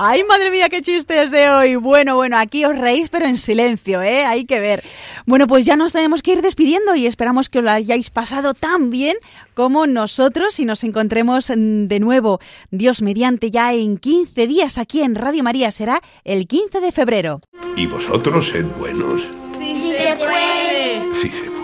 Ay, 0.00 0.22
madre 0.28 0.52
mía, 0.52 0.68
qué 0.68 0.80
chistes 0.80 1.32
de 1.32 1.50
hoy. 1.50 1.74
Bueno, 1.74 2.14
bueno, 2.14 2.38
aquí 2.38 2.64
os 2.64 2.78
reís, 2.78 3.08
pero 3.08 3.26
en 3.26 3.36
silencio, 3.36 4.00
¿eh? 4.00 4.24
Hay 4.24 4.44
que 4.44 4.60
ver. 4.60 4.84
Bueno, 5.26 5.48
pues 5.48 5.66
ya 5.66 5.74
nos 5.74 5.92
tenemos 5.92 6.22
que 6.22 6.34
ir 6.34 6.42
despidiendo 6.42 6.94
y 6.94 7.06
esperamos 7.08 7.48
que 7.48 7.58
os 7.58 7.64
lo 7.64 7.72
hayáis 7.72 8.10
pasado 8.10 8.54
tan 8.54 8.90
bien 8.90 9.16
como 9.54 9.88
nosotros 9.88 10.60
y 10.60 10.64
nos 10.64 10.84
encontremos 10.84 11.48
de 11.48 11.98
nuevo, 11.98 12.38
Dios 12.70 13.02
mediante, 13.02 13.50
ya 13.50 13.74
en 13.74 13.98
15 13.98 14.46
días 14.46 14.78
aquí 14.78 15.02
en 15.02 15.16
Radio 15.16 15.42
María. 15.42 15.72
Será 15.72 16.00
el 16.22 16.46
15 16.46 16.80
de 16.80 16.92
febrero. 16.92 17.40
¿Y 17.74 17.86
vosotros 17.86 18.50
sed 18.50 18.66
buenos? 18.78 19.22
Sí, 19.42 19.74
sí 19.74 19.92
se 19.92 20.14
puede. 20.14 21.02
Sí 21.14 21.28
se 21.28 21.50
puede. 21.50 21.57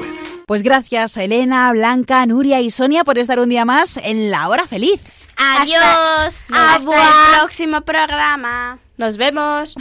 Pues 0.46 0.62
gracias 0.62 1.16
a 1.16 1.24
Elena, 1.24 1.72
Blanca, 1.72 2.24
Nuria 2.26 2.60
y 2.60 2.70
Sonia 2.70 3.02
por 3.02 3.18
estar 3.18 3.38
un 3.38 3.48
día 3.48 3.64
más 3.64 3.96
en 3.96 4.30
la 4.30 4.48
hora 4.48 4.66
feliz. 4.66 5.00
Adiós. 5.36 6.44
Hasta 6.50 6.76
el 6.76 7.38
próximo 7.38 7.80
programa. 7.80 8.78
Nos 8.98 9.16
vemos. 9.16 9.74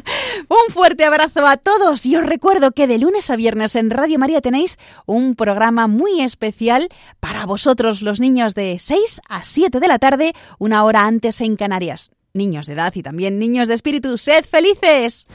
Un 0.48 0.74
fuerte 0.74 1.04
abrazo 1.04 1.46
a 1.46 1.56
todos 1.56 2.04
y 2.04 2.16
os 2.16 2.26
recuerdo 2.26 2.72
que 2.72 2.86
de 2.86 2.98
lunes 2.98 3.30
a 3.30 3.36
viernes 3.36 3.76
en 3.76 3.90
Radio 3.90 4.18
María 4.18 4.40
tenéis 4.40 4.78
un 5.06 5.34
programa 5.34 5.86
muy 5.86 6.20
especial 6.20 6.88
para 7.20 7.46
vosotros 7.46 8.02
los 8.02 8.20
niños 8.20 8.54
de 8.54 8.78
6 8.78 9.22
a 9.28 9.44
7 9.44 9.80
de 9.80 9.88
la 9.88 9.98
tarde, 9.98 10.34
una 10.58 10.84
hora 10.84 11.06
antes 11.06 11.40
en 11.40 11.56
Canarias. 11.56 12.10
Niños 12.34 12.66
de 12.66 12.74
edad 12.74 12.92
y 12.94 13.02
también 13.02 13.38
niños 13.38 13.68
de 13.68 13.74
espíritu, 13.74 14.18
sed 14.18 14.44
felices. 14.44 15.26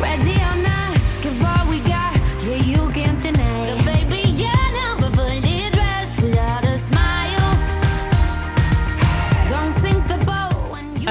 Ready 0.00 0.31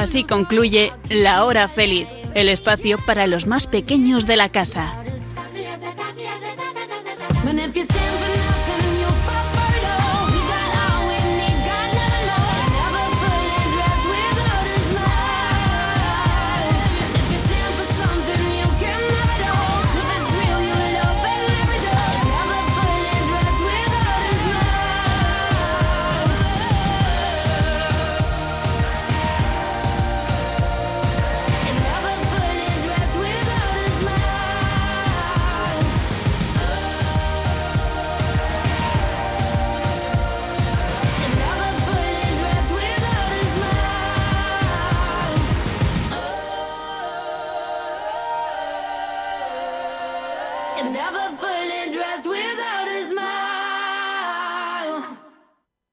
Así 0.01 0.23
concluye 0.23 0.91
La 1.09 1.45
Hora 1.45 1.67
Feliz, 1.67 2.07
el 2.33 2.49
espacio 2.49 2.97
para 3.05 3.27
los 3.27 3.45
más 3.45 3.67
pequeños 3.67 4.25
de 4.25 4.35
la 4.35 4.49
casa. 4.49 4.95